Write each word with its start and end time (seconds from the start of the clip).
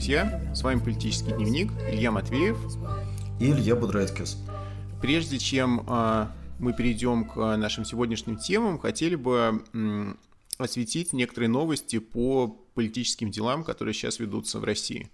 Друзья! 0.00 0.40
С 0.54 0.62
вами 0.62 0.80
«Политический 0.80 1.32
дневник» 1.32 1.70
Илья 1.90 2.10
Матвеев 2.10 2.56
и 3.38 3.50
Илья 3.50 3.76
Будрайткис. 3.76 4.38
Прежде 5.02 5.38
чем 5.38 5.84
э, 5.86 6.26
мы 6.58 6.72
перейдем 6.72 7.26
к 7.26 7.36
нашим 7.58 7.84
сегодняшним 7.84 8.38
темам, 8.38 8.78
хотели 8.78 9.14
бы 9.14 9.62
осветить 10.56 11.12
некоторые 11.12 11.50
новости 11.50 11.98
по 11.98 12.48
политическим 12.74 13.30
делам, 13.30 13.62
которые 13.62 13.92
сейчас 13.92 14.20
ведутся 14.20 14.58
в 14.58 14.64
России. 14.64 15.10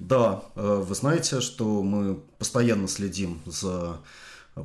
Да, 0.00 0.42
э, 0.56 0.82
вы 0.84 0.94
знаете, 0.96 1.40
что 1.40 1.80
мы 1.84 2.16
постоянно 2.40 2.88
следим 2.88 3.40
за 3.46 4.00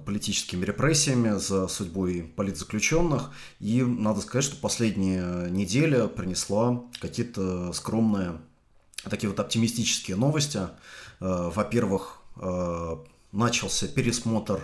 политическими 0.03 0.65
репрессиями, 0.65 1.37
за 1.37 1.67
судьбой 1.67 2.23
политзаключенных. 2.35 3.29
И 3.59 3.83
надо 3.83 4.21
сказать, 4.21 4.45
что 4.45 4.55
последняя 4.55 5.47
неделя 5.47 6.07
принесла 6.07 6.81
какие-то 6.99 7.71
скромные, 7.73 8.39
такие 9.09 9.29
вот 9.29 9.39
оптимистические 9.39 10.17
новости. 10.17 10.57
Э, 10.57 10.67
во-первых, 11.53 12.21
э, 12.37 12.97
начался 13.31 13.87
пересмотр 13.87 14.61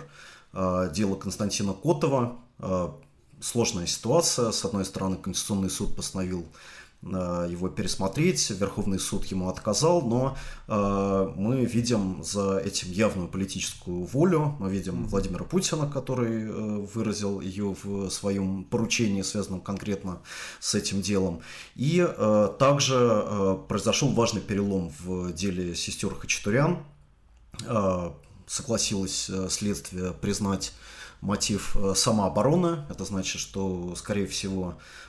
э, 0.52 0.90
дела 0.92 1.16
Константина 1.16 1.72
Котова. 1.72 2.38
Сложная 3.40 3.86
ситуация. 3.86 4.50
С 4.50 4.64
одной 4.64 4.84
стороны, 4.84 5.16
Конституционный 5.16 5.70
суд 5.70 5.94
постановил 5.94 6.44
его 7.02 7.68
пересмотреть. 7.68 8.50
Верховный 8.50 8.98
суд 8.98 9.24
ему 9.26 9.48
отказал, 9.48 10.02
но 10.02 10.36
э, 10.66 11.32
мы 11.36 11.64
видим 11.64 12.24
за 12.24 12.58
этим 12.58 12.90
явную 12.90 13.28
политическую 13.28 14.02
волю. 14.04 14.56
Мы 14.58 14.70
видим 14.70 15.06
Владимира 15.06 15.44
Путина, 15.44 15.88
который 15.88 16.42
э, 16.42 16.50
выразил 16.92 17.40
ее 17.40 17.76
в 17.82 18.10
своем 18.10 18.64
поручении, 18.64 19.22
связанном 19.22 19.60
конкретно 19.60 20.20
с 20.58 20.74
этим 20.74 21.00
делом. 21.00 21.40
И 21.76 22.04
э, 22.04 22.48
также 22.58 22.96
э, 22.96 23.58
произошел 23.68 24.08
важный 24.08 24.40
перелом 24.40 24.92
в 24.98 25.32
деле 25.32 25.76
сестер 25.76 26.14
Хачатурян. 26.16 26.78
Э, 27.64 28.10
согласилось 28.48 29.30
э, 29.30 29.48
следствие 29.50 30.12
признать 30.12 30.72
мотив 31.20 31.76
э, 31.76 31.94
самообороны. 31.94 32.84
Это 32.88 33.04
значит, 33.04 33.40
что, 33.40 33.94
скорее 33.96 34.26
всего, 34.26 34.78
э, 34.78 35.07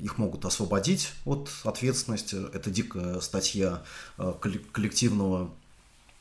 их 0.00 0.18
могут 0.18 0.44
освободить 0.44 1.12
от 1.24 1.50
ответственности. 1.64 2.36
Это 2.52 2.70
дикая 2.70 3.20
статья 3.20 3.82
э, 4.18 4.32
коллективного 4.72 5.50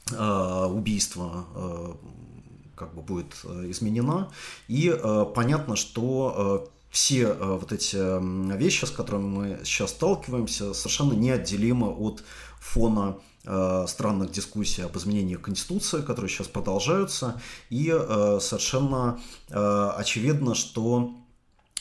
убийства 0.10 1.46
как 2.76 2.94
бы 2.94 3.02
будет 3.02 3.34
изменена. 3.46 4.30
И 4.68 4.94
понятно, 5.34 5.78
что 5.78 6.70
все 6.90 7.32
вот 7.34 7.72
эти 7.72 7.96
вещи, 8.58 8.84
с 8.84 8.92
которыми 8.92 9.24
мы 9.24 9.60
сейчас 9.64 9.92
сталкиваемся, 9.92 10.74
совершенно 10.74 11.14
неотделимы 11.14 11.88
от 11.88 12.22
фона 12.60 13.16
Э, 13.46 13.84
странных 13.90 14.32
дискуссий 14.32 14.84
об 14.84 14.98
изменении 14.98 15.36
Конституции, 15.36 16.02
которые 16.02 16.30
сейчас 16.30 16.48
продолжаются, 16.48 17.42
и 17.70 17.92
э, 17.94 18.40
совершенно 18.40 19.20
э, 19.50 19.90
очевидно, 19.98 20.56
что 20.56 21.14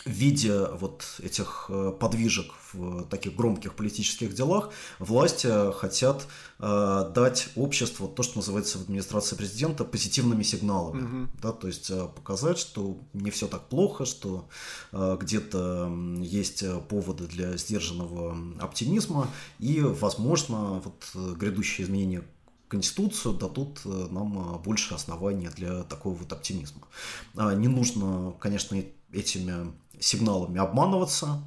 видя 0.05 0.71
вот 0.75 1.05
этих 1.23 1.67
э, 1.69 1.93
подвижек 1.99 2.53
в 2.73 3.05
таких 3.05 3.37
громких 3.37 3.75
политических 3.75 4.35
делах, 4.35 4.71
власти 4.99 5.49
хотят 5.73 6.27
э, 6.59 7.13
дать 7.15 7.51
обществу 7.55 8.09
то, 8.09 8.23
что 8.23 8.39
называется 8.39 8.79
в 8.79 8.83
администрации 8.83 9.37
президента 9.37 9.85
позитивными 9.85 10.43
сигналами. 10.43 11.03
Угу. 11.03 11.31
Да, 11.43 11.53
то 11.53 11.67
есть 11.69 11.91
э, 11.91 12.09
показать, 12.15 12.59
что 12.59 12.99
не 13.13 13.31
все 13.31 13.47
так 13.47 13.69
плохо, 13.69 14.05
что 14.05 14.49
э, 14.93 15.17
где-то 15.21 15.93
есть 16.21 16.65
поводы 16.89 17.27
для 17.27 17.57
сдержанного 17.57 18.37
оптимизма, 18.61 19.29
и, 19.59 19.81
возможно, 19.81 20.83
вот 20.85 21.37
грядущие 21.37 21.87
изменения 21.87 22.25
Конституцию 22.69 23.35
дадут 23.35 23.85
нам 23.85 24.61
больше 24.65 24.95
оснований 24.95 25.49
для 25.49 25.83
такого 25.83 26.15
вот 26.15 26.33
оптимизма. 26.33 26.89
А, 27.37 27.55
не 27.55 27.69
нужно, 27.69 28.33
конечно, 28.41 28.83
этими 29.13 29.73
сигналами 30.03 30.59
обманываться. 30.59 31.43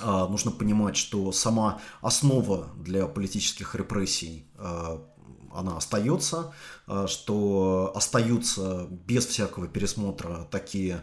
А, 0.00 0.28
нужно 0.28 0.50
понимать, 0.50 0.96
что 0.96 1.32
сама 1.32 1.80
основа 2.02 2.68
для 2.76 3.06
политических 3.06 3.74
репрессий 3.74 4.46
а, 4.56 5.02
она 5.54 5.78
остается, 5.78 6.52
а, 6.86 7.06
что 7.06 7.92
остаются 7.94 8.88
без 8.90 9.26
всякого 9.26 9.68
пересмотра 9.68 10.46
такие 10.50 11.02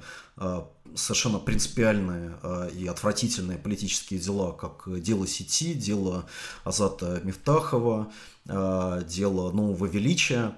совершенно 0.95 1.37
принципиальные 1.37 2.37
и 2.75 2.87
отвратительные 2.87 3.59
политические 3.59 4.19
дела, 4.19 4.51
как 4.51 4.87
дело 5.01 5.27
сети, 5.27 5.75
дело 5.75 6.25
Азата 6.63 7.21
Мифтахова, 7.23 8.11
дело 8.45 9.51
нового 9.51 9.85
величия, 9.85 10.55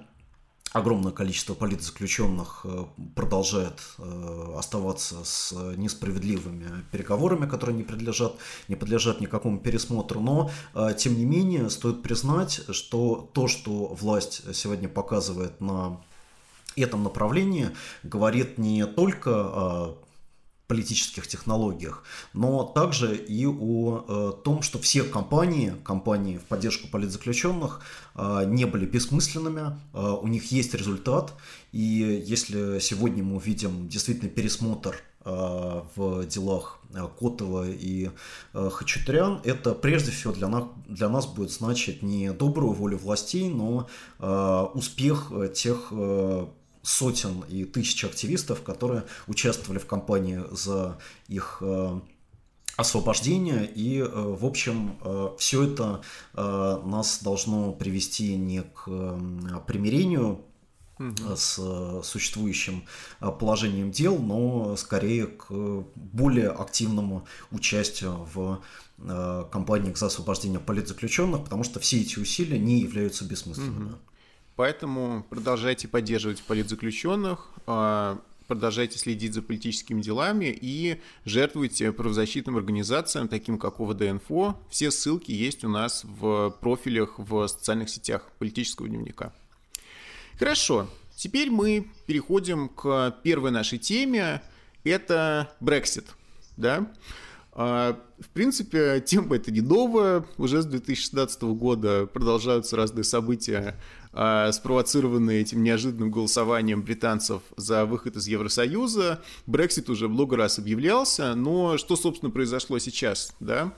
огромное 0.72 1.12
количество 1.12 1.54
политзаключенных 1.54 2.60
э, 2.64 2.84
продолжает 3.14 3.80
э, 3.98 4.54
оставаться 4.58 5.24
с 5.24 5.52
несправедливыми 5.76 6.84
переговорами, 6.90 7.48
которые 7.48 7.76
не 7.76 7.82
подлежат, 7.82 8.34
не 8.68 8.76
подлежат 8.76 9.20
никакому 9.20 9.58
пересмотру. 9.58 10.20
Но, 10.20 10.50
э, 10.74 10.94
тем 10.96 11.16
не 11.16 11.24
менее, 11.24 11.70
стоит 11.70 12.02
признать, 12.02 12.60
что 12.70 13.28
то, 13.32 13.48
что 13.48 13.86
власть 13.94 14.42
сегодня 14.54 14.88
показывает 14.88 15.60
на 15.60 16.00
этом 16.76 17.02
направлении, 17.02 17.70
говорит 18.02 18.58
не 18.58 18.86
только 18.86 19.30
о 19.30 19.98
политических 20.66 21.26
технологиях, 21.28 22.02
но 22.32 22.64
также 22.64 23.16
и 23.16 23.46
о 23.46 24.04
э, 24.08 24.42
том, 24.42 24.62
что 24.62 24.78
все 24.78 25.04
компании, 25.04 25.74
компании 25.84 26.38
в 26.38 26.44
поддержку 26.44 26.88
политзаключенных 26.88 27.82
э, 28.14 28.44
не 28.46 28.64
были 28.64 28.84
бессмысленными, 28.84 29.78
э, 29.94 30.16
у 30.22 30.26
них 30.26 30.50
есть 30.50 30.74
результат, 30.74 31.34
и 31.72 32.24
если 32.26 32.80
сегодня 32.80 33.22
мы 33.22 33.36
увидим 33.36 33.88
действительно 33.88 34.30
пересмотр 34.30 34.96
в 35.24 36.24
делах 36.26 36.78
Котова 37.18 37.68
и 37.68 38.10
Хачатурян, 38.52 39.40
это 39.42 39.74
прежде 39.74 40.12
всего 40.12 40.32
для 40.32 40.46
нас, 40.46 40.66
для 40.86 41.08
нас 41.08 41.26
будет 41.26 41.50
значить 41.50 42.00
не 42.04 42.32
добрую 42.32 42.74
волю 42.74 42.96
властей, 42.96 43.48
но 43.48 43.88
успех 44.20 45.32
тех 45.52 45.92
сотен 46.86 47.40
и 47.48 47.64
тысяч 47.64 48.04
активистов, 48.04 48.62
которые 48.62 49.04
участвовали 49.26 49.80
в 49.80 49.86
кампании 49.86 50.44
за 50.52 50.98
их 51.26 51.58
э, 51.60 52.00
освобождение. 52.76 53.66
И, 53.66 53.98
э, 53.98 54.06
в 54.06 54.46
общем, 54.46 54.96
э, 55.02 55.30
все 55.36 55.64
это 55.64 56.02
нас 56.34 57.22
должно 57.22 57.72
привести 57.72 58.36
не 58.36 58.62
к 58.62 58.84
примирению 59.66 60.42
с 61.34 61.60
существующим 62.04 62.84
положением 63.20 63.90
дел, 63.90 64.16
но 64.18 64.76
скорее 64.76 65.26
к 65.26 65.50
более 65.94 66.48
активному 66.48 67.26
участию 67.50 68.26
в 68.32 68.62
кампаниях 69.50 69.98
за 69.98 70.06
освобождение 70.06 70.58
политзаключенных, 70.58 71.44
потому 71.44 71.64
что 71.64 71.80
все 71.80 72.00
эти 72.00 72.18
усилия 72.18 72.58
не 72.58 72.80
являются 72.80 73.26
бессмысленными. 73.26 73.90
Угу. 73.90 73.98
Поэтому 74.56 75.24
продолжайте 75.28 75.86
поддерживать 75.86 76.42
политзаключенных, 76.42 77.50
а, 77.66 78.18
продолжайте 78.46 78.98
следить 78.98 79.34
за 79.34 79.42
политическими 79.42 80.00
делами 80.00 80.46
и 80.46 81.00
жертвуйте 81.26 81.92
правозащитным 81.92 82.56
организациям, 82.56 83.28
таким 83.28 83.58
как 83.58 83.80
ОВД-Инфо. 83.80 84.56
Все 84.70 84.90
ссылки 84.90 85.30
есть 85.30 85.62
у 85.64 85.68
нас 85.68 86.04
в 86.04 86.56
профилях 86.60 87.18
в 87.18 87.46
социальных 87.48 87.90
сетях 87.90 88.30
политического 88.38 88.88
дневника. 88.88 89.34
Хорошо, 90.38 90.88
теперь 91.16 91.50
мы 91.50 91.88
переходим 92.06 92.70
к 92.70 93.14
первой 93.22 93.50
нашей 93.50 93.78
теме. 93.78 94.42
Это 94.84 95.54
Brexit. 95.60 96.06
Да? 96.56 96.90
А, 97.52 97.98
в 98.20 98.28
принципе, 98.28 99.00
тема 99.00 99.36
это 99.36 99.50
не 99.50 99.62
новая. 99.62 100.24
Уже 100.36 100.62
с 100.62 100.66
2016 100.66 101.42
года 101.42 102.06
продолжаются 102.06 102.76
разные 102.76 103.04
события, 103.04 103.76
а, 104.18 104.50
спровоцированные 104.50 105.42
этим 105.42 105.62
неожиданным 105.62 106.10
голосованием 106.10 106.80
британцев 106.80 107.42
за 107.58 107.84
выход 107.84 108.16
из 108.16 108.26
Евросоюза. 108.26 109.22
Брексит 109.46 109.90
уже 109.90 110.08
много 110.08 110.38
раз 110.38 110.58
объявлялся, 110.58 111.34
но 111.34 111.76
что, 111.76 111.96
собственно, 111.96 112.30
произошло 112.30 112.78
сейчас? 112.78 113.34
Да? 113.40 113.74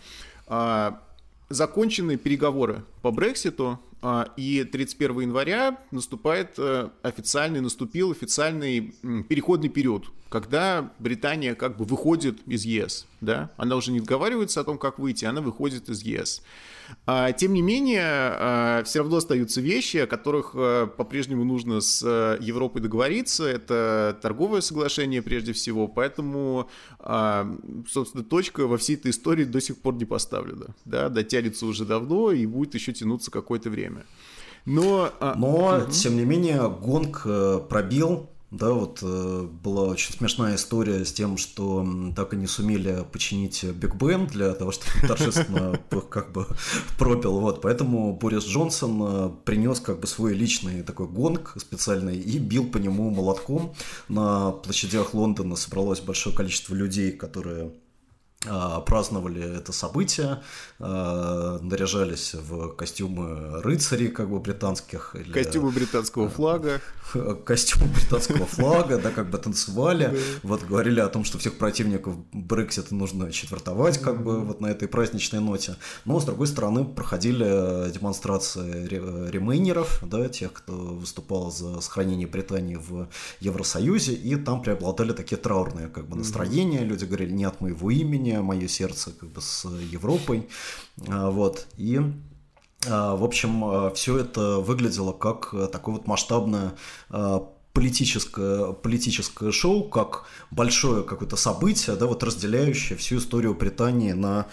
А, 0.47 1.03
закончены 1.49 2.17
переговоры 2.17 2.85
по 3.03 3.11
Брекситу, 3.11 3.81
а, 4.01 4.29
и 4.37 4.63
31 4.63 5.23
января 5.23 5.77
наступает 5.91 6.55
э, 6.57 6.89
официальный, 7.03 7.61
наступил 7.61 8.13
официальный 8.13 8.95
переходный 9.29 9.69
период, 9.69 10.05
когда 10.29 10.93
Британия 11.01 11.57
как 11.57 11.77
бы 11.77 11.85
выходит 11.85 12.39
из 12.47 12.65
ЕС, 12.65 13.07
да, 13.21 13.51
она 13.57 13.77
уже 13.77 13.93
не 13.93 14.01
договаривается 14.01 14.61
о 14.61 14.65
том, 14.65 14.79
как 14.79 14.99
выйти, 14.99 15.25
она 15.25 15.41
выходит 15.41 15.89
из 15.89 16.03
ЕС. 16.03 16.43
А, 17.07 17.33
тем 17.33 17.53
не 17.53 17.63
менее, 17.63 18.03
а, 18.03 18.83
все 18.85 19.01
равно 19.01 19.17
остаются 19.17 19.61
вещи, 19.61 19.99
о 19.99 20.07
которых 20.07 20.53
а, 20.55 20.87
по-прежнему 20.87 21.45
нужно 21.45 21.81
с 21.81 22.03
Европой 22.41 22.81
договориться. 22.81 23.45
Это 23.45 24.19
торговое 24.23 24.61
соглашение 24.61 25.23
прежде 25.23 25.53
всего, 25.53 25.89
поэтому, 25.89 26.69
собственно, 27.89 28.25
точка 28.25 28.67
во 28.67 28.79
всей 28.79 28.97
этой 28.97 29.11
истории 29.11 29.45
до 29.45 29.61
сих 29.61 29.79
пор 29.79 29.95
не 29.95 30.05
поставлена. 30.05 30.75
Да, 30.85 31.09
дотянется 31.09 31.67
уже 31.67 31.85
давно 31.85 32.33
и 32.33 32.47
будет 32.47 32.75
еще 32.75 32.93
тянуться 32.93 33.31
какое-то 33.31 33.71
время. 33.71 34.05
Но, 34.65 35.13
Но 35.37 35.79
угу. 35.79 35.91
тем 35.91 36.17
не 36.17 36.25
менее, 36.25 36.69
гонг 36.69 37.23
э, 37.25 37.61
пробил 37.69 38.29
да, 38.51 38.73
вот 38.73 39.01
э, 39.03 39.47
была 39.63 39.83
очень 39.85 40.15
смешная 40.15 40.55
история 40.55 41.05
с 41.05 41.13
тем, 41.13 41.37
что 41.37 41.87
так 42.17 42.33
и 42.33 42.37
не 42.37 42.47
сумели 42.47 43.05
починить 43.13 43.63
Биг 43.63 43.97
Бен 43.97 44.27
для 44.27 44.55
того, 44.55 44.73
чтобы 44.73 44.93
торжественно 45.07 45.79
как 46.09 46.33
бы 46.33 46.47
пропил. 46.99 47.41
Вот, 47.41 47.61
поэтому 47.61 48.17
Борис 48.17 48.45
Джонсон 48.45 49.03
э, 49.03 49.31
принес 49.45 49.81
как 49.81 50.01
бы 50.01 50.07
свой 50.07 50.33
личный 50.33 50.83
такой 50.83 51.09
гонг 51.09 51.57
специальный 51.59 52.17
и 52.17 52.39
бил 52.39 52.71
по 52.71 52.79
нему 52.79 53.11
молотком. 53.11 53.75
На 54.09 54.53
площадях 54.53 55.13
Лондона 55.13 55.55
собралось 55.55 56.01
большое 56.01 56.35
количество 56.35 56.75
людей, 56.75 57.13
которые 57.13 57.73
праздновали 58.43 59.57
это 59.57 59.73
событие, 59.73 60.41
а, 60.79 61.59
наряжались 61.61 62.35
в 62.35 62.69
костюмы 62.77 63.61
рыцарей, 63.63 64.09
как 64.09 64.31
бы 64.31 64.39
британских. 64.39 65.17
Или... 65.19 65.33
Костюмы 65.33 65.73
британского 65.73 66.29
флага. 66.29 66.81
Костюмы 67.45 67.87
британского 67.93 68.47
флага, 68.47 68.99
да, 68.99 69.11
как 69.11 69.31
бы 69.31 69.39
танцевали. 69.39 70.17
Вот 70.43 70.63
говорили 70.63 71.01
о 71.01 71.09
том, 71.09 71.25
что 71.25 71.39
всех 71.39 71.59
противников 71.59 72.15
Брексита 72.33 72.95
нужно 72.95 73.33
четвертовать, 73.33 73.99
как 73.99 74.23
бы 74.23 74.41
вот 74.41 74.61
на 74.61 74.69
этой 74.69 74.87
праздничной 74.87 75.41
ноте. 75.41 75.77
Но, 76.05 76.21
с 76.21 76.25
другой 76.25 76.47
стороны, 76.47 76.85
проходили 76.85 77.91
демонстрации 77.91 78.87
ремейнеров, 78.87 80.03
да, 80.07 80.29
тех, 80.29 80.53
кто 80.53 80.73
выступал 80.73 81.51
за 81.51 81.81
сохранение 81.81 82.29
Британии 82.29 82.77
в 82.77 83.09
Евросоюзе, 83.41 84.13
и 84.13 84.37
там 84.37 84.63
преобладали 84.63 85.13
такие 85.13 85.37
траурные 85.37 85.89
как 85.89 86.07
бы 86.07 86.17
настроения. 86.17 86.85
Люди 86.85 87.05
говорили, 87.05 87.33
не 87.33 87.45
от 87.45 87.61
моего 87.61 87.91
имени, 87.91 88.28
отношения, 88.29 88.41
мое 88.41 88.69
сердце 88.69 89.13
как 89.13 89.31
бы 89.31 89.41
с 89.41 89.65
Европой. 89.93 90.49
А, 91.09 91.31
вот. 91.31 91.67
И 91.77 92.01
а, 92.87 93.17
в 93.17 93.25
общем, 93.25 93.65
а, 93.65 93.91
все 93.91 94.19
это 94.19 94.59
выглядело 94.59 95.13
как 95.13 95.55
такое 95.73 95.97
вот 95.97 96.07
масштабное 96.07 96.75
политическое, 97.73 98.73
политическое 98.73 99.53
шоу, 99.53 99.89
как 99.89 100.25
большое 100.51 101.05
какое-то 101.05 101.37
событие, 101.37 101.95
да, 101.97 102.07
вот 102.07 102.23
разделяющее 102.25 102.99
всю 102.99 103.19
историю 103.19 103.55
Британии 103.55 104.13
на 104.13 104.47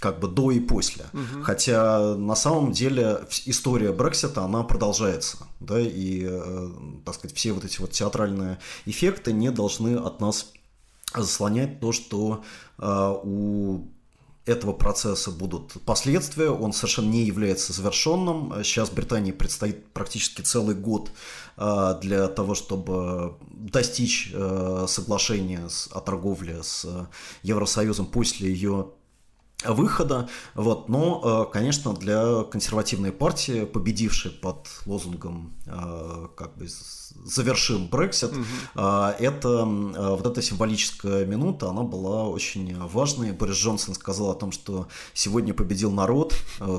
как 0.00 0.18
бы 0.18 0.28
до 0.28 0.50
и 0.50 0.60
после. 0.60 1.04
Угу. 1.12 1.42
Хотя 1.42 2.16
на 2.16 2.34
самом 2.34 2.72
деле 2.72 3.20
история 3.44 3.92
Брексита, 3.92 4.42
она 4.42 4.62
продолжается. 4.62 5.36
Да, 5.60 5.78
и, 5.78 6.24
э, 6.26 6.68
так 7.04 7.16
сказать, 7.16 7.36
все 7.36 7.52
вот 7.52 7.66
эти 7.66 7.80
вот 7.82 7.90
театральные 7.90 8.58
эффекты 8.86 9.34
не 9.34 9.50
должны 9.50 9.96
от 9.96 10.18
нас 10.20 10.52
заслонять 11.14 11.80
то, 11.80 11.92
что 11.92 12.44
э, 12.78 13.14
у 13.22 13.88
этого 14.46 14.72
процесса 14.72 15.30
будут 15.30 15.72
последствия, 15.84 16.50
он 16.50 16.72
совершенно 16.72 17.10
не 17.10 17.24
является 17.24 17.72
завершенным. 17.72 18.52
Сейчас 18.64 18.90
Британии 18.90 19.32
предстоит 19.32 19.86
практически 19.92 20.42
целый 20.42 20.74
год 20.74 21.10
э, 21.56 21.98
для 22.00 22.28
того, 22.28 22.54
чтобы 22.54 23.36
достичь 23.50 24.30
э, 24.32 24.86
соглашения 24.88 25.68
о 25.92 26.00
торговле 26.00 26.62
с 26.62 26.86
Евросоюзом 27.42 28.06
после 28.06 28.50
ее 28.50 28.90
выхода. 29.66 30.28
Вот. 30.54 30.88
Но, 30.88 31.46
э, 31.48 31.52
конечно, 31.52 31.92
для 31.94 32.44
консервативной 32.44 33.12
партии, 33.12 33.64
победившей 33.64 34.30
под 34.30 34.68
лозунгом 34.86 35.52
э, 35.66 36.28
как 36.36 36.56
бы 36.56 36.66
завершим 37.24 37.88
Брексит, 37.88 38.32
угу. 38.32 38.44
это 38.74 39.64
вот 39.64 40.26
эта 40.26 40.40
символическая 40.40 41.26
минута, 41.26 41.68
она 41.68 41.82
была 41.82 42.28
очень 42.28 42.78
важной. 42.78 43.32
Борис 43.32 43.56
Джонсон 43.56 43.94
сказал 43.94 44.30
о 44.30 44.34
том, 44.34 44.52
что 44.52 44.86
сегодня 45.12 45.52
победил 45.52 45.90
народ, 45.90 46.34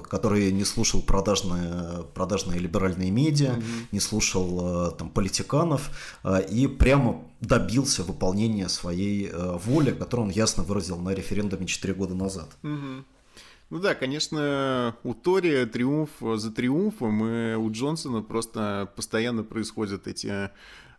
который 0.10 0.52
не 0.52 0.64
слушал 0.64 1.02
продажные, 1.02 2.06
продажные 2.16 2.60
либеральные 2.60 3.12
медиа, 3.12 3.52
угу. 3.52 3.64
не 3.92 4.00
слушал 4.00 4.92
там 4.98 5.10
политиканов 5.10 5.92
и 6.50 6.68
прямо 6.68 7.22
добился 7.42 8.04
выполнения 8.04 8.70
своей 8.70 9.28
э, 9.28 9.58
воли, 9.58 9.92
которую 9.92 10.28
он 10.28 10.32
ясно 10.32 10.64
выразил 10.64 10.98
на 10.98 11.10
референдуме 11.10 11.66
4 11.66 11.94
года 11.94 12.16
назад. 12.16 12.50
Ну 12.62 13.80
да, 13.80 13.96
конечно, 13.96 14.96
у 15.04 15.14
Тори 15.14 15.66
триумф 15.66 16.10
за 16.20 16.52
триумфом, 16.52 17.26
и 17.26 17.56
у 17.56 17.72
Джонсона 17.72 18.22
просто 18.22 18.92
постоянно 18.98 19.44
происходят 19.44 20.08
эти 20.08 20.50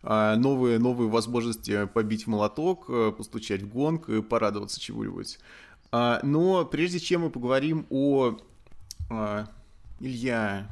а, 0.01 0.35
новые, 0.35 0.79
новые 0.79 1.09
возможности 1.09 1.85
побить 1.85 2.25
в 2.25 2.27
молоток, 2.27 2.85
э, 2.89 3.13
постучать 3.17 3.61
в 3.61 3.69
гонг 3.69 4.09
и 4.09 4.21
порадоваться 4.21 4.79
чего-нибудь. 4.79 5.39
А, 5.91 6.19
но 6.23 6.65
прежде 6.65 6.99
чем 6.99 7.21
мы 7.21 7.29
поговорим 7.29 7.85
о... 7.89 8.37
А, 9.09 9.47
Илья, 10.01 10.67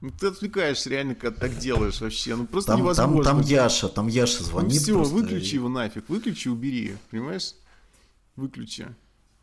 ну, 0.00 0.10
ты 0.10 0.28
отвлекаешься 0.28 0.88
реально, 0.88 1.14
когда 1.14 1.38
так 1.38 1.58
делаешь 1.58 2.00
вообще. 2.00 2.34
Ну 2.34 2.46
просто 2.46 2.72
там, 2.72 2.80
невозможно. 2.80 3.22
Там, 3.22 3.38
там 3.38 3.46
Яша, 3.46 3.88
там 3.88 4.06
Яша 4.08 4.42
звонит. 4.42 4.72
Ну, 4.72 4.78
все, 4.78 4.94
просто... 4.94 5.14
выключи 5.14 5.54
его 5.56 5.68
нафиг, 5.68 6.08
выключи, 6.08 6.48
убери. 6.48 6.96
Понимаешь? 7.10 7.54
Выключи. 8.34 8.88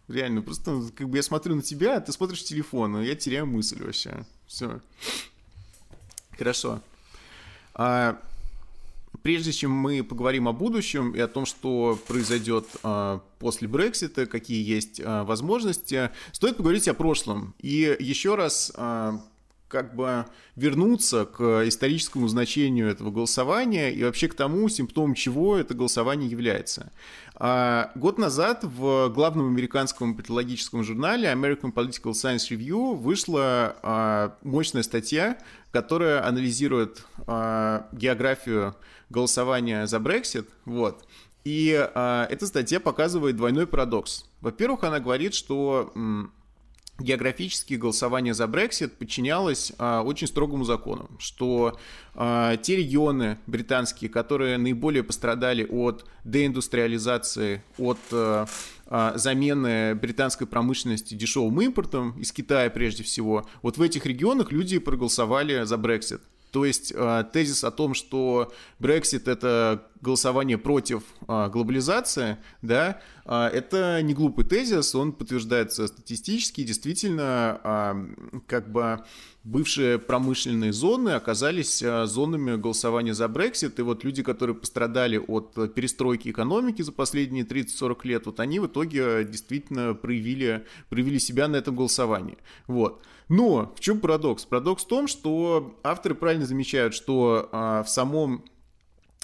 Реально, 0.07 0.41
просто 0.41 0.81
как 0.95 1.09
бы 1.09 1.17
я 1.17 1.23
смотрю 1.23 1.55
на 1.55 1.61
тебя, 1.61 1.97
а 1.97 2.01
ты 2.01 2.11
смотришь 2.11 2.41
в 2.41 2.45
телефон, 2.45 3.01
и 3.01 3.05
я 3.05 3.15
теряю 3.15 3.45
мысль 3.45 3.83
вообще. 3.83 4.25
Все. 4.47 4.79
Хорошо. 6.37 6.81
А, 7.73 8.19
прежде 9.21 9.51
чем 9.51 9.71
мы 9.71 10.03
поговорим 10.03 10.47
о 10.47 10.53
будущем 10.53 11.11
и 11.11 11.19
о 11.19 11.27
том, 11.27 11.45
что 11.45 11.99
произойдет 12.07 12.65
а, 12.81 13.21
после 13.37 13.67
Брексита, 13.67 14.25
какие 14.25 14.65
есть 14.65 15.01
а, 15.03 15.23
возможности, 15.23 16.09
стоит 16.31 16.57
поговорить 16.57 16.87
о 16.87 16.93
прошлом. 16.93 17.53
И 17.59 17.95
еще 17.99 18.35
раз 18.35 18.71
а, 18.75 19.21
как 19.67 19.95
бы 19.95 20.25
вернуться 20.55 21.25
к 21.25 21.67
историческому 21.67 22.27
значению 22.27 22.89
этого 22.89 23.11
голосования 23.11 23.91
и 23.91 24.03
вообще 24.03 24.27
к 24.27 24.33
тому, 24.33 24.69
симптомом 24.69 25.13
чего 25.13 25.57
это 25.57 25.73
голосование 25.73 26.29
является. 26.29 26.91
А, 27.35 27.91
год 27.95 28.17
назад 28.17 28.63
в 28.63 29.09
главном 29.09 29.47
американском 29.47 30.15
политологическом 30.15 30.83
журнале 30.83 31.29
American 31.31 31.73
Political 31.73 32.11
Science 32.11 32.49
Review 32.49 32.95
вышла 32.95 33.75
а, 33.83 34.37
мощная 34.41 34.83
статья, 34.83 35.37
которая 35.71 36.25
анализирует 36.25 37.05
а, 37.27 37.87
географию 37.91 38.75
голосования 39.09 39.85
за 39.85 39.97
Brexit. 39.97 40.47
Вот. 40.65 41.05
И 41.43 41.69
эта 41.69 42.45
статья 42.45 42.81
показывает 42.81 43.37
двойной 43.37 43.67
парадокс. 43.67 44.25
Во-первых, 44.41 44.83
она 44.83 44.99
говорит, 44.99 45.33
что 45.33 45.93
географически 46.99 47.75
голосование 47.75 48.33
за 48.33 48.47
Брексит 48.47 48.97
подчинялось 48.97 49.73
а, 49.77 50.01
очень 50.01 50.27
строгому 50.27 50.63
закону, 50.63 51.09
что 51.19 51.77
а, 52.15 52.57
те 52.57 52.75
регионы 52.75 53.37
британские, 53.45 54.09
которые 54.09 54.57
наиболее 54.57 55.03
пострадали 55.03 55.63
от 55.63 56.05
деиндустриализации, 56.23 57.63
от 57.77 57.99
а, 58.11 58.47
а, 58.87 59.17
замены 59.17 59.95
британской 59.95 60.47
промышленности 60.47 61.13
дешевым 61.13 61.61
импортом 61.61 62.19
из 62.19 62.31
Китая 62.31 62.69
прежде 62.69 63.03
всего, 63.03 63.45
вот 63.61 63.77
в 63.77 63.81
этих 63.81 64.05
регионах 64.05 64.51
люди 64.51 64.79
проголосовали 64.79 65.63
за 65.65 65.77
Брексит. 65.77 66.21
То 66.51 66.65
есть 66.65 66.93
а, 66.95 67.23
тезис 67.23 67.63
о 67.63 67.71
том, 67.71 67.93
что 67.93 68.51
Brexit 68.79 69.29
это 69.29 69.87
голосование 70.01 70.57
против 70.57 71.03
а, 71.27 71.49
глобализации, 71.49 72.37
да, 72.61 73.01
а, 73.25 73.49
это 73.49 74.01
не 74.01 74.13
глупый 74.13 74.45
тезис, 74.45 74.95
он 74.95 75.11
подтверждается 75.11 75.87
статистически, 75.87 76.63
действительно, 76.63 78.07
как 78.47 78.71
бы 78.71 79.03
бывшие 79.43 79.97
промышленные 79.97 80.73
зоны 80.73 81.11
оказались 81.11 81.79
зонами 81.79 82.55
голосования 82.55 83.13
за 83.13 83.25
Brexit, 83.25 83.75
и 83.77 83.81
вот 83.81 84.03
люди, 84.03 84.23
которые 84.23 84.55
пострадали 84.55 85.17
от 85.17 85.53
перестройки 85.73 86.29
экономики 86.29 86.81
за 86.81 86.91
последние 86.91 87.45
30-40 87.45 87.97
лет, 88.03 88.25
вот 88.25 88.39
они 88.39 88.59
в 88.59 88.67
итоге 88.67 89.23
действительно 89.23 89.93
проявили, 89.93 90.65
проявили 90.89 91.17
себя 91.17 91.47
на 91.47 91.55
этом 91.57 91.75
голосовании. 91.75 92.37
Вот. 92.67 93.01
Но 93.29 93.73
в 93.75 93.79
чем 93.79 93.99
парадокс? 93.99 94.45
Парадокс 94.45 94.83
в 94.83 94.87
том, 94.87 95.07
что 95.07 95.77
авторы 95.83 96.15
правильно 96.15 96.45
замечают, 96.45 96.93
что 96.93 97.49
а, 97.51 97.83
в 97.83 97.89
самом 97.89 98.45
а, 98.45 98.56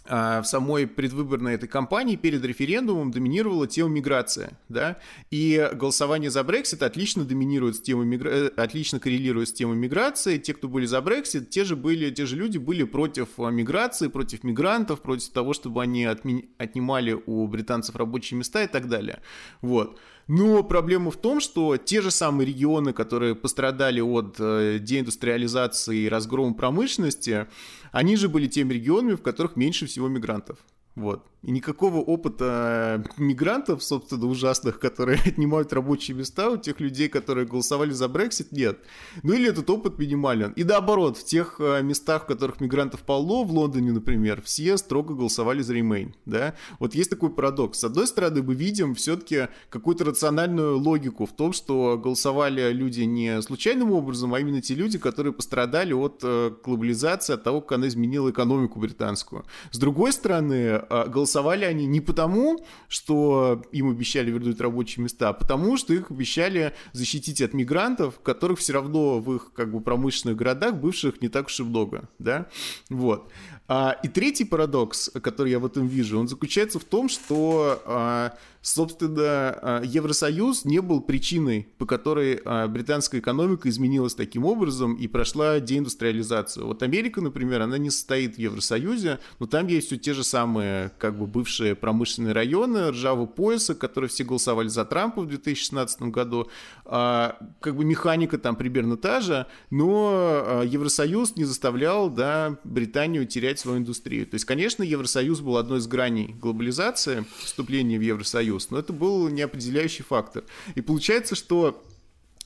в 0.06 0.44
самой 0.44 0.86
предвыборной 0.86 1.54
этой 1.56 1.70
кампании 1.70 2.16
перед 2.16 2.44
референдумом 2.44 3.12
доминировала 3.12 3.68
тема 3.68 3.90
миграция, 3.90 4.60
да, 4.68 4.98
и 5.32 5.70
голосование 5.74 6.30
за 6.30 6.44
Брексит 6.44 6.84
отлично 6.84 7.24
доминирует 7.26 7.76
с 7.78 7.82
темой 7.82 8.06
мигра... 8.06 8.30
Э, 8.30 8.48
отлично 8.58 9.00
коррелирует 9.00 9.50
с 9.50 9.54
темой 9.54 9.78
миграции. 9.78 10.38
Те, 10.38 10.54
кто 10.54 10.68
были 10.68 10.86
за 10.86 11.02
Брексит, 11.02 11.50
те 11.50 11.64
же 11.64 11.76
были, 11.76 12.12
те 12.12 12.26
же 12.26 12.36
люди 12.36 12.58
были 12.58 12.84
против 12.84 13.40
а, 13.40 13.50
миграции, 13.50 14.08
против 14.08 14.44
мигрантов, 14.44 15.02
против 15.02 15.30
того, 15.30 15.54
чтобы 15.54 15.82
они 15.82 16.06
отми... 16.06 16.50
отнимали 16.58 17.18
у 17.26 17.48
британцев 17.48 17.96
рабочие 17.96 18.38
места 18.38 18.64
и 18.64 18.68
так 18.68 18.88
далее. 18.88 19.22
Вот. 19.62 20.00
Но 20.28 20.64
проблема 20.64 21.12
в 21.12 21.18
том, 21.18 21.40
что 21.40 21.78
те 21.78 22.02
же 22.02 22.12
самые 22.12 22.48
регионы, 22.48 22.94
которые 22.94 23.36
пострадали 23.36 24.00
от 24.00 24.38
э, 24.40 24.80
деиндустриализации 24.80 26.04
и 26.04 26.10
разгрома 26.10 26.54
промышленности, 26.54 27.48
они 27.92 28.16
же 28.16 28.30
были 28.30 28.48
теми 28.48 28.74
регионами, 28.74 29.16
в 29.16 29.22
которых 29.22 29.56
меньше 29.56 29.86
всего 29.86 30.08
мигрантов. 30.08 30.58
Вот. 30.96 31.26
И 31.44 31.52
никакого 31.52 31.98
опыта 31.98 33.04
мигрантов, 33.18 33.84
собственно, 33.84 34.28
ужасных, 34.28 34.80
которые 34.80 35.20
отнимают 35.26 35.74
рабочие 35.74 36.16
места 36.16 36.50
у 36.50 36.58
тех 36.58 36.80
людей, 36.80 37.10
которые 37.10 37.46
голосовали 37.46 37.92
за 37.92 38.08
Брексит, 38.08 38.52
нет. 38.54 38.80
Ну 39.24 39.34
или 39.34 39.50
этот 39.50 39.70
опыт 39.70 40.00
минимален. 40.00 40.54
И 40.54 40.64
наоборот, 40.64 41.18
в 41.18 41.26
тех 41.26 41.58
э, 41.60 41.82
местах, 41.84 42.24
в 42.24 42.26
которых 42.28 42.62
мигрантов 42.62 43.02
полно, 43.02 43.44
в 43.44 43.52
Лондоне, 43.52 43.92
например, 43.92 44.42
все 44.42 44.78
строго 44.78 45.16
голосовали 45.16 45.62
за 45.62 45.76
Remain. 45.76 46.14
Да? 46.26 46.56
Вот 46.80 46.96
есть 46.96 47.10
такой 47.10 47.30
парадокс. 47.30 47.80
С 47.80 47.84
одной 47.84 48.08
стороны, 48.08 48.42
мы 48.42 48.56
видим 48.56 48.96
все-таки 48.96 49.50
какую-то 49.70 50.06
рациональную 50.06 50.78
логику 50.78 51.26
в 51.26 51.34
том, 51.34 51.52
что 51.52 52.00
голосовали 52.02 52.72
люди 52.72 53.02
не 53.02 53.42
случайным 53.42 53.92
образом, 53.92 54.34
а 54.34 54.40
именно 54.40 54.62
те 54.62 54.76
люди, 54.76 54.98
которые 54.98 55.34
пострадали 55.34 55.92
от 55.92 56.22
э, 56.24 56.52
глобализации, 56.64 57.34
от 57.34 57.44
того, 57.44 57.60
как 57.60 57.74
она 57.74 57.88
изменила 57.90 58.30
экономику 58.30 58.80
британскую. 58.80 59.44
С 59.72 59.78
другой 59.78 60.14
стороны, 60.14 60.54
э, 60.54 60.83
голосовали 60.90 61.44
голосовали 61.44 61.66
они 61.66 61.86
не 61.86 62.02
потому, 62.02 62.66
что 62.88 63.64
им 63.72 63.90
обещали 63.90 64.32
вернуть 64.32 64.60
рабочие 64.62 65.04
места, 65.04 65.30
а 65.30 65.34
потому, 65.34 65.78
что 65.78 65.94
их 65.94 66.12
обещали 66.12 66.74
защитить 66.94 67.42
от 67.42 67.54
мигрантов, 67.54 68.20
которых 68.20 68.60
все 68.60 68.74
равно 68.74 69.20
в 69.20 69.36
их 69.36 69.52
как 69.54 69.72
бы 69.72 69.82
промышленных 69.82 70.38
городах 70.38 70.76
бывших 70.76 71.22
не 71.22 71.30
так 71.30 71.48
уж 71.48 71.60
и 71.60 71.64
много, 71.64 72.10
да, 72.20 72.48
вот. 72.90 73.32
А, 73.68 73.98
и 74.04 74.08
третий 74.08 74.46
парадокс, 74.46 75.12
который 75.22 75.52
я 75.52 75.60
в 75.60 75.66
этом 75.66 75.88
вижу, 75.88 76.20
он 76.20 76.28
заключается 76.28 76.80
в 76.80 76.84
том, 76.84 77.10
что 77.10 77.82
а, 77.86 78.34
Собственно, 78.64 79.20
а, 79.62 79.82
Евросоюз 79.84 80.64
не 80.64 80.80
был 80.80 81.02
причиной, 81.02 81.68
по 81.78 81.86
которой 81.86 82.40
а, 82.46 82.66
британская 82.70 83.20
экономика 83.20 83.68
изменилась 83.68 84.16
таким 84.16 84.46
образом 84.46 84.96
и 84.96 85.08
прошла 85.08 85.60
деиндустриализацию. 85.60 86.66
Вот 86.68 86.82
Америка, 86.82 87.20
например, 87.20 87.62
она 87.62 87.78
не 87.78 87.90
состоит 87.90 88.38
в 88.38 88.40
Евросоюзе, 88.40 89.20
но 89.40 89.48
там 89.48 89.68
есть 89.68 89.88
все 89.88 89.98
те 89.98 90.14
же 90.14 90.24
самые, 90.24 90.94
как 90.98 91.20
бы, 91.20 91.28
бывшие 91.28 91.76
промышленные 91.76 92.32
районы, 92.32 92.92
ржавого 92.92 93.26
пояса, 93.26 93.76
которые 93.76 94.10
все 94.10 94.24
голосовали 94.24 94.70
за 94.70 94.86
Трампа 94.86 95.24
в 95.24 95.28
2016 95.28 96.04
году. 96.04 96.48
А, 96.86 97.38
как 97.60 97.76
бы 97.76 97.84
механика 97.84 98.38
там 98.38 98.56
примерно 98.56 98.96
та 98.96 99.20
же, 99.20 99.46
но 99.72 100.62
Евросоюз 100.66 101.36
не 101.36 101.44
заставлял, 101.44 102.10
да, 102.10 102.58
Британию 102.64 103.28
терять 103.28 103.60
свою 103.60 103.80
индустрию. 103.80 104.26
То 104.26 104.36
есть, 104.36 104.46
конечно, 104.46 104.84
Евросоюз 104.84 105.42
был 105.42 105.58
одной 105.58 105.80
из 105.80 105.88
граней 105.88 106.34
глобализации, 106.40 107.26
вступления 107.44 108.00
в 108.00 108.02
Евросоюз, 108.02 108.53
Союз, 108.54 108.70
но 108.72 108.80
это 108.80 108.94
был 108.94 109.28
неопределяющий 109.30 110.04
фактор. 110.04 110.44
И 110.76 110.82
получается, 110.82 111.36
что 111.36 111.84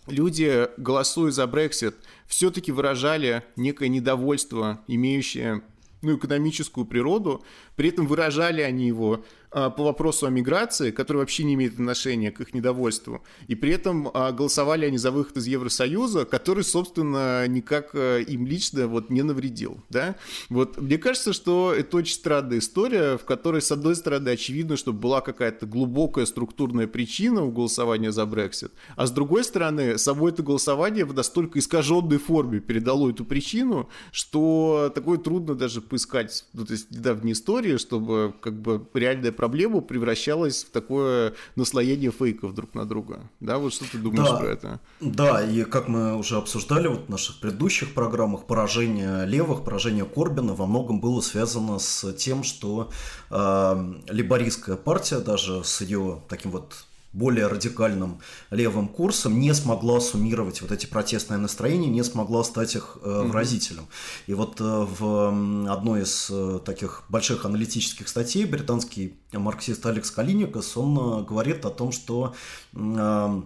люди, 0.08 0.68
голосуя 0.78 1.32
за 1.32 1.48
Брексит, 1.48 1.96
все-таки 2.28 2.72
выражали 2.72 3.44
некое 3.56 3.90
недовольство, 3.90 4.82
имеющее 4.88 5.62
ну, 6.02 6.18
экономическую 6.18 6.86
природу, 6.86 7.44
при 7.76 7.90
этом 7.90 8.08
выражали 8.08 8.62
они 8.62 8.88
его 8.88 9.26
по 9.50 9.84
вопросу 9.84 10.28
о 10.28 10.30
миграции, 10.30 10.92
который 10.92 11.18
вообще 11.18 11.44
не 11.44 11.54
имеет 11.54 11.74
отношения 11.74 12.32
к 12.32 12.42
их 12.42 12.54
недовольству. 12.54 13.24
И 13.48 13.56
при 13.56 13.72
этом 13.72 14.10
а, 14.14 14.32
голосовали 14.32 14.86
они 14.86 14.98
за 14.98 15.12
выход 15.12 15.38
из 15.38 15.48
Евросоюза, 15.48 16.26
который, 16.26 16.64
собственно, 16.64 17.48
никак 17.48 17.92
а, 17.94 18.20
им 18.20 18.46
лично 18.46 18.88
вот 18.88 19.10
не 19.10 19.22
навредил. 19.22 19.84
Да? 19.90 20.16
Вот, 20.50 20.78
мне 20.78 20.98
кажется, 20.98 21.34
что 21.34 21.74
это 21.74 21.98
очень 21.98 22.16
странная 22.16 22.60
история, 22.60 23.18
в 23.18 23.26
которой, 23.26 23.62
с 23.62 23.72
одной 23.72 23.96
стороны, 23.96 24.30
очевидно, 24.30 24.78
что 24.78 24.94
была 24.94 25.22
какая-то 25.22 25.66
глубокая 25.66 26.26
структурная 26.26 26.88
причина 26.88 27.44
у 27.44 27.52
голосования 27.52 28.12
за 28.12 28.26
Брексит, 28.26 28.72
а 28.96 29.08
с 29.08 29.12
другой 29.12 29.44
стороны, 29.44 29.98
само 29.98 30.30
это 30.30 30.44
голосование 30.44 31.06
в 31.06 31.14
настолько 31.14 31.60
искаженной 31.60 32.18
форме 32.18 32.60
передало 32.60 33.10
эту 33.10 33.26
причину, 33.26 33.90
что 34.12 34.92
такое 34.94 35.18
трудно 35.18 35.56
даже 35.56 35.82
поискать 35.82 36.46
ну, 36.54 36.66
то 36.66 36.74
есть 36.74 36.92
недавней 36.92 37.32
истории, 37.32 37.78
чтобы 37.78 38.34
как 38.42 38.60
бы 38.62 38.86
реальная 38.94 39.32
проблему 39.38 39.82
превращалась 39.82 40.66
в 40.66 40.72
такое 40.72 41.34
наслоение 41.56 42.12
фейков 42.12 42.54
друг 42.54 42.74
на 42.74 42.86
друга. 42.86 43.30
Да, 43.40 43.58
вот 43.58 43.74
что 43.74 43.90
ты 43.90 43.98
думаешь 43.98 44.30
да, 44.30 44.36
про 44.36 44.48
это? 44.48 44.80
Да, 45.00 45.42
и 45.42 45.64
как 45.64 45.88
мы 45.88 46.18
уже 46.18 46.36
обсуждали 46.36 46.88
вот 46.88 47.06
в 47.06 47.10
наших 47.10 47.40
предыдущих 47.40 47.94
программах, 47.94 48.46
поражение 48.46 49.26
левых, 49.26 49.64
поражение 49.64 50.04
Корбина 50.04 50.54
во 50.54 50.66
многом 50.66 51.00
было 51.00 51.22
связано 51.22 51.80
с 51.80 52.12
тем, 52.14 52.44
что 52.44 52.90
э, 53.30 53.94
либористская 54.10 54.76
партия 54.76 55.20
даже 55.20 55.64
с 55.64 55.82
ее 55.82 56.22
таким 56.28 56.52
вот 56.52 56.74
более 57.14 57.48
радикальным 57.48 58.20
левым 58.52 58.88
курсом, 58.88 59.40
не 59.40 59.54
смогла 59.54 60.00
суммировать 60.00 60.62
вот 60.62 60.72
эти 60.72 60.86
протестные 60.86 61.38
настроения, 61.38 61.90
не 61.90 62.04
смогла 62.04 62.44
стать 62.44 62.76
их 62.76 62.98
э, 63.02 63.24
выразителем. 63.26 63.88
И 64.28 64.34
вот 64.34 64.62
э, 64.62 64.64
в 64.64 65.72
одной 65.72 66.04
из 66.04 66.30
э, 66.30 66.60
таких 66.64 67.04
больших 67.10 67.46
аналитических 67.46 68.08
статей 68.08 68.46
британский 68.46 69.18
марксист 69.32 69.86
Алекс 69.86 70.12
Калиникас, 70.12 70.78
он 70.78 70.98
э, 70.98 71.24
говорит 71.24 71.66
о 71.66 71.70
том, 71.70 71.92
что 71.92 72.36
э, 72.74 73.42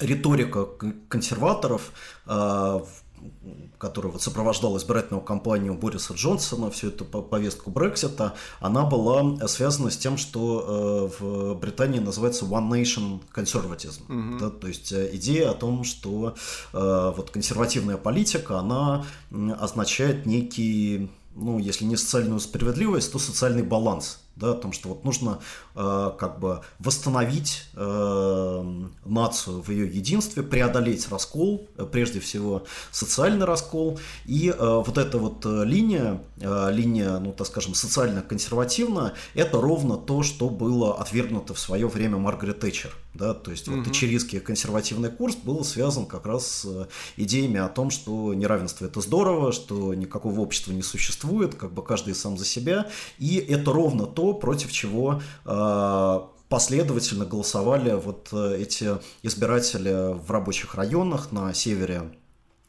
риторика 0.00 0.66
консерваторов 1.08 1.92
э, 2.26 2.80
которая 3.78 4.12
вот 4.12 4.22
сопровождала 4.22 4.78
избирательную 4.78 5.22
кампанию 5.22 5.74
Бориса 5.74 6.14
Джонсона, 6.14 6.70
всю 6.70 6.88
эту 6.88 7.04
повестку 7.04 7.70
Брексита, 7.70 8.34
она 8.60 8.84
была 8.84 9.46
связана 9.46 9.90
с 9.90 9.96
тем, 9.96 10.16
что 10.16 11.10
э, 11.18 11.22
в 11.22 11.54
Британии 11.54 11.98
называется 11.98 12.44
One 12.44 12.70
Nation 12.70 13.20
Conservatism. 13.34 14.06
Mm-hmm. 14.08 14.38
Да, 14.38 14.50
то 14.50 14.66
есть 14.66 14.92
э, 14.92 15.10
идея 15.14 15.50
о 15.50 15.54
том, 15.54 15.84
что 15.84 16.34
э, 16.72 17.12
вот 17.16 17.30
консервативная 17.30 17.96
политика, 17.96 18.58
она 18.58 19.04
означает 19.58 20.26
некий, 20.26 21.10
ну, 21.34 21.58
если 21.58 21.84
не 21.84 21.96
социальную 21.96 22.40
справедливость, 22.40 23.12
то 23.12 23.18
социальный 23.18 23.62
баланс 23.62 24.23
да, 24.36 24.50
о 24.50 24.54
том, 24.54 24.72
что 24.72 24.88
вот 24.88 25.04
нужно 25.04 25.38
э, 25.74 26.12
как 26.18 26.40
бы 26.40 26.60
восстановить 26.78 27.68
э, 27.74 28.84
нацию 29.04 29.62
в 29.62 29.70
ее 29.70 29.86
единстве, 29.86 30.42
преодолеть 30.42 31.08
раскол, 31.08 31.68
э, 31.76 31.86
прежде 31.90 32.20
всего 32.20 32.64
социальный 32.90 33.46
раскол, 33.46 33.98
и 34.24 34.48
э, 34.48 34.56
вот 34.58 34.98
эта 34.98 35.18
вот 35.18 35.46
э, 35.46 35.64
линия, 35.64 36.20
э, 36.40 36.68
линия, 36.72 37.18
ну 37.18 37.32
так 37.32 37.46
скажем, 37.46 37.74
социально-консервативная, 37.74 39.14
это 39.34 39.60
ровно 39.60 39.96
то, 39.96 40.22
что 40.22 40.48
было 40.48 40.98
отвергнуто 40.98 41.54
в 41.54 41.60
свое 41.60 41.86
время 41.86 42.18
Маргарет 42.18 42.60
Тэтчер, 42.60 42.94
да, 43.14 43.34
то 43.34 43.50
есть 43.52 43.68
угу. 43.68 43.76
вот 43.76 43.84
тэтчеристский 43.84 44.40
консервативный 44.40 45.10
курс 45.10 45.36
был 45.36 45.64
связан 45.64 46.06
как 46.06 46.26
раз 46.26 46.46
с 46.46 46.88
идеями 47.16 47.60
о 47.60 47.68
том, 47.68 47.90
что 47.90 48.34
неравенство 48.34 48.86
это 48.86 49.00
здорово, 49.00 49.52
что 49.52 49.94
никакого 49.94 50.40
общества 50.40 50.72
не 50.72 50.82
существует, 50.82 51.54
как 51.54 51.72
бы 51.72 51.82
каждый 51.84 52.14
сам 52.14 52.36
за 52.36 52.44
себя, 52.44 52.88
и 53.18 53.36
это 53.36 53.72
ровно 53.72 54.06
то, 54.06 54.23
то, 54.24 54.32
против 54.32 54.72
чего 54.72 55.20
э, 55.44 56.20
последовательно 56.48 57.26
голосовали 57.26 57.92
вот 57.92 58.28
э, 58.32 58.56
эти 58.58 58.98
избиратели 59.22 60.14
в 60.14 60.30
рабочих 60.30 60.74
районах 60.74 61.30
на 61.30 61.52
севере 61.52 62.10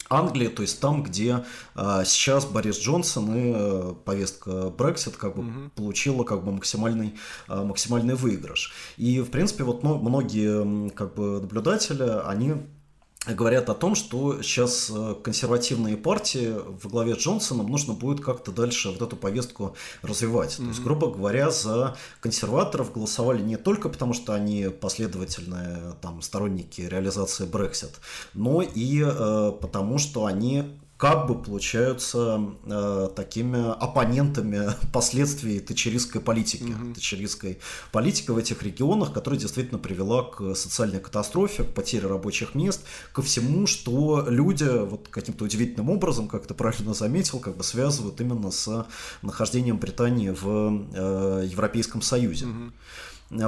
Англии, 0.09 0.49
то 0.49 0.61
есть 0.61 0.79
там, 0.81 1.01
где 1.01 1.45
э, 1.75 2.03
сейчас 2.05 2.45
Борис 2.45 2.77
Джонсон 2.79 3.35
и 3.35 3.53
э, 3.55 3.93
повестка 4.03 4.51
Brexit 4.77 5.15
как 5.17 5.35
бы 5.35 5.43
угу. 5.43 5.69
получила 5.75 6.23
как 6.23 6.43
бы 6.43 6.51
максимальный 6.51 7.15
э, 7.47 7.63
максимальный 7.63 8.15
выигрыш. 8.15 8.73
И 8.97 9.21
в 9.21 9.31
принципе 9.31 9.63
вот 9.63 9.81
ну, 9.81 9.97
многие 9.97 10.89
как 10.89 11.15
бы 11.15 11.39
наблюдатели 11.41 12.21
они 12.25 12.55
говорят 13.33 13.69
о 13.69 13.73
том, 13.73 13.95
что 13.95 14.41
сейчас 14.41 14.91
э, 14.93 15.15
консервативные 15.23 15.97
партии 15.97 16.53
во 16.83 16.89
главе 16.89 17.15
с 17.15 17.19
Джонсоном 17.19 17.67
нужно 17.67 17.93
будет 17.93 18.23
как-то 18.23 18.51
дальше 18.51 18.89
вот 18.89 19.01
эту 19.01 19.15
повестку 19.15 19.75
развивать. 20.01 20.51
Mm-hmm. 20.51 20.63
То 20.63 20.67
есть, 20.69 20.83
грубо 20.83 21.11
говоря, 21.11 21.49
за 21.49 21.95
консерваторов 22.19 22.93
голосовали 22.93 23.41
не 23.41 23.57
только 23.57 23.89
потому, 23.89 24.13
что 24.13 24.33
они 24.33 24.69
последовательные 24.69 25.93
там, 26.01 26.21
сторонники 26.21 26.81
реализации 26.81 27.47
Brexit, 27.47 27.91
но 28.33 28.61
и 28.61 29.03
э, 29.03 29.51
потому, 29.59 29.97
что 29.97 30.25
они 30.25 30.77
как 30.97 31.27
бы 31.27 31.41
получаются 31.41 32.41
э, 32.65 33.09
такими 33.15 33.71
оппонентами 33.83 34.69
последствий 34.93 35.59
тачеристской 35.59 36.21
политики. 36.21 36.63
Mm-hmm. 36.63 36.93
Тачеристской 36.93 37.59
политики 37.91 38.31
в 38.31 38.37
этих 38.37 38.63
регионах, 38.63 39.11
которая 39.11 39.39
действительно 39.39 39.77
привела 39.77 40.23
к 40.23 40.55
социальной 40.55 41.01
катастрофе, 41.01 41.63
к 41.63 41.73
потере 41.73 42.07
рабочих 42.07 42.55
мест, 42.55 42.81
ко 43.11 43.21
всему, 43.21 43.67
что 43.67 44.25
люди 44.29 44.63
вот 44.63 45.09
каким-то 45.09 45.43
удивительным 45.43 45.89
образом, 45.89 46.29
как 46.29 46.47
ты 46.47 46.53
правильно 46.53 46.93
заметил, 46.93 47.39
как 47.39 47.57
бы 47.57 47.63
связывают 47.63 48.21
именно 48.21 48.49
с 48.49 48.87
нахождением 49.21 49.77
Британии 49.77 50.29
в 50.29 50.87
э, 50.93 51.47
Европейском 51.51 52.01
Союзе. 52.01 52.45
Mm-hmm. 52.45 52.71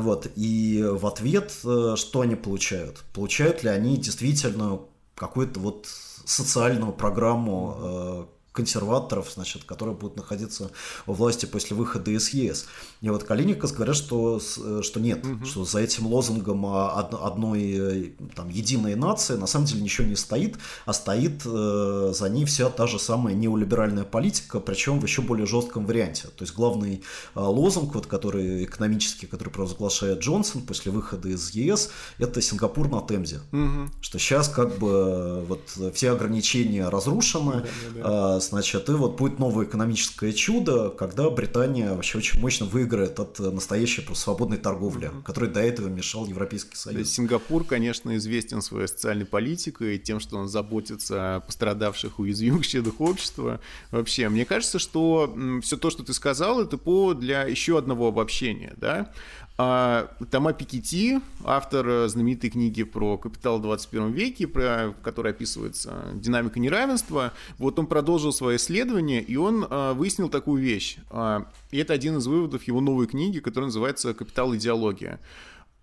Вот. 0.01 0.27
И 0.35 0.83
в 0.85 1.07
ответ 1.07 1.53
э, 1.63 1.93
что 1.95 2.21
они 2.21 2.35
получают? 2.35 3.05
Получают 3.13 3.63
ли 3.63 3.69
они 3.69 3.95
действительно 3.95 4.81
какую-то 5.15 5.61
вот 5.61 5.87
социальную 6.27 6.91
программу 6.91 7.75
э, 7.79 8.25
консерваторов, 8.57 9.31
значит, 9.33 9.65
которые 9.65 9.95
будут 9.95 10.17
находиться 10.17 10.71
во 11.05 11.13
власти 11.13 11.45
после 11.45 11.77
выхода 11.77 12.09
из 12.09 12.29
ЕС. 12.33 12.65
И 13.01 13.09
вот 13.09 13.23
Калиникас 13.23 13.71
говорят, 13.71 13.95
что, 13.95 14.39
э, 14.39 14.81
что 14.81 14.99
нет, 14.99 15.23
угу. 15.23 15.45
что 15.45 15.63
за 15.63 15.79
этим 15.79 16.07
лозунгом 16.07 16.65
одной 16.65 17.61
э, 17.61 18.03
там, 18.35 18.49
единой 18.49 18.95
нации 18.95 19.35
на 19.35 19.45
самом 19.45 19.65
деле 19.65 19.81
ничего 19.81 20.07
не 20.07 20.15
стоит, 20.15 20.57
а 20.85 20.93
стоит 20.93 21.43
э, 21.45 22.13
за 22.15 22.29
ней 22.29 22.45
вся 22.45 22.69
та 22.69 22.87
же 22.87 22.97
самая 22.97 23.35
неолиберальная 23.35 24.05
политика, 24.05 24.59
причем 24.59 24.99
в 24.99 25.03
еще 25.03 25.21
более 25.21 25.45
жестком 25.45 25.85
варианте. 25.85 26.29
То 26.35 26.43
есть 26.43 26.55
главный 26.55 27.03
э, 27.35 27.39
лозунг, 27.39 27.93
вот, 27.93 28.07
который 28.07 28.63
экономический, 28.63 29.27
который 29.27 29.49
провозглашает 29.49 30.19
Джонсон 30.19 30.63
после 30.63 30.91
выхода 30.91 31.29
из 31.29 31.51
ЕС, 31.51 31.91
это 32.17 32.41
Сингапур 32.41 32.89
на 32.89 33.01
Темзе. 33.01 33.41
Угу. 33.51 33.91
Что 34.01 34.17
сейчас 34.17 34.49
как 34.49 34.79
бы 34.79 35.45
вот 35.47 35.61
все 35.93 36.11
ограничения 36.11 36.89
разрушены, 36.89 37.51
да, 37.51 37.61
да, 37.93 38.01
да. 38.01 38.37
Э, 38.37 38.41
значит, 38.49 38.89
и 38.89 38.91
вот 38.93 39.17
будет 39.17 39.39
новое 39.39 39.65
экономическое 39.65 40.33
чудо, 40.33 40.89
когда 40.89 41.29
Британия 41.29 41.93
вообще 41.93 42.17
очень 42.17 42.39
мощно 42.39 42.65
выиграет 42.65 43.19
от 43.19 43.39
настоящей 43.39 44.05
свободной 44.13 44.57
торговли, 44.57 45.09
mm-hmm. 45.09 45.23
которой 45.23 45.49
до 45.49 45.61
этого 45.61 45.87
мешал 45.87 46.25
Европейский 46.25 46.75
Союз. 46.75 46.99
Да, 46.99 47.05
Сингапур, 47.05 47.63
конечно, 47.63 48.15
известен 48.17 48.61
своей 48.61 48.87
социальной 48.87 49.25
политикой, 49.25 49.95
и 49.95 49.99
тем, 49.99 50.19
что 50.19 50.37
он 50.37 50.47
заботится 50.47 51.35
о 51.35 51.39
пострадавших, 51.41 52.19
уязвимых 52.19 52.65
членах 52.65 52.99
общества. 53.01 53.59
Вообще, 53.91 54.29
мне 54.29 54.45
кажется, 54.45 54.79
что 54.79 55.35
все 55.61 55.77
то, 55.77 55.89
что 55.89 56.03
ты 56.03 56.13
сказал, 56.13 56.61
это 56.61 56.77
повод 56.77 57.19
для 57.19 57.43
еще 57.43 57.77
одного 57.77 58.07
обобщения, 58.07 58.73
да, 58.77 59.11
Тома 59.57 60.53
Пикетти, 60.53 61.19
автор 61.43 61.87
э, 61.87 62.07
знаменитой 62.09 62.51
книги 62.51 62.83
про 62.83 63.17
капитал 63.17 63.57
в 63.57 63.63
21 63.63 64.11
веке, 64.11 64.45
про, 64.45 64.93
в 64.97 65.01
которой 65.01 65.33
описывается 65.33 66.03
динамика 66.13 66.59
неравенства, 66.59 67.33
вот 67.57 67.79
он 67.79 67.87
продолжил 67.87 68.31
свое 68.31 68.57
исследование, 68.57 69.19
и 69.19 69.35
он 69.35 69.65
а, 69.67 69.95
выяснил 69.95 70.29
такую 70.29 70.61
вещь. 70.61 70.97
А, 71.09 71.47
и 71.71 71.79
это 71.79 71.93
один 71.93 72.17
из 72.17 72.27
выводов 72.27 72.63
его 72.63 72.81
новой 72.81 73.07
книги, 73.07 73.39
которая 73.39 73.67
называется 73.67 74.13
«Капитал 74.13 74.55
идеология». 74.55 75.19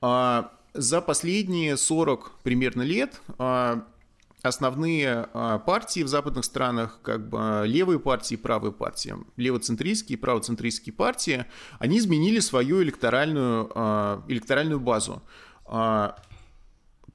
А, 0.00 0.52
за 0.72 1.00
последние 1.00 1.76
40 1.76 2.32
примерно 2.42 2.82
лет 2.82 3.20
а, 3.38 3.84
основные 4.44 5.28
а, 5.32 5.58
партии 5.58 6.02
в 6.02 6.08
западных 6.08 6.44
странах, 6.44 7.00
как 7.02 7.28
бы 7.28 7.38
а, 7.40 7.62
левые 7.64 7.98
партии 7.98 8.34
и 8.34 8.36
правые 8.36 8.72
партии, 8.72 9.14
левоцентристские 9.36 10.18
и 10.18 10.20
правоцентристские 10.20 10.92
партии, 10.92 11.46
они 11.78 11.98
изменили 11.98 12.40
свою 12.40 12.82
электоральную, 12.82 13.72
а, 13.74 14.22
электоральную 14.28 14.80
базу. 14.80 15.22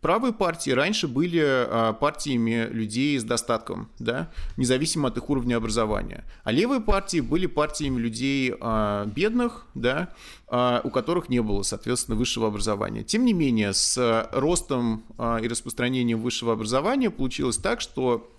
Правые 0.02 0.32
партии 0.32 0.72
раньше 0.72 1.10
были 1.10 1.44
а, 1.44 1.92
партиями 1.92 2.70
людей 2.72 3.20
с 3.20 3.24
достатком, 3.24 3.90
да, 4.00 4.32
независимо 4.56 5.10
от 5.10 5.18
их 5.18 5.30
уровня 5.30 5.58
образования. 5.58 6.24
А 6.44 6.52
левые 6.52 6.80
партии 6.80 7.20
были 7.20 7.48
партиями 7.48 8.00
людей 8.00 8.56
а, 8.62 9.06
бедных, 9.06 9.66
да, 9.76 10.10
а, 10.48 10.80
у 10.86 10.90
которых 10.90 11.28
не 11.28 11.42
было, 11.42 11.64
соответственно, 11.64 12.16
высшего 12.16 12.48
образования. 12.48 13.04
Тем 13.04 13.26
не 13.26 13.34
менее, 13.34 13.74
с 13.74 14.30
ростом 14.32 15.04
и 15.20 15.48
распространением 15.48 16.22
высшего 16.22 16.54
образования 16.54 17.10
получилось 17.10 17.58
так, 17.58 17.82
что 17.82 18.32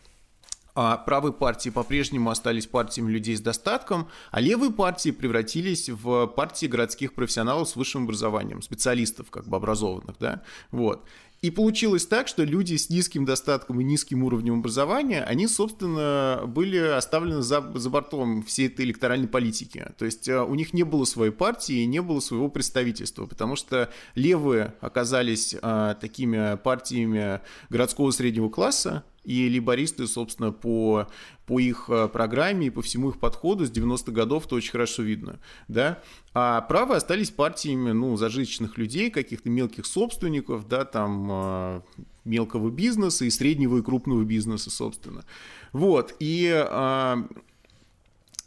а 0.74 0.96
правые 0.96 1.32
партии 1.32 1.70
по-прежнему 1.70 2.30
остались 2.30 2.66
партиями 2.66 3.10
людей 3.10 3.36
с 3.36 3.40
достатком, 3.40 4.08
а 4.30 4.40
левые 4.40 4.72
партии 4.72 5.10
превратились 5.10 5.88
в 5.88 6.26
партии 6.28 6.66
городских 6.66 7.14
профессионалов 7.14 7.68
с 7.68 7.76
высшим 7.76 8.04
образованием, 8.04 8.62
специалистов 8.62 9.30
как 9.30 9.46
бы 9.46 9.56
образованных, 9.56 10.16
да, 10.18 10.42
вот. 10.70 11.04
И 11.42 11.50
получилось 11.50 12.04
так, 12.04 12.28
что 12.28 12.44
люди 12.44 12.76
с 12.76 12.90
низким 12.90 13.24
достатком 13.24 13.80
и 13.80 13.84
низким 13.84 14.24
уровнем 14.24 14.58
образования, 14.58 15.22
они, 15.24 15.48
собственно, 15.48 16.42
были 16.46 16.76
оставлены 16.76 17.40
за, 17.40 17.62
за 17.74 17.88
бортом 17.88 18.42
всей 18.42 18.66
этой 18.66 18.84
электоральной 18.84 19.28
политики. 19.28 19.90
То 19.96 20.04
есть 20.04 20.28
э, 20.28 20.42
у 20.42 20.54
них 20.54 20.74
не 20.74 20.82
было 20.82 21.04
своей 21.04 21.32
партии 21.32 21.76
и 21.76 21.86
не 21.86 22.02
было 22.02 22.20
своего 22.20 22.50
представительства, 22.50 23.24
потому 23.24 23.56
что 23.56 23.90
левые 24.14 24.74
оказались 24.82 25.56
а, 25.62 25.94
такими 25.94 26.56
партиями 26.56 27.40
городского 27.70 28.10
среднего 28.10 28.50
класса, 28.50 29.04
и 29.24 29.48
либористы, 29.48 30.06
собственно, 30.06 30.50
по, 30.50 31.08
по 31.46 31.60
их 31.60 31.86
э, 31.88 32.08
программе 32.08 32.68
и 32.68 32.70
по 32.70 32.82
всему 32.82 33.10
их 33.10 33.18
подходу 33.18 33.66
с 33.66 33.70
90-х 33.70 34.12
годов 34.12 34.46
это 34.46 34.54
очень 34.54 34.72
хорошо 34.72 35.02
видно. 35.02 35.38
Да? 35.68 36.02
А 36.32 36.60
правые 36.62 36.98
остались 36.98 37.30
партиями 37.30 37.92
ну, 37.92 38.16
зажиточных 38.16 38.78
людей, 38.78 39.10
каких-то 39.10 39.50
мелких 39.50 39.86
собственников, 39.86 40.68
да, 40.68 40.84
там, 40.84 41.28
э, 41.30 41.80
мелкого 42.24 42.70
бизнеса 42.70 43.24
и 43.24 43.30
среднего 43.30 43.78
и 43.78 43.82
крупного 43.82 44.24
бизнеса, 44.24 44.70
собственно. 44.70 45.24
Вот, 45.72 46.14
и 46.18 46.48
э, 46.48 47.16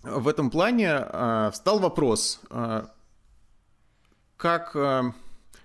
в 0.03 0.27
этом 0.27 0.49
плане 0.49 0.89
э, 0.89 1.51
встал 1.53 1.79
вопрос, 1.79 2.41
э, 2.49 2.86
как... 4.38 4.75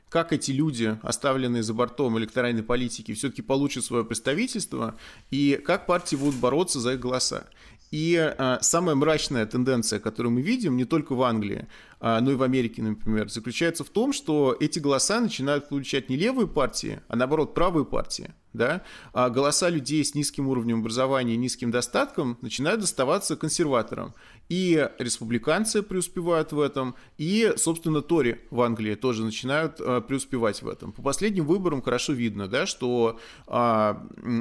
Как 0.09 0.33
эти 0.33 0.53
люди, 0.53 0.99
оставленные 1.03 1.63
за 1.63 1.75
бортом 1.75 2.19
электоральной 2.19 2.63
политики, 2.63 3.13
все-таки 3.13 3.43
получат 3.43 3.85
свое 3.85 4.05
представительство, 4.05 4.99
и 5.31 5.61
как 5.65 5.87
партии 5.87 6.17
будут 6.17 6.37
бороться 6.37 6.81
за 6.81 6.95
их 6.95 7.01
голоса. 7.01 7.47
И 7.91 8.17
а, 8.17 8.59
самая 8.61 8.95
мрачная 8.95 9.47
тенденция, 9.47 9.99
которую 9.99 10.33
мы 10.33 10.43
видим 10.43 10.77
не 10.77 10.85
только 10.85 11.15
в 11.15 11.23
Англии, 11.23 11.69
а, 12.01 12.21
но 12.21 12.33
и 12.33 12.35
в 12.35 12.43
Америке, 12.43 12.83
например, 12.83 13.31
заключается 13.31 13.83
в 13.83 13.89
том, 13.89 14.13
что 14.13 14.55
эти 14.61 14.79
голоса 14.79 15.21
начинают 15.21 15.71
получать 15.71 16.11
не 16.11 16.17
левые 16.17 16.49
партии, 16.49 17.01
а 17.09 17.17
наоборот 17.17 17.55
правые 17.55 17.87
партии. 17.87 18.35
Да? 18.53 18.83
А 19.13 19.31
голоса 19.31 19.69
людей 19.69 20.05
с 20.05 20.15
низким 20.15 20.49
уровнем 20.49 20.81
образования 20.81 21.35
и 21.35 21.39
низким 21.39 21.71
достатком 21.71 22.39
начинают 22.43 22.81
доставаться 22.81 23.37
консерваторам. 23.37 24.15
И 24.49 24.89
республиканцы 24.99 25.83
преуспевают 25.83 26.53
в 26.53 26.61
этом, 26.61 26.95
и, 27.19 27.53
собственно, 27.57 28.01
Тори 28.01 28.41
в 28.51 28.63
Англии 28.63 28.95
тоже 28.95 29.23
начинают 29.23 29.79
э, 29.79 30.01
преуспевать 30.01 30.63
в 30.63 30.69
этом. 30.69 30.93
По 30.93 31.03
последним 31.03 31.47
выборам 31.47 31.83
хорошо 31.83 32.15
видно, 32.15 32.49
да, 32.49 32.65
что 32.65 33.19
э, 33.47 33.95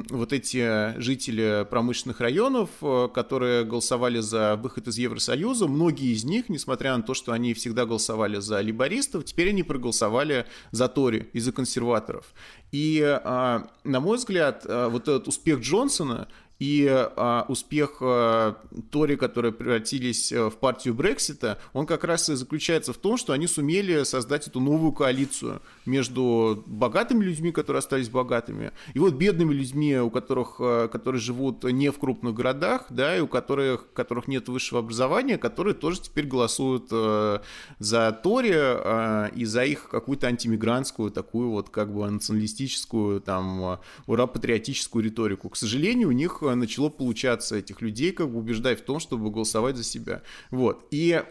вот 0.08 0.32
эти 0.32 0.98
жители 0.98 1.66
промышленных 1.68 2.20
районов, 2.20 2.70
э, 2.80 3.08
которые 3.12 3.64
голосовали 3.64 4.20
за 4.20 4.56
выход 4.56 4.88
из 4.88 4.96
Евросоюза, 4.96 5.68
многие 5.68 6.12
из 6.14 6.24
них, 6.24 6.48
несмотря 6.48 6.96
на 6.96 7.02
то, 7.02 7.12
что 7.12 7.32
они 7.32 7.52
всегда 7.52 7.84
голосовали 7.84 8.38
за 8.38 8.62
либористов, 8.62 9.24
теперь 9.26 9.50
они 9.50 9.62
проголосовали 9.62 10.46
за 10.70 10.88
Тори 10.88 11.28
и 11.34 11.40
за 11.40 11.52
консерваторов. 11.52 12.32
И, 12.72 13.00
э, 13.00 13.60
на 13.84 14.00
мой 14.00 14.16
взгляд, 14.16 14.64
э, 14.66 14.88
вот 14.88 15.02
этот 15.02 15.28
успех 15.28 15.60
Джонсона 15.60 16.28
и 16.58 16.88
а, 16.90 17.46
успех 17.48 17.98
а, 18.00 18.56
Тори, 18.90 19.16
которые 19.16 19.52
превратились 19.52 20.32
э, 20.32 20.48
в 20.48 20.56
партию 20.56 20.94
Брексита, 20.94 21.58
он 21.72 21.86
как 21.86 22.02
раз 22.04 22.28
и 22.28 22.34
заключается 22.34 22.92
в 22.92 22.96
том, 22.96 23.16
что 23.16 23.32
они 23.32 23.46
сумели 23.46 24.02
создать 24.02 24.48
эту 24.48 24.58
новую 24.60 24.92
коалицию 24.92 25.62
между 25.86 26.64
богатыми 26.66 27.24
людьми, 27.24 27.52
которые 27.52 27.78
остались 27.78 28.08
богатыми, 28.08 28.72
и 28.94 28.98
вот 28.98 29.14
бедными 29.14 29.54
людьми, 29.54 29.98
у 29.98 30.10
которых, 30.10 30.56
э, 30.58 30.88
которые 30.90 31.20
живут 31.20 31.62
не 31.64 31.90
в 31.90 31.98
крупных 31.98 32.34
городах, 32.34 32.86
да, 32.90 33.16
и 33.16 33.20
у 33.20 33.28
которых, 33.28 33.92
которых 33.92 34.26
нет 34.26 34.48
высшего 34.48 34.80
образования, 34.80 35.38
которые 35.38 35.74
тоже 35.74 36.00
теперь 36.00 36.26
голосуют 36.26 36.88
э, 36.90 37.38
за 37.78 38.12
Тори 38.22 38.52
э, 38.52 39.30
и 39.36 39.44
за 39.44 39.64
их 39.64 39.88
какую-то 39.88 40.26
антимигрантскую, 40.26 41.12
такую 41.12 41.50
вот 41.50 41.70
как 41.70 41.94
бы 41.94 42.08
националистическую, 42.10 43.20
там, 43.20 43.78
ура-патриотическую 44.06 45.04
риторику. 45.04 45.48
К 45.48 45.56
сожалению, 45.56 46.08
у 46.08 46.12
них 46.12 46.42
начало 46.54 46.88
получаться 46.88 47.56
этих 47.56 47.80
людей 47.80 48.12
как 48.12 48.30
бы 48.30 48.38
убеждать 48.38 48.80
в 48.80 48.84
том, 48.84 49.00
чтобы 49.00 49.30
голосовать 49.30 49.76
за 49.76 49.84
себя. 49.84 50.22
Вот. 50.50 50.86
И 50.90 51.22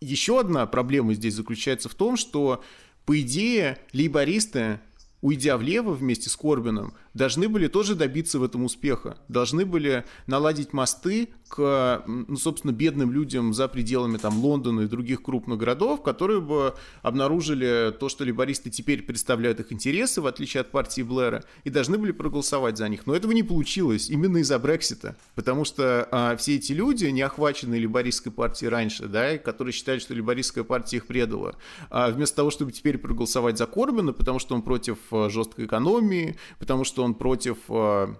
еще 0.00 0.40
одна 0.40 0.66
проблема 0.66 1.14
здесь 1.14 1.34
заключается 1.34 1.88
в 1.88 1.94
том, 1.94 2.16
что, 2.16 2.62
по 3.04 3.20
идее, 3.20 3.78
лейбористы 3.92 4.80
уйдя 5.24 5.56
влево 5.56 5.92
вместе 5.92 6.28
с 6.28 6.36
Корбином, 6.36 6.92
должны 7.14 7.48
были 7.48 7.68
тоже 7.68 7.94
добиться 7.94 8.38
в 8.38 8.42
этом 8.42 8.64
успеха. 8.64 9.16
Должны 9.28 9.64
были 9.64 10.04
наладить 10.26 10.72
мосты 10.72 11.28
к, 11.48 12.02
ну, 12.06 12.36
собственно, 12.36 12.72
бедным 12.72 13.12
людям 13.12 13.54
за 13.54 13.68
пределами 13.68 14.18
там 14.18 14.38
Лондона 14.38 14.82
и 14.82 14.86
других 14.86 15.22
крупных 15.22 15.58
городов, 15.58 16.02
которые 16.02 16.40
бы 16.40 16.74
обнаружили 17.02 17.94
то, 17.98 18.08
что 18.08 18.24
либористы 18.24 18.70
теперь 18.70 19.02
представляют 19.02 19.60
их 19.60 19.72
интересы, 19.72 20.20
в 20.20 20.26
отличие 20.26 20.62
от 20.62 20.70
партии 20.70 21.02
Блэра, 21.02 21.44
и 21.62 21.70
должны 21.70 21.96
были 21.96 22.10
проголосовать 22.10 22.76
за 22.76 22.88
них. 22.88 23.06
Но 23.06 23.14
этого 23.14 23.32
не 23.32 23.44
получилось 23.44 24.10
именно 24.10 24.38
из-за 24.38 24.58
Брексита, 24.58 25.16
потому 25.36 25.64
что 25.64 26.08
а, 26.10 26.36
все 26.36 26.56
эти 26.56 26.72
люди, 26.72 27.06
не 27.06 27.22
охваченные 27.22 27.80
либористской 27.80 28.32
партией 28.32 28.70
раньше, 28.70 29.06
да, 29.06 29.38
которые 29.38 29.72
считали, 29.72 30.00
что 30.00 30.14
либористская 30.14 30.64
партия 30.64 30.96
их 30.96 31.06
предала, 31.06 31.54
а, 31.90 32.10
вместо 32.10 32.36
того, 32.36 32.50
чтобы 32.50 32.72
теперь 32.72 32.98
проголосовать 32.98 33.58
за 33.58 33.66
Корбина, 33.66 34.12
потому 34.12 34.40
что 34.40 34.56
он 34.56 34.62
против 34.62 34.98
а, 35.12 35.28
жесткой 35.28 35.66
экономии, 35.66 36.36
потому 36.58 36.82
что 36.82 37.03
он 37.04 37.14
против 37.14 37.58
а, 37.68 38.14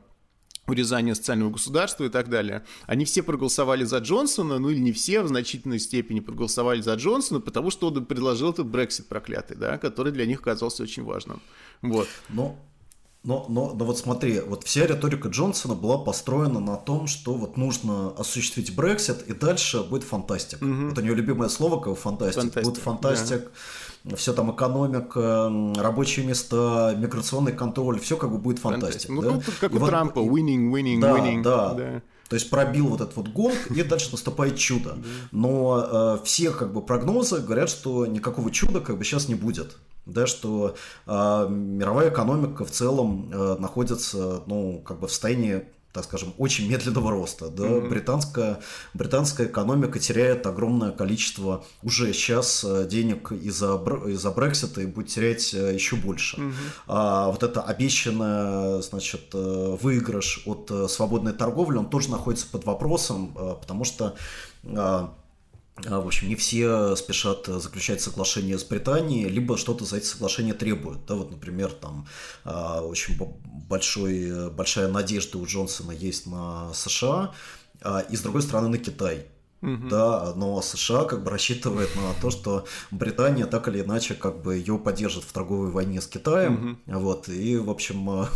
урезания 0.66 1.14
социального 1.14 1.50
государства 1.50 2.04
и 2.04 2.08
так 2.08 2.28
далее. 2.28 2.64
Они 2.86 3.04
все 3.04 3.22
проголосовали 3.22 3.84
за 3.84 3.98
Джонсона, 3.98 4.58
ну 4.58 4.70
или 4.70 4.78
не 4.78 4.92
все, 4.92 5.22
в 5.22 5.28
значительной 5.28 5.78
степени 5.78 6.20
проголосовали 6.20 6.80
за 6.80 6.94
Джонсона, 6.94 7.40
потому 7.40 7.70
что 7.70 7.88
он 7.88 8.04
предложил 8.06 8.50
этот 8.50 8.66
Брексит 8.66 9.08
проклятый, 9.08 9.56
да, 9.56 9.78
который 9.78 10.12
для 10.12 10.26
них 10.26 10.40
оказался 10.40 10.82
очень 10.82 11.04
важным. 11.04 11.42
Вот. 11.82 12.08
Но 12.28 12.58
но, 13.24 13.46
но, 13.48 13.72
но 13.74 13.84
вот 13.86 13.98
смотри, 13.98 14.40
вот 14.40 14.64
вся 14.64 14.86
риторика 14.86 15.28
Джонсона 15.28 15.74
была 15.74 15.96
построена 15.96 16.60
на 16.60 16.76
том, 16.76 17.06
что 17.06 17.32
вот 17.32 17.56
нужно 17.56 18.10
осуществить 18.18 18.74
Брексит, 18.74 19.22
и 19.22 19.32
дальше 19.32 19.82
будет 19.82 20.04
фантастик. 20.04 20.60
Угу. 20.60 20.92
Это 20.92 21.00
у 21.00 21.04
него 21.04 21.14
любимое 21.14 21.48
слово, 21.48 21.80
как 21.80 21.96
фантастик. 21.96 22.42
фантастик. 22.42 22.64
Будет 22.64 22.82
фантастик. 22.82 23.50
Да 24.04 24.16
все 24.16 24.34
там 24.34 24.54
экономика, 24.54 25.50
рабочие 25.76 26.26
места, 26.26 26.94
миграционный 26.98 27.52
контроль, 27.52 27.98
все 27.98 28.18
как 28.18 28.30
бы 28.30 28.36
будет 28.36 28.58
фантастика. 28.58 29.10
Ну, 29.10 29.22
да? 29.22 29.40
как 29.58 29.72
и 29.72 29.76
у 29.76 29.78
вот, 29.78 29.88
Трампа, 29.88 30.18
winning, 30.18 30.70
winning, 30.70 31.00
да, 31.00 31.10
winning. 31.10 31.42
Да, 31.42 31.72
да. 31.72 32.02
То 32.28 32.36
есть 32.36 32.50
пробил 32.50 32.88
вот 32.88 33.00
этот 33.00 33.16
вот 33.16 33.28
гонг, 33.28 33.56
и 33.70 33.82
дальше 33.82 34.08
наступает 34.12 34.56
чудо. 34.56 34.98
Но 35.32 36.18
э, 36.18 36.24
все 36.24 36.50
как 36.50 36.74
бы 36.74 36.82
прогнозы 36.82 37.38
говорят, 37.38 37.70
что 37.70 38.04
никакого 38.04 38.50
чуда 38.50 38.80
как 38.80 38.98
бы 38.98 39.04
сейчас 39.04 39.28
не 39.28 39.34
будет. 39.34 39.78
Да, 40.06 40.26
что 40.26 40.76
э, 41.06 41.46
мировая 41.48 42.10
экономика 42.10 42.64
в 42.64 42.70
целом 42.70 43.30
э, 43.32 43.56
находится 43.58 44.42
ну, 44.46 44.82
как 44.84 45.00
бы 45.00 45.08
в 45.08 45.10
состоянии 45.10 45.64
так 45.94 46.04
скажем, 46.04 46.34
очень 46.38 46.68
медленного 46.68 47.12
роста. 47.12 47.48
Да? 47.50 47.62
Mm-hmm. 47.62 47.88
Британская, 47.88 48.60
британская 48.94 49.46
экономика 49.46 50.00
теряет 50.00 50.44
огромное 50.44 50.90
количество 50.90 51.64
уже 51.84 52.12
сейчас 52.12 52.64
э, 52.64 52.88
денег 52.90 53.30
из-за, 53.30 53.80
из-за 54.08 54.30
Брексита 54.32 54.80
и 54.80 54.86
будет 54.86 55.06
терять 55.06 55.54
э, 55.54 55.72
еще 55.72 55.94
больше. 55.94 56.36
Mm-hmm. 56.36 56.52
А 56.88 57.30
вот 57.30 57.44
это 57.44 57.62
обещанный 57.62 58.82
значит, 58.82 59.30
э, 59.34 59.76
выигрыш 59.80 60.42
от 60.46 60.90
свободной 60.90 61.32
торговли, 61.32 61.76
он 61.76 61.88
тоже 61.88 62.10
находится 62.10 62.48
под 62.48 62.64
вопросом, 62.64 63.32
потому 63.60 63.84
что 63.84 64.16
в 65.76 66.06
общем, 66.06 66.28
не 66.28 66.36
все 66.36 66.94
спешат 66.94 67.46
заключать 67.46 68.00
соглашение 68.00 68.58
с 68.58 68.64
Британией, 68.64 69.28
либо 69.28 69.56
что-то 69.56 69.84
за 69.84 69.96
эти 69.96 70.06
соглашения 70.06 70.54
требуют. 70.54 71.04
Да, 71.06 71.16
вот, 71.16 71.30
например, 71.30 71.72
там 71.72 72.06
а, 72.44 72.80
очень 72.80 73.18
большой, 73.68 74.50
большая 74.50 74.88
надежда 74.88 75.38
у 75.38 75.46
Джонсона 75.46 75.90
есть 75.90 76.26
на 76.26 76.72
США, 76.74 77.34
а, 77.80 78.00
и 78.00 78.16
с 78.16 78.20
другой 78.20 78.42
стороны 78.42 78.68
на 78.68 78.78
Китай. 78.78 79.26
Угу. 79.62 79.88
Да, 79.88 80.34
но 80.36 80.60
США 80.60 81.04
как 81.04 81.24
бы 81.24 81.30
рассчитывает 81.30 81.88
на 81.96 82.12
то, 82.20 82.30
что 82.30 82.66
Британия 82.90 83.46
так 83.46 83.66
или 83.68 83.80
иначе 83.80 84.14
как 84.14 84.42
бы 84.42 84.56
ее 84.56 84.78
поддержит 84.78 85.24
в 85.24 85.32
торговой 85.32 85.70
войне 85.70 86.02
с 86.02 86.06
Китаем. 86.06 86.80
Угу. 86.86 87.00
Вот, 87.00 87.28
и, 87.28 87.56
в 87.56 87.70
общем, 87.70 88.26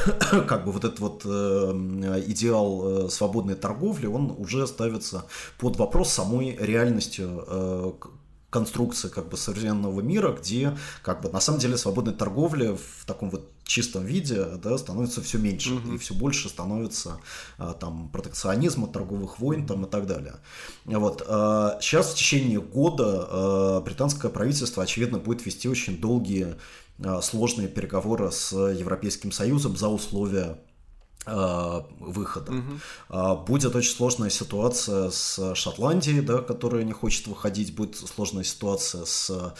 как 0.46 0.64
бы 0.64 0.72
вот 0.72 0.84
этот 0.84 1.00
вот 1.00 1.22
э, 1.24 2.22
идеал 2.26 3.06
э, 3.06 3.10
свободной 3.10 3.54
торговли, 3.54 4.06
он 4.06 4.34
уже 4.38 4.66
ставится 4.66 5.26
под 5.58 5.76
вопрос 5.76 6.10
самой 6.10 6.56
реальностью 6.56 7.44
э, 7.46 7.92
конструкции 8.50 9.08
как 9.08 9.28
бы 9.28 9.36
современного 9.36 10.00
мира, 10.00 10.32
где 10.32 10.76
как 11.02 11.22
бы 11.22 11.30
на 11.30 11.40
самом 11.40 11.60
деле 11.60 11.76
свободной 11.76 12.14
торговли 12.14 12.76
в 12.76 13.06
таком 13.06 13.30
вот 13.30 13.48
чистом 13.62 14.04
виде 14.04 14.44
да, 14.60 14.76
становится 14.76 15.22
все 15.22 15.38
меньше 15.38 15.74
угу. 15.74 15.92
и 15.92 15.98
все 15.98 16.14
больше 16.14 16.48
становится 16.48 17.18
а, 17.58 17.74
там 17.74 18.08
протекционизма, 18.08 18.88
торговых 18.88 19.38
войн 19.38 19.64
там 19.64 19.86
и 19.86 19.88
так 19.88 20.08
далее. 20.08 20.34
Вот 20.84 21.22
сейчас 21.80 22.10
в 22.10 22.16
течение 22.16 22.60
года 22.60 23.80
британское 23.84 24.32
правительство 24.32 24.82
очевидно 24.82 25.18
будет 25.18 25.46
вести 25.46 25.68
очень 25.68 26.00
долгие 26.00 26.56
сложные 27.22 27.68
переговоры 27.68 28.30
с 28.30 28.52
Европейским 28.52 29.32
Союзом 29.32 29.76
за 29.76 29.88
условия 29.88 30.58
а, 31.26 31.86
выхода. 31.98 32.52
Угу. 32.52 33.44
Будет 33.46 33.76
очень 33.76 33.94
сложная 33.94 34.30
ситуация 34.30 35.10
с 35.10 35.54
Шотландией, 35.54 36.22
да, 36.22 36.38
которая 36.38 36.82
не 36.82 36.92
хочет 36.92 37.26
выходить, 37.26 37.74
будет 37.74 37.96
сложная 37.96 38.44
ситуация 38.44 39.04
с 39.04 39.54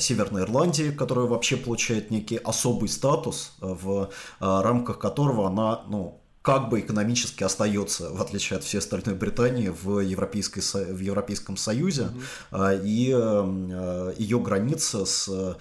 Северной 0.00 0.42
Ирландией, 0.42 0.90
которая 0.92 1.26
вообще 1.26 1.56
получает 1.56 2.10
некий 2.10 2.36
особый 2.36 2.88
статус, 2.88 3.52
в 3.60 4.10
рамках 4.40 4.98
которого 4.98 5.46
она 5.46 5.84
ну, 5.88 6.23
как 6.44 6.68
бы 6.68 6.80
экономически 6.80 7.42
остается, 7.42 8.10
в 8.10 8.20
отличие 8.20 8.58
от 8.58 8.64
всей 8.64 8.76
остальной 8.76 9.14
Британии, 9.14 9.70
в, 9.70 10.00
Европейской, 10.00 10.60
в 10.92 10.98
Европейском 10.98 11.56
Союзе. 11.56 12.10
Mm-hmm. 12.52 12.82
И 12.84 13.12
э, 13.16 14.14
ее 14.18 14.38
граница 14.40 15.06
с 15.06 15.26
э, 15.26 15.54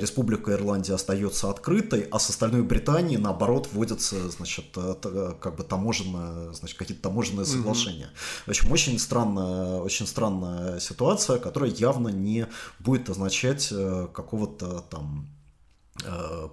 Республикой 0.00 0.54
Ирландия 0.54 0.94
остается 0.94 1.50
открытой, 1.50 2.08
а 2.10 2.18
с 2.18 2.30
остальной 2.30 2.62
Британией, 2.62 3.16
наоборот, 3.16 3.68
вводятся, 3.70 4.28
значит, 4.28 4.64
э, 4.74 5.34
как 5.40 5.54
бы 5.54 5.62
таможенные, 5.62 6.52
значит, 6.52 6.78
какие-то 6.78 7.04
таможенные 7.04 7.46
соглашения. 7.46 8.10
Mm-hmm. 8.12 8.46
В 8.46 8.48
общем, 8.48 8.72
очень 8.72 8.98
странная, 8.98 9.82
очень 9.82 10.08
странная 10.08 10.80
ситуация, 10.80 11.38
которая 11.38 11.70
явно 11.70 12.08
не 12.08 12.48
будет 12.80 13.08
означать 13.08 13.68
какого-то 14.12 14.80
там 14.90 15.28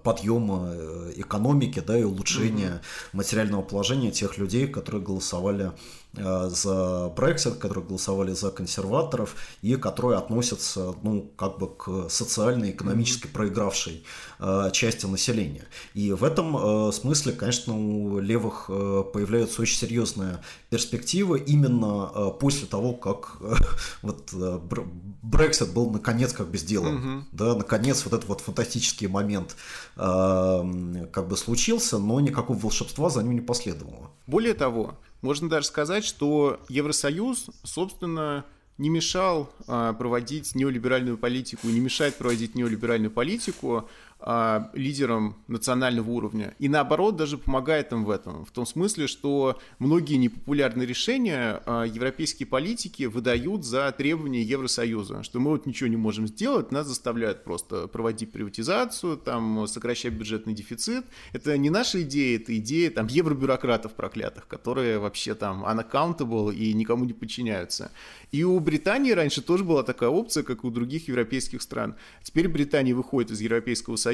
подъема 0.04 0.72
э, 0.74 1.14
экономики 1.18 1.82
да, 1.86 1.98
и 1.98 2.04
улучшения 2.04 2.82
mm-hmm. 2.82 3.10
материального 3.14 3.62
положения 3.62 4.12
тех 4.12 4.38
людей, 4.38 4.68
которые 4.68 5.02
голосовали 5.02 5.66
Э, 5.66 5.72
за 6.14 7.12
Brexit, 7.16 7.56
которые 7.56 7.86
голосовали 7.86 8.34
за 8.34 8.52
консерваторов 8.52 9.36
и 9.62 9.76
которые 9.76 10.18
относятся, 10.18 10.94
ну, 11.04 11.32
как 11.38 11.58
бы 11.58 11.74
к 11.74 12.10
социальной, 12.10 12.72
экономически 12.72 13.28
проигравшей 13.28 14.04
э, 14.40 14.70
части 14.74 15.06
населения. 15.06 15.66
И 15.94 16.12
в 16.12 16.24
этом 16.24 16.58
э, 16.58 16.92
смысле, 16.92 17.32
конечно, 17.32 17.78
у 17.78 18.20
левых 18.20 18.66
появляются 18.68 19.62
очень 19.62 19.78
серьезные 19.78 20.42
перспективы 20.70 21.40
именно 21.40 22.32
после 22.40 22.68
того, 22.68 22.94
как 22.94 23.38
вот 24.02 24.34
Brexit 24.34 25.72
был 25.72 25.92
наконец 25.92 26.34
как 26.34 26.50
бы 26.50 26.58
сделан, 26.58 26.96
угу. 26.96 27.26
да, 27.32 27.56
наконец 27.56 28.04
вот 28.06 28.14
этот 28.14 28.28
вот 28.28 28.42
фантастический 28.42 29.08
момент 29.08 29.56
как 29.96 31.28
бы 31.28 31.38
случился, 31.38 31.98
но 32.00 32.20
никакого 32.20 32.58
волшебства 32.58 33.10
за 33.10 33.24
ним 33.24 33.34
не 33.34 33.42
последовало. 33.42 34.12
Более 34.28 34.54
того, 34.54 34.96
можно 35.22 35.50
даже 35.50 35.68
сказать, 35.68 36.04
что 36.04 36.60
Евросоюз, 36.70 37.50
собственно, 37.64 38.46
не 38.78 38.90
мешал 38.90 39.52
а, 39.68 39.94
проводить 39.94 40.56
неолиберальную 40.56 41.18
политику, 41.18 41.68
не 41.68 41.80
мешает 41.80 42.16
проводить 42.16 42.56
неолиберальную 42.56 43.12
политику 43.12 43.88
а, 44.24 44.70
лидерам 44.74 45.36
национального 45.48 46.10
уровня. 46.12 46.54
И 46.60 46.70
наоборот, 46.70 47.16
даже 47.16 47.40
помогает 47.40 47.92
им 47.92 48.06
в 48.06 48.12
этом. 48.12 48.46
В 48.46 48.52
том 48.52 48.68
смысле, 48.68 49.08
что 49.08 49.60
многие 49.80 50.16
непопулярные 50.16 50.86
решения 50.86 51.62
а, 51.66 51.84
европейские 51.84 52.46
политики 52.46 53.04
выдают 53.04 53.66
за 53.66 53.92
требования 53.92 54.44
Евросоюза. 54.44 55.24
Что 55.24 55.40
мы 55.40 55.50
вот 55.50 55.66
ничего 55.66 55.90
не 55.90 55.98
можем 55.98 56.28
сделать, 56.28 56.72
нас 56.72 56.86
заставляют 56.86 57.44
просто 57.44 57.88
проводить 57.88 58.32
приватизацию, 58.32 59.18
там, 59.18 59.66
сокращать 59.68 60.14
бюджетный 60.14 60.54
дефицит. 60.54 61.06
Это 61.34 61.58
не 61.58 61.72
наша 61.72 62.04
идея, 62.04 62.38
это 62.38 62.56
идея 62.58 62.92
там, 62.92 63.08
евробюрократов 63.08 63.94
проклятых, 63.94 64.48
которые 64.48 65.00
вообще 65.00 65.34
там 65.34 65.66
unaccountable 65.66 66.54
и 66.54 66.74
никому 66.74 67.06
не 67.06 67.14
подчиняются. 67.14 67.92
И 68.32 68.44
у 68.44 68.60
Британии 68.60 69.12
раньше 69.12 69.42
тоже 69.42 69.64
была 69.64 69.82
такая 69.82 70.10
опция, 70.10 70.44
как 70.44 70.64
и 70.64 70.68
у 70.68 70.70
других 70.70 71.08
европейских 71.08 71.62
стран. 71.62 71.96
Теперь 72.24 72.48
Британия 72.48 72.94
выходит 72.94 73.32
из 73.32 73.42
Европейского 73.42 73.96
Союза, 73.96 74.11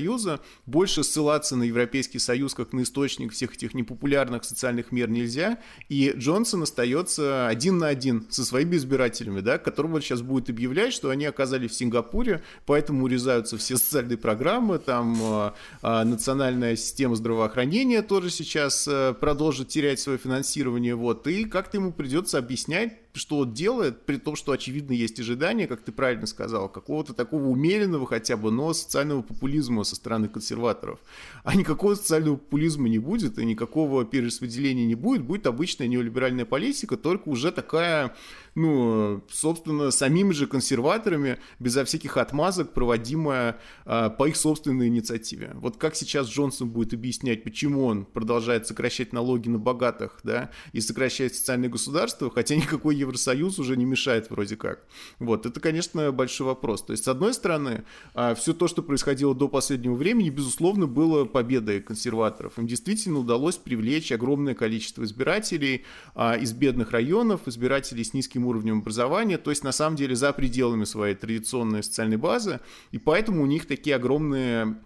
больше 0.66 1.04
ссылаться 1.04 1.56
на 1.56 1.64
Европейский 1.64 2.20
Союз 2.20 2.54
как 2.54 2.74
на 2.74 2.84
источник 2.84 3.34
всех 3.34 3.54
этих 3.54 3.74
непопулярных 3.74 4.44
социальных 4.44 4.92
мер 4.92 5.10
нельзя, 5.10 5.60
и 5.90 6.14
Джонсон 6.16 6.64
остается 6.64 7.48
один 7.48 7.78
на 7.78 7.88
один 7.88 8.26
со 8.30 8.46
своими 8.46 8.76
избирателями, 8.76 9.42
да, 9.42 9.58
которым 9.58 9.96
он 9.96 10.02
сейчас 10.02 10.22
будет 10.22 10.50
объявлять, 10.50 10.94
что 10.94 11.10
они 11.10 11.26
оказались 11.26 11.72
в 11.72 11.76
Сингапуре, 11.76 12.42
поэтому 12.66 13.04
урезаются 13.06 13.58
все 13.58 13.78
социальные 13.78 14.18
программы, 14.18 14.80
там 14.80 15.18
э, 15.22 15.52
э, 15.84 16.04
национальная 16.04 16.76
система 16.76 17.16
здравоохранения 17.16 18.02
тоже 18.02 18.30
сейчас 18.30 18.88
э, 18.88 19.14
продолжит 19.20 19.70
терять 19.70 20.00
свое 20.00 20.18
финансирование, 20.18 20.96
вот, 20.96 21.28
и 21.28 21.46
как-то 21.46 21.78
ему 21.78 21.92
придется 21.92 22.38
объяснять 22.38 23.07
что 23.18 23.40
он 23.40 23.54
делает, 23.54 24.06
при 24.06 24.18
том, 24.18 24.36
что, 24.36 24.52
очевидно, 24.52 24.94
есть 24.94 25.20
ожидания, 25.20 25.68
как 25.68 25.82
ты 25.82 25.92
правильно 25.92 26.28
сказал, 26.28 26.70
какого-то 26.70 27.14
такого 27.14 27.48
умеренного 27.48 28.06
хотя 28.08 28.38
бы, 28.38 28.52
но 28.52 28.74
социального 28.74 29.22
популизма 29.22 29.84
со 29.84 29.96
стороны 29.96 30.28
консерваторов. 30.28 31.00
А 31.44 31.56
никакого 31.56 31.96
социального 31.96 32.38
популизма 32.38 32.90
не 32.90 33.00
будет, 33.00 33.38
и 33.40 33.46
никакого 33.46 34.06
перераспределения 34.06 34.86
не 34.86 34.96
будет, 34.96 35.24
будет 35.24 35.48
обычная 35.48 35.88
неолиберальная 35.88 36.46
политика, 36.46 36.98
только 36.98 37.30
уже 37.30 37.52
такая 37.52 38.16
ну, 38.58 39.24
собственно, 39.30 39.92
самими 39.92 40.32
же 40.32 40.48
консерваторами, 40.48 41.38
безо 41.60 41.86
всяких 41.86 42.18
отмазок, 42.18 42.74
проводимая 42.74 43.60
а, 43.86 44.10
по 44.10 44.28
их 44.28 44.36
собственной 44.36 44.88
инициативе. 44.88 45.52
Вот 45.54 45.78
как 45.78 45.96
сейчас 45.96 46.28
Джонсон 46.28 46.72
будет 46.72 46.92
объяснять, 46.92 47.44
почему 47.44 47.86
он 47.86 48.06
продолжает 48.06 48.66
сокращать 48.66 49.14
налоги 49.14 49.48
на 49.48 49.60
богатых, 49.60 50.22
да, 50.24 50.50
и 50.72 50.82
сокращать 50.82 51.36
социальное 51.36 51.70
государство, 51.70 52.32
хотя 52.32 52.56
никакой 52.56 52.96
Евросоюз 52.96 53.60
уже 53.60 53.78
не 53.78 53.86
мешает 53.86 54.32
вроде 54.32 54.56
как. 54.56 54.88
Вот, 55.20 55.46
это, 55.46 55.60
конечно, 55.60 56.12
большой 56.12 56.48
вопрос. 56.48 56.82
То 56.82 56.94
есть, 56.94 57.04
с 57.04 57.08
одной 57.08 57.36
стороны, 57.36 57.84
а, 58.16 58.34
все 58.34 58.56
то, 58.56 58.68
что 58.68 58.82
происходило 58.82 59.36
до 59.36 59.50
последнего 59.50 59.94
времени, 59.94 60.32
безусловно, 60.32 60.88
было 60.88 61.26
победой 61.26 61.80
консерваторов. 61.80 62.58
Им 62.58 62.66
действительно 62.66 63.20
удалось 63.20 63.58
привлечь 63.58 64.12
огромное 64.12 64.56
количество 64.56 65.04
избирателей 65.04 65.86
из 66.16 66.54
бедных 66.54 66.90
районов, 66.90 67.42
избирателей 67.48 68.04
с 68.04 68.16
низким 68.16 68.47
уровнем 68.48 68.80
образования, 68.80 69.38
то 69.38 69.50
есть 69.50 69.64
на 69.64 69.72
самом 69.72 69.96
деле 69.96 70.16
за 70.16 70.34
пределами 70.34 70.86
своей 70.86 71.16
традиционной 71.16 71.84
социальной 71.84 72.18
базы, 72.18 72.60
и 72.92 72.98
поэтому 72.98 73.44
у 73.44 73.46
них 73.46 73.68
такие 73.68 73.96
огромные 73.96 74.78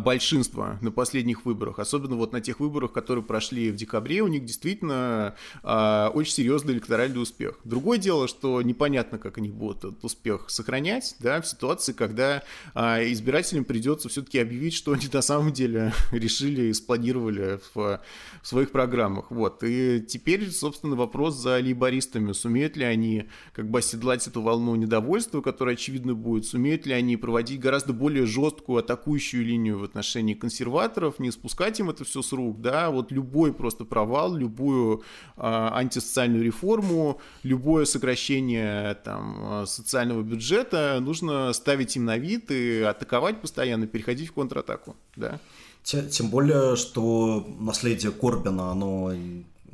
большинство 0.00 0.76
на 0.80 0.90
последних 0.90 1.44
выборах, 1.44 1.78
особенно 1.78 2.16
вот 2.16 2.32
на 2.32 2.40
тех 2.40 2.60
выборах, 2.60 2.92
которые 2.92 3.24
прошли 3.24 3.70
в 3.70 3.76
декабре, 3.76 4.22
у 4.22 4.26
них 4.26 4.44
действительно 4.44 5.34
э, 5.62 6.10
очень 6.14 6.32
серьезный 6.32 6.74
электоральный 6.74 7.22
успех. 7.22 7.60
Другое 7.64 7.98
дело, 7.98 8.26
что 8.26 8.60
непонятно, 8.62 9.18
как 9.18 9.38
они 9.38 9.48
будут 9.48 9.78
этот 9.78 10.04
успех 10.04 10.50
сохранять, 10.50 11.16
да, 11.20 11.40
в 11.40 11.46
ситуации, 11.46 11.92
когда 11.92 12.42
э, 12.74 13.12
избирателям 13.12 13.64
придется 13.64 14.08
все-таки 14.08 14.38
объявить, 14.38 14.74
что 14.74 14.92
они 14.92 15.06
на 15.12 15.22
самом 15.22 15.52
деле 15.52 15.92
решили 16.12 16.66
и 16.66 16.72
спланировали 16.72 17.60
в, 17.74 18.00
в 18.42 18.46
своих 18.46 18.72
программах. 18.72 19.30
Вот. 19.30 19.62
И 19.62 20.04
теперь, 20.06 20.50
собственно, 20.50 20.96
вопрос 20.96 21.36
за 21.36 21.58
лейбористами, 21.58 22.32
сумеют 22.32 22.76
ли 22.76 22.84
они 22.84 23.28
как 23.52 23.70
бы 23.70 23.78
оседлать 23.78 24.26
эту 24.26 24.42
волну 24.42 24.74
недовольства, 24.74 25.40
которая, 25.40 25.74
очевидно, 25.74 26.14
будет, 26.14 26.46
сумеют 26.46 26.86
ли 26.86 26.92
они 26.92 27.16
проводить 27.16 27.60
гораздо 27.60 27.92
более 27.92 28.26
жесткую 28.26 28.78
атакующую 28.78 29.44
линию 29.44 29.67
линию 29.68 29.78
в 29.78 29.84
отношении 29.84 30.34
консерваторов, 30.34 31.18
не 31.18 31.30
спускать 31.30 31.80
им 31.80 31.90
это 31.90 32.04
все 32.04 32.22
с 32.22 32.32
рук, 32.32 32.60
да, 32.60 32.90
вот 32.90 33.12
любой 33.12 33.52
просто 33.52 33.84
провал, 33.84 34.34
любую 34.34 35.02
э, 35.36 35.40
антисоциальную 35.40 36.44
реформу, 36.44 37.20
любое 37.42 37.84
сокращение 37.84 38.94
там 39.04 39.66
социального 39.66 40.22
бюджета 40.22 40.98
нужно 41.00 41.52
ставить 41.52 41.96
им 41.96 42.04
на 42.04 42.18
вид 42.18 42.50
и 42.50 42.82
атаковать 42.82 43.40
постоянно, 43.40 43.86
переходить 43.86 44.30
в 44.30 44.32
контратаку, 44.32 44.96
да. 45.16 45.38
Тем 45.82 46.28
более, 46.28 46.76
что 46.76 47.46
наследие 47.60 48.12
Корбина, 48.12 48.72
оно 48.72 49.12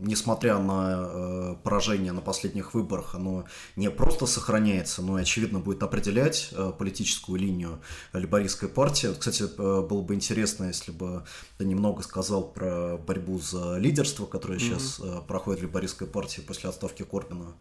несмотря 0.05 0.59
на 0.59 0.95
э, 0.97 1.57
поражение 1.62 2.12
на 2.12 2.21
последних 2.21 2.75
выборах, 2.75 3.14
оно 3.14 3.45
не 3.77 3.90
просто 3.90 4.27
сохраняется, 4.27 5.03
но 5.03 5.19
и, 5.19 5.23
очевидно, 5.23 5.59
будет 5.59 5.83
определять 5.83 6.51
э, 6.53 6.73
политическую 6.79 7.38
линию 7.38 7.81
либористской 8.12 8.69
партии. 8.69 9.09
Кстати, 9.19 9.45
э, 9.45 9.87
было 9.87 10.03
бы 10.03 10.14
интересно, 10.14 10.67
если 10.67 10.93
бы 10.93 11.25
ты 11.59 11.64
немного 11.64 12.03
сказал 12.03 12.53
про 12.53 12.97
борьбу 12.97 13.38
за 13.38 13.79
лидерство, 13.79 14.27
которое 14.27 14.59
mm-hmm. 14.59 14.61
сейчас 14.61 15.01
э, 15.03 15.21
проходит 15.27 15.61
в 15.61 15.64
либористской 15.64 16.07
партии 16.07 16.40
после 16.40 16.69
отставки 16.69 17.03
Корбина. 17.03 17.55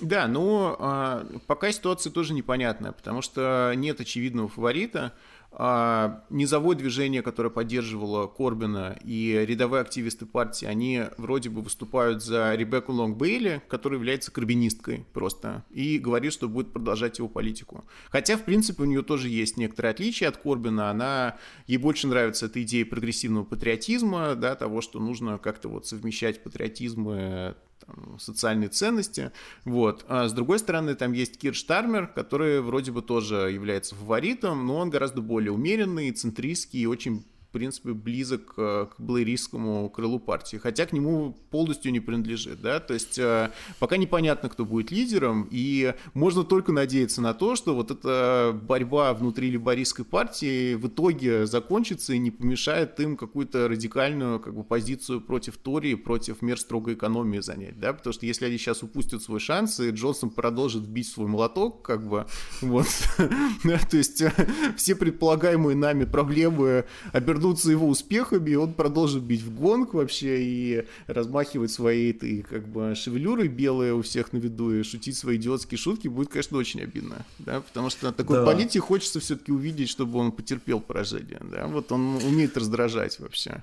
Да, 0.00 0.26
но 0.26 0.76
э, 0.78 1.38
пока 1.46 1.72
ситуация 1.72 2.12
тоже 2.12 2.34
непонятная, 2.34 2.92
потому 2.92 3.22
что 3.22 3.72
нет 3.74 4.00
очевидного 4.00 4.48
фаворита. 4.48 5.12
А, 5.50 6.24
низовое 6.30 6.76
движение, 6.76 7.22
которое 7.22 7.50
поддерживало 7.50 8.26
Корбина, 8.26 8.98
и 9.02 9.44
рядовые 9.46 9.80
активисты 9.80 10.26
партии, 10.26 10.66
они 10.66 11.04
вроде 11.16 11.48
бы 11.48 11.62
выступают 11.62 12.22
за 12.22 12.54
Ребекку 12.54 12.92
Лонг 12.92 13.16
Бейли, 13.16 13.62
которая 13.68 13.98
является 13.98 14.30
карбинисткой 14.30 15.06
просто, 15.12 15.64
и 15.70 15.98
говорит, 15.98 16.32
что 16.32 16.48
будет 16.48 16.72
продолжать 16.72 17.18
его 17.18 17.28
политику. 17.28 17.84
Хотя, 18.10 18.36
в 18.36 18.44
принципе, 18.44 18.82
у 18.82 18.86
нее 18.86 19.02
тоже 19.02 19.28
есть 19.28 19.56
некоторые 19.56 19.92
отличия 19.92 20.28
от 20.28 20.36
Корбина. 20.36 20.90
Она, 20.90 21.36
ей 21.66 21.78
больше 21.78 22.06
нравится 22.06 22.46
эта 22.46 22.62
идея 22.62 22.84
прогрессивного 22.84 23.44
патриотизма, 23.44 24.34
да, 24.34 24.54
того, 24.54 24.80
что 24.80 25.00
нужно 25.00 25.38
как-то 25.38 25.68
вот 25.68 25.86
совмещать 25.86 26.42
патриотизм 26.42 27.10
и 27.10 27.54
там, 27.86 28.18
социальные 28.18 28.68
ценности. 28.68 29.32
Вот. 29.64 30.04
А 30.08 30.28
с 30.28 30.32
другой 30.32 30.58
стороны, 30.58 30.94
там 30.94 31.12
есть 31.12 31.38
Кир 31.38 31.54
Штармер, 31.54 32.08
который 32.08 32.60
вроде 32.60 32.92
бы 32.92 33.02
тоже 33.02 33.50
является 33.52 33.94
фаворитом, 33.94 34.66
но 34.66 34.76
он 34.76 34.90
гораздо 34.90 35.20
более 35.20 35.52
умеренный, 35.52 36.10
центристский 36.12 36.80
и 36.80 36.86
очень 36.86 37.24
в 37.48 37.50
принципе, 37.50 37.94
близок 37.94 38.54
к 38.54 38.94
блэристскому 38.98 39.88
крылу 39.88 40.18
партии, 40.18 40.58
хотя 40.58 40.84
к 40.84 40.92
нему 40.92 41.34
полностью 41.50 41.92
не 41.92 42.00
принадлежит, 42.00 42.60
да, 42.60 42.78
то 42.78 42.92
есть 42.92 43.18
э, 43.18 43.50
пока 43.78 43.96
непонятно, 43.96 44.50
кто 44.50 44.66
будет 44.66 44.90
лидером, 44.90 45.48
и 45.50 45.94
можно 46.12 46.44
только 46.44 46.72
надеяться 46.72 47.22
на 47.22 47.32
то, 47.32 47.56
что 47.56 47.74
вот 47.74 47.90
эта 47.90 48.58
борьба 48.68 49.14
внутри 49.14 49.50
либористской 49.50 50.04
партии 50.04 50.74
в 50.74 50.88
итоге 50.88 51.46
закончится 51.46 52.12
и 52.12 52.18
не 52.18 52.30
помешает 52.30 53.00
им 53.00 53.16
какую-то 53.16 53.66
радикальную 53.66 54.40
как 54.40 54.54
бы 54.54 54.62
позицию 54.62 55.22
против 55.22 55.56
Тори, 55.56 55.94
против 55.94 56.42
мер 56.42 56.60
строгой 56.60 56.94
экономии 56.94 57.38
занять, 57.38 57.80
да, 57.80 57.94
потому 57.94 58.12
что 58.12 58.26
если 58.26 58.44
они 58.44 58.58
сейчас 58.58 58.82
упустят 58.82 59.22
свой 59.22 59.40
шанс, 59.40 59.80
и 59.80 59.88
Джонсон 59.88 60.28
продолжит 60.28 60.86
бить 60.86 61.08
свой 61.08 61.28
молоток, 61.28 61.80
как 61.80 62.06
бы, 62.06 62.26
вот, 62.60 62.88
то 63.62 63.96
есть 63.96 64.20
э, 64.20 64.32
все 64.76 64.94
предполагаемые 64.94 65.74
нами 65.74 66.04
проблемы 66.04 66.84
обернутся 67.14 67.37
обернуться 67.38 67.70
его 67.70 67.88
успехами, 67.88 68.50
и 68.50 68.54
он 68.54 68.74
продолжит 68.74 69.22
бить 69.22 69.42
в 69.42 69.54
гонг 69.54 69.94
вообще 69.94 70.42
и 70.42 70.86
размахивать 71.06 71.70
своей 71.70 72.12
этой 72.12 72.42
как 72.42 72.66
бы 72.68 72.94
шевелюрой 72.94 73.48
белой 73.48 73.92
у 73.92 74.02
всех 74.02 74.32
на 74.32 74.38
виду 74.38 74.72
и 74.74 74.82
шутить 74.82 75.16
свои 75.16 75.36
идиотские 75.36 75.78
шутки 75.78 76.08
будет, 76.08 76.28
конечно, 76.28 76.58
очень 76.58 76.82
обидно, 76.82 77.24
да, 77.38 77.60
потому 77.60 77.90
что 77.90 78.06
на 78.06 78.12
такой 78.12 78.38
да. 78.38 78.44
политике 78.44 78.80
хочется 78.80 79.20
все-таки 79.20 79.52
увидеть, 79.52 79.88
чтобы 79.88 80.18
он 80.18 80.32
потерпел 80.32 80.80
поражение, 80.80 81.40
да, 81.50 81.66
вот 81.66 81.92
он 81.92 82.16
умеет 82.16 82.56
раздражать 82.56 83.18
вообще. 83.20 83.62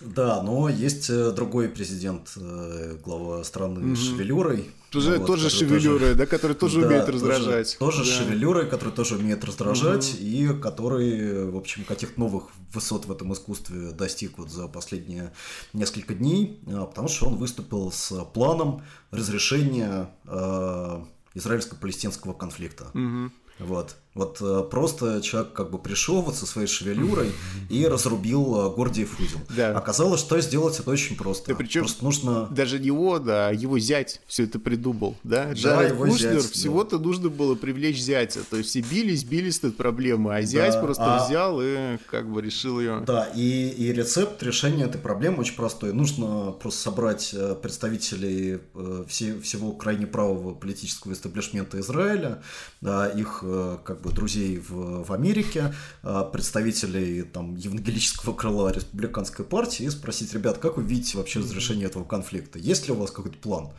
Да, 0.00 0.42
но 0.42 0.70
есть 0.70 1.10
э, 1.10 1.30
другой 1.32 1.68
президент, 1.68 2.32
э, 2.36 2.96
глава 3.04 3.44
страны 3.44 3.80
угу. 3.80 3.96
с 3.96 3.98
шевелюрой. 3.98 4.70
Тоже, 4.90 5.18
вот, 5.18 5.26
тоже 5.26 5.50
шевелюрой, 5.50 6.00
тоже, 6.00 6.14
да, 6.16 6.26
который 6.26 6.56
тоже 6.56 6.80
да, 6.80 6.86
умеет 6.88 7.08
раздражать. 7.08 7.76
Тоже, 7.78 7.98
тоже 7.98 8.10
да. 8.10 8.16
шевелюрой, 8.18 8.68
который 8.68 8.92
тоже 8.92 9.16
умеет 9.16 9.44
раздражать, 9.44 10.14
угу. 10.14 10.22
и 10.22 10.48
который, 10.60 11.48
в 11.48 11.56
общем, 11.56 11.84
каких-то 11.84 12.18
новых 12.18 12.44
высот 12.72 13.06
в 13.06 13.12
этом 13.12 13.32
искусстве 13.32 13.92
достиг 13.92 14.38
вот 14.38 14.50
за 14.50 14.66
последние 14.66 15.32
несколько 15.72 16.14
дней, 16.14 16.60
а, 16.66 16.86
потому 16.86 17.06
что 17.06 17.26
он 17.26 17.36
выступил 17.36 17.92
с 17.92 18.24
планом 18.34 18.82
разрешения 19.12 20.10
э, 20.26 21.04
израильско-палестинского 21.34 22.32
конфликта. 22.32 22.90
Угу. 22.92 23.30
Вот. 23.60 23.96
Вот 24.12 24.38
э, 24.40 24.64
просто 24.68 25.22
человек 25.22 25.52
как 25.52 25.70
бы 25.70 25.78
пришел 25.78 26.20
вот 26.20 26.34
со 26.34 26.44
своей 26.44 26.66
шевелюрой 26.66 27.30
и 27.68 27.86
разрубил 27.86 28.66
э, 28.66 28.74
Гордиев 28.74 29.20
узел. 29.20 29.38
Да. 29.56 29.76
Оказалось, 29.78 30.20
что 30.20 30.40
сделать 30.40 30.80
это 30.80 30.90
очень 30.90 31.16
просто. 31.16 31.52
Да, 31.52 31.54
причем 31.54 31.82
просто 31.82 32.04
нужно... 32.04 32.48
даже 32.50 32.80
не 32.80 32.86
его, 32.86 33.20
да, 33.20 33.50
его 33.50 33.78
зять 33.78 34.20
все 34.26 34.44
это 34.44 34.58
придумал, 34.58 35.16
да? 35.22 35.52
Да, 35.62 35.90
Кушнер, 35.90 36.40
всего-то 36.40 36.98
да. 36.98 37.04
нужно 37.04 37.28
было 37.28 37.54
привлечь 37.54 38.00
зятя. 38.00 38.40
То 38.50 38.56
есть 38.56 38.70
все 38.70 38.80
бились, 38.80 39.22
бились 39.22 39.62
над 39.62 39.76
проблемой, 39.76 40.38
а 40.38 40.42
зять 40.42 40.74
да, 40.74 40.82
просто 40.82 41.04
а... 41.04 41.24
взял 41.24 41.60
и 41.62 41.98
как 42.10 42.28
бы 42.28 42.42
решил 42.42 42.80
ее. 42.80 43.04
Да, 43.06 43.26
и, 43.36 43.68
и 43.68 43.92
рецепт 43.92 44.42
решения 44.42 44.86
этой 44.86 45.00
проблемы 45.00 45.38
очень 45.38 45.54
простой. 45.54 45.92
Нужно 45.92 46.50
просто 46.50 46.82
собрать 46.82 47.30
э, 47.32 47.54
представителей 47.54 48.58
все, 49.06 49.38
всего 49.38 49.70
крайне 49.70 50.08
правого 50.08 50.52
политического 50.52 51.12
истеблишмента 51.12 51.78
Израиля, 51.78 52.42
да, 52.80 53.06
их 53.06 53.44
как 53.84 53.99
бы 54.00 54.12
друзей 54.12 54.58
в, 54.58 55.04
в 55.04 55.12
Америке, 55.12 55.74
а, 56.02 56.24
представителей 56.24 57.22
там 57.22 57.56
евангелического 57.56 58.34
крыла 58.34 58.72
республиканской 58.72 59.44
партии 59.44 59.84
и 59.84 59.90
спросить, 59.90 60.32
ребят, 60.34 60.58
как 60.58 60.76
вы 60.76 60.82
видите 60.82 61.18
вообще 61.18 61.40
разрешение 61.40 61.86
этого 61.86 62.04
конфликта? 62.04 62.58
Есть 62.58 62.86
ли 62.86 62.92
у 62.92 62.96
вас 62.96 63.10
какой-то 63.10 63.38
план? 63.38 63.70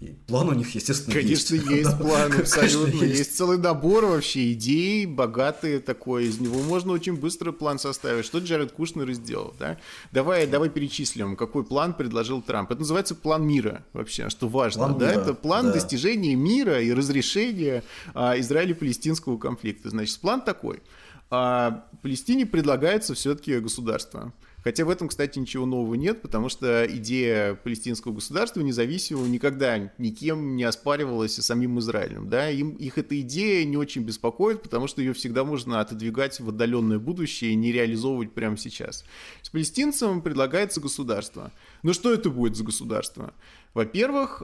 И 0.00 0.16
план 0.26 0.48
у 0.48 0.54
них, 0.54 0.74
естественно, 0.74 1.14
Конечно, 1.14 1.54
есть. 1.54 1.68
есть 1.68 1.98
план, 1.98 2.32
абсолютно. 2.32 3.04
Есть. 3.04 3.18
есть 3.18 3.36
целый 3.36 3.58
набор 3.58 4.06
вообще 4.06 4.52
идей, 4.52 5.04
богатые 5.04 5.78
такой. 5.78 6.24
Из 6.24 6.40
него 6.40 6.62
можно 6.62 6.92
очень 6.92 7.16
быстро 7.16 7.52
план 7.52 7.78
составить. 7.78 8.24
Что 8.24 8.38
Джаред 8.38 8.72
Кушнер 8.72 9.10
и 9.10 9.14
сделал, 9.14 9.54
да? 9.58 9.78
Давай, 10.10 10.46
давай 10.46 10.70
перечислим, 10.70 11.36
какой 11.36 11.64
план 11.64 11.92
предложил 11.92 12.40
Трамп. 12.40 12.70
Это 12.70 12.80
называется 12.80 13.14
план 13.14 13.46
мира 13.46 13.84
вообще, 13.92 14.30
что 14.30 14.48
важно, 14.48 14.86
план 14.86 14.98
да? 14.98 15.10
Мира, 15.10 15.20
Это 15.20 15.34
план 15.34 15.66
да. 15.66 15.72
достижения 15.72 16.34
мира 16.34 16.80
и 16.80 16.92
разрешения 16.94 17.84
а, 18.14 18.38
Израиля-палестинского 18.38 19.36
конфликта. 19.36 19.69
Значит, 19.84 20.18
план 20.20 20.42
такой. 20.42 20.82
А, 21.30 21.86
Палестине 22.02 22.46
предлагается 22.46 23.14
все-таки 23.14 23.58
государство 23.58 24.32
Хотя 24.62 24.84
в 24.84 24.90
этом, 24.90 25.08
кстати, 25.08 25.38
ничего 25.38 25.64
нового 25.64 25.94
нет, 25.94 26.20
потому 26.20 26.48
что 26.48 26.86
идея 26.86 27.54
палестинского 27.54 28.12
государства 28.12 28.60
независимого 28.60 29.26
никогда 29.26 29.90
никем 29.96 30.56
не 30.56 30.64
оспаривалась 30.64 31.38
и 31.38 31.42
самим 31.42 31.78
Израилем. 31.78 32.28
Да? 32.28 32.50
Им, 32.50 32.70
их 32.72 32.98
эта 32.98 33.18
идея 33.20 33.64
не 33.64 33.76
очень 33.76 34.02
беспокоит, 34.02 34.62
потому 34.62 34.86
что 34.86 35.00
ее 35.00 35.14
всегда 35.14 35.44
можно 35.44 35.80
отодвигать 35.80 36.40
в 36.40 36.48
отдаленное 36.50 36.98
будущее 36.98 37.52
и 37.52 37.56
не 37.56 37.72
реализовывать 37.72 38.32
прямо 38.32 38.56
сейчас. 38.58 39.04
С 39.40 39.48
палестинцам 39.48 40.20
предлагается 40.20 40.80
государство. 40.80 41.50
Но 41.82 41.94
что 41.94 42.12
это 42.12 42.28
будет 42.28 42.56
за 42.56 42.64
государство? 42.64 43.32
Во-первых, 43.72 44.42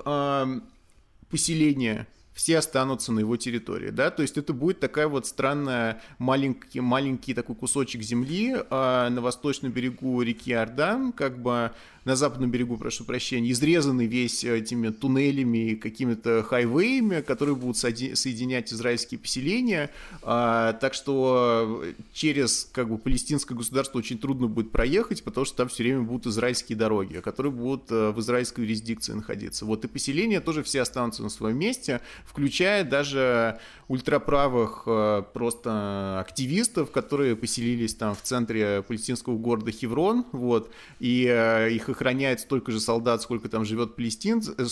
поселение 1.28 2.06
все 2.36 2.58
останутся 2.58 3.12
на 3.12 3.20
его 3.20 3.38
территории, 3.38 3.88
да, 3.88 4.10
то 4.10 4.20
есть 4.20 4.36
это 4.36 4.52
будет 4.52 4.78
такая 4.78 5.08
вот 5.08 5.26
странная 5.26 6.02
маленький, 6.18 6.80
маленький 6.80 7.32
такой 7.32 7.56
кусочек 7.56 8.02
земли 8.02 8.54
э, 8.54 9.08
на 9.08 9.20
восточном 9.22 9.72
берегу 9.72 10.20
реки 10.20 10.52
Ордан, 10.52 11.12
как 11.12 11.40
бы 11.40 11.72
на 12.06 12.14
западном 12.14 12.52
берегу, 12.52 12.76
прошу 12.76 13.04
прощения, 13.04 13.50
изрезанный 13.50 14.06
весь 14.06 14.44
этими 14.44 14.90
туннелями 14.90 15.72
и 15.72 15.76
какими-то 15.76 16.44
хайвеями, 16.44 17.20
которые 17.20 17.56
будут 17.56 17.76
соединять 17.76 18.72
израильские 18.72 19.18
поселения. 19.18 19.90
А, 20.22 20.72
так 20.74 20.94
что 20.94 21.84
через 22.12 22.68
как 22.72 22.88
бы 22.88 22.96
палестинское 22.96 23.58
государство 23.58 23.98
очень 23.98 24.18
трудно 24.18 24.46
будет 24.46 24.70
проехать, 24.70 25.24
потому 25.24 25.44
что 25.44 25.56
там 25.56 25.68
все 25.68 25.82
время 25.82 26.02
будут 26.02 26.28
израильские 26.28 26.78
дороги, 26.78 27.18
которые 27.18 27.52
будут 27.52 27.90
э, 27.90 28.12
в 28.12 28.20
израильской 28.20 28.64
юрисдикции 28.64 29.12
находиться. 29.12 29.64
Вот 29.64 29.84
и 29.84 29.88
поселения 29.88 30.40
тоже 30.40 30.62
все 30.62 30.82
останутся 30.82 31.24
на 31.24 31.28
своем 31.28 31.58
месте, 31.58 32.00
включая 32.24 32.84
даже 32.84 33.58
ультраправых 33.88 34.84
э, 34.86 35.22
просто 35.34 36.20
активистов, 36.20 36.92
которые 36.92 37.34
поселились 37.34 37.94
там 37.94 38.14
в 38.14 38.22
центре 38.22 38.82
палестинского 38.86 39.36
города 39.36 39.72
Хеврон, 39.72 40.24
вот, 40.30 40.70
и 41.00 41.26
э, 41.28 41.72
их 41.72 41.88
охраняет 41.96 42.40
столько 42.40 42.70
же 42.70 42.80
солдат, 42.80 43.22
сколько 43.22 43.48
там 43.48 43.64
живет 43.64 43.96
палестинцев, 43.96 44.54
э, 44.58 44.66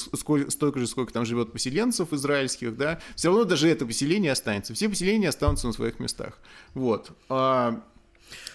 столько 0.51 0.79
же, 0.79 0.87
сколько 0.87 1.13
там 1.13 1.25
живет 1.25 1.53
поселенцев 1.53 2.13
израильских, 2.13 2.77
да, 2.77 3.01
все 3.17 3.29
равно 3.29 3.45
даже 3.45 3.69
это 3.69 3.87
поселение 3.87 4.33
останется. 4.33 4.75
Все 4.75 4.89
поселения 4.89 5.29
останутся 5.29 5.67
на 5.67 5.73
своих 5.73 5.99
местах. 5.99 6.39
Вот. 6.75 7.11
А, 7.29 7.83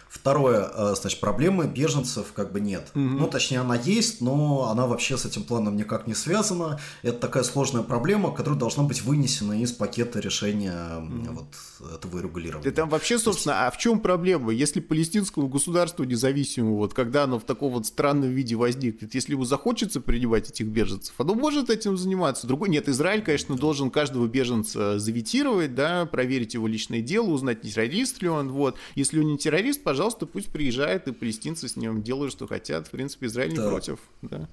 Второе, 0.09 0.71
э, 0.73 0.95
значит, 0.99 1.19
проблемы 1.19 1.67
беженцев 1.67 2.33
как 2.33 2.51
бы 2.51 2.59
нет. 2.59 2.89
Угу. 2.95 2.99
Ну, 2.99 3.27
точнее, 3.27 3.59
она 3.59 3.75
есть, 3.75 4.21
но 4.21 4.69
она 4.71 4.87
вообще 4.87 5.17
с 5.17 5.25
этим 5.25 5.43
планом 5.43 5.77
никак 5.77 6.07
не 6.07 6.15
связана. 6.15 6.79
Это 7.03 7.19
такая 7.19 7.43
сложная 7.43 7.83
проблема, 7.83 8.33
которая 8.33 8.59
должна 8.59 8.83
быть 8.83 9.03
вынесена 9.03 9.61
из 9.61 9.71
пакета 9.71 10.19
решения 10.19 10.97
угу. 10.97 11.33
вот 11.79 11.93
этого 11.95 12.21
регулирования. 12.23 12.63
Да 12.63 12.71
там 12.71 12.89
вообще, 12.89 13.19
собственно, 13.19 13.67
а 13.67 13.71
в 13.71 13.77
чем 13.77 13.99
проблема? 13.99 14.51
Если 14.51 14.79
палестинскому 14.79 15.47
государству 15.47 16.03
независимому, 16.03 16.77
вот 16.77 16.95
когда 16.95 17.25
оно 17.25 17.37
в 17.37 17.43
таком 17.43 17.73
вот 17.73 17.85
странном 17.85 18.29
виде 18.29 18.55
возникнет, 18.55 19.13
если 19.13 19.33
ему 19.33 19.45
захочется 19.45 20.01
принимать 20.01 20.49
этих 20.49 20.65
беженцев, 20.65 21.13
оно 21.19 21.35
может 21.35 21.69
этим 21.69 21.97
заниматься. 21.97 22.47
Другой 22.47 22.69
нет, 22.69 22.89
Израиль, 22.89 23.21
конечно, 23.21 23.55
должен 23.55 23.91
каждого 23.91 24.25
беженца 24.25 24.97
заветировать, 24.97 25.75
да, 25.75 26.07
проверить 26.07 26.55
его 26.55 26.67
личное 26.67 27.01
дело, 27.01 27.27
узнать, 27.27 27.63
не 27.63 27.69
террорист 27.69 28.23
ли 28.23 28.27
он, 28.27 28.49
вот. 28.51 28.75
Если 28.95 29.19
он 29.19 29.27
не 29.27 29.37
террорист, 29.37 29.83
пожалуйста, 29.83 29.98
пожалуйста, 29.99 30.25
пусть 30.25 30.49
приезжает, 30.49 31.09
и 31.09 31.11
палестинцы 31.11 31.67
с 31.67 31.75
ним 31.75 32.01
делают, 32.01 32.31
что 32.31 32.47
хотят. 32.47 32.87
В 32.87 32.91
принципе, 32.91 33.27
Израиль 33.27 33.51
не 33.51 33.57
да. 33.57 33.67
против. 33.67 33.99
Да. 34.21 34.47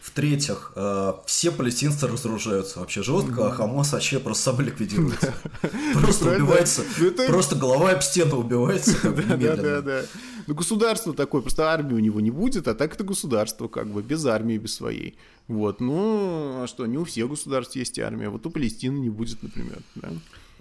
В-третьих, 0.00 0.72
э, 0.76 1.14
все 1.26 1.50
палестинцы 1.50 2.06
разоружаются 2.06 2.78
вообще 2.78 3.02
жестко, 3.02 3.48
а 3.48 3.50
Хамас 3.50 3.92
вообще 3.92 4.20
просто 4.20 4.44
сам 4.44 4.60
ликвидируется. 4.60 5.34
Просто 6.00 6.36
убивается, 6.36 6.84
ну, 6.98 7.26
просто 7.26 7.56
голова 7.56 7.90
об 7.90 8.02
стену 8.02 8.36
убивается. 8.36 8.96
Да, 9.10 9.56
да, 9.56 9.80
да. 9.80 10.02
Ну, 10.46 10.54
государство 10.54 11.12
такое, 11.12 11.40
просто 11.40 11.68
армии 11.68 11.94
у 11.94 11.98
него 11.98 12.20
не 12.20 12.30
будет, 12.30 12.68
а 12.68 12.74
так 12.74 12.94
это 12.94 13.02
государство, 13.02 13.66
как 13.66 13.88
бы, 13.88 14.02
без 14.02 14.24
армии, 14.24 14.56
без 14.56 14.74
своей. 14.74 15.16
Вот, 15.48 15.80
ну, 15.80 16.62
а 16.62 16.66
что, 16.68 16.86
не 16.86 16.98
у 16.98 17.04
всех 17.04 17.28
государств 17.28 17.74
есть 17.74 17.98
армия, 17.98 18.28
вот 18.28 18.46
у 18.46 18.50
Палестины 18.50 18.98
не 18.98 19.10
будет, 19.10 19.42
например, 19.42 19.78
да. 19.96 20.10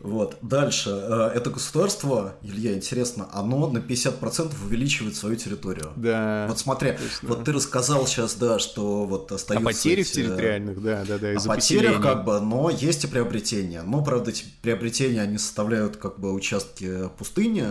Вот. 0.04 0.38
Дальше. 0.42 0.90
Э, 0.90 1.32
это 1.34 1.50
государство, 1.50 2.36
Илья, 2.42 2.74
интересно, 2.74 3.30
оно 3.32 3.70
на 3.70 3.78
50% 3.78 4.52
увеличивает 4.66 5.16
свою 5.16 5.36
территорию. 5.36 5.92
Да. 5.96 6.46
Вот 6.50 6.60
смотри, 6.60 6.92
точно. 6.92 7.30
вот 7.30 7.44
ты 7.44 7.54
рассказал 7.54 8.08
сейчас, 8.08 8.36
да, 8.36 8.60
что 8.60 9.06
вот 9.06 9.32
остаются... 9.32 9.68
О 9.68 9.72
потерях 9.72 10.08
эти... 10.08 10.14
территориальных, 10.16 10.82
да, 10.82 11.04
да, 11.08 11.18
да, 11.18 11.32
О 11.32 11.48
потерях, 11.48 12.02
как 12.02 12.26
бы, 12.26 12.40
но 12.40 12.70
есть 12.70 13.04
и 13.04 13.08
приобретения. 13.08 13.84
Но, 13.84 14.04
правда, 14.04 14.32
эти 14.32 14.46
приобретения, 14.62 15.22
они 15.22 15.38
составляют, 15.38 15.98
как 15.98 16.20
бы, 16.20 16.34
участки 16.34 17.10
пустыни, 17.18 17.66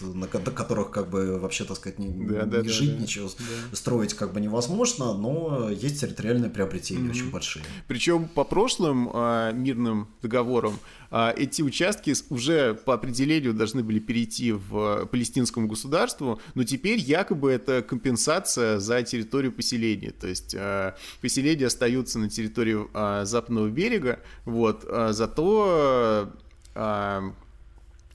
на 0.02 0.26
которых, 0.26 0.90
как 0.90 1.10
бы, 1.10 1.38
вообще, 1.38 1.64
так 1.64 1.76
сказать, 1.76 1.98
не 1.98 2.68
жить, 2.68 2.98
ничего 3.00 3.30
строить, 3.72 4.14
как 4.14 4.32
бы, 4.32 4.40
невозможно, 4.40 5.14
но 5.14 5.70
есть 5.70 6.00
территориальные 6.00 6.50
приобретения 6.50 7.10
очень 7.10 7.30
большие. 7.30 7.64
Причем 7.88 8.28
по 8.28 8.44
прошлым 8.44 9.10
а, 9.12 9.52
мирным 9.52 10.08
договорам 10.22 10.78
эти 11.10 11.62
участки 11.62 12.14
уже 12.30 12.74
по 12.74 12.94
определению 12.94 13.54
должны 13.54 13.82
были 13.82 13.98
перейти 13.98 14.52
в 14.52 15.06
палестинскому 15.06 15.66
государству, 15.66 16.40
но 16.54 16.64
теперь 16.64 16.98
якобы 16.98 17.52
это 17.52 17.82
компенсация 17.82 18.78
за 18.78 19.02
территорию 19.02 19.52
поселения. 19.52 20.10
То 20.10 20.26
есть 20.26 20.54
а, 20.58 20.96
поселения 21.20 21.66
остаются 21.66 22.18
на 22.18 22.28
территории 22.28 22.86
а, 22.94 23.24
западного 23.24 23.68
берега, 23.68 24.20
вот, 24.44 24.84
зато 25.10 26.32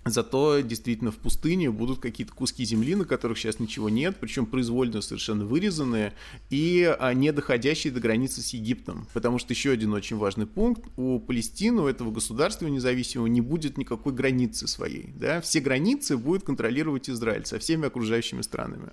Зато 0.03 0.61
действительно 0.61 1.11
в 1.11 1.17
пустыне 1.17 1.69
будут 1.69 1.99
какие-то 1.99 2.33
куски 2.33 2.65
земли, 2.65 2.95
на 2.95 3.05
которых 3.05 3.37
сейчас 3.37 3.59
ничего 3.59 3.87
нет, 3.87 4.17
причем 4.19 4.47
произвольно 4.47 4.99
совершенно 4.99 5.45
вырезанные 5.45 6.13
и 6.49 6.83
а, 6.99 7.13
не 7.13 7.31
доходящие 7.31 7.93
до 7.93 7.99
границы 7.99 8.41
с 8.41 8.49
Египтом. 8.49 9.07
Потому 9.13 9.37
что 9.37 9.53
еще 9.53 9.69
один 9.69 9.93
очень 9.93 10.17
важный 10.17 10.47
пункт, 10.47 10.83
у 10.97 11.19
Палестины, 11.19 11.83
у 11.83 11.87
этого 11.87 12.09
государства 12.09 12.65
независимого 12.65 13.27
не 13.27 13.41
будет 13.41 13.77
никакой 13.77 14.13
границы 14.13 14.67
своей. 14.67 15.13
Да? 15.15 15.39
Все 15.39 15.59
границы 15.59 16.17
будет 16.17 16.43
контролировать 16.43 17.07
Израиль 17.07 17.45
со 17.45 17.59
всеми 17.59 17.85
окружающими 17.85 18.41
странами, 18.41 18.89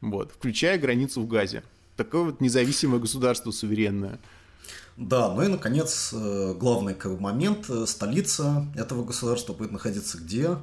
вот, 0.00 0.32
включая 0.32 0.76
границу 0.78 1.20
в 1.20 1.28
Газе. 1.28 1.62
Такое 1.96 2.22
вот 2.22 2.40
независимое 2.40 2.98
государство 2.98 3.52
суверенное. 3.52 4.18
Да, 4.98 5.32
ну 5.32 5.42
и, 5.42 5.46
наконец, 5.46 6.10
э, 6.12 6.54
главный 6.58 6.92
как 6.92 7.12
бы, 7.12 7.20
момент, 7.20 7.70
э, 7.70 7.86
столица 7.86 8.66
этого 8.74 9.04
государства 9.04 9.52
будет 9.52 9.70
находиться 9.70 10.18
где? 10.18 10.56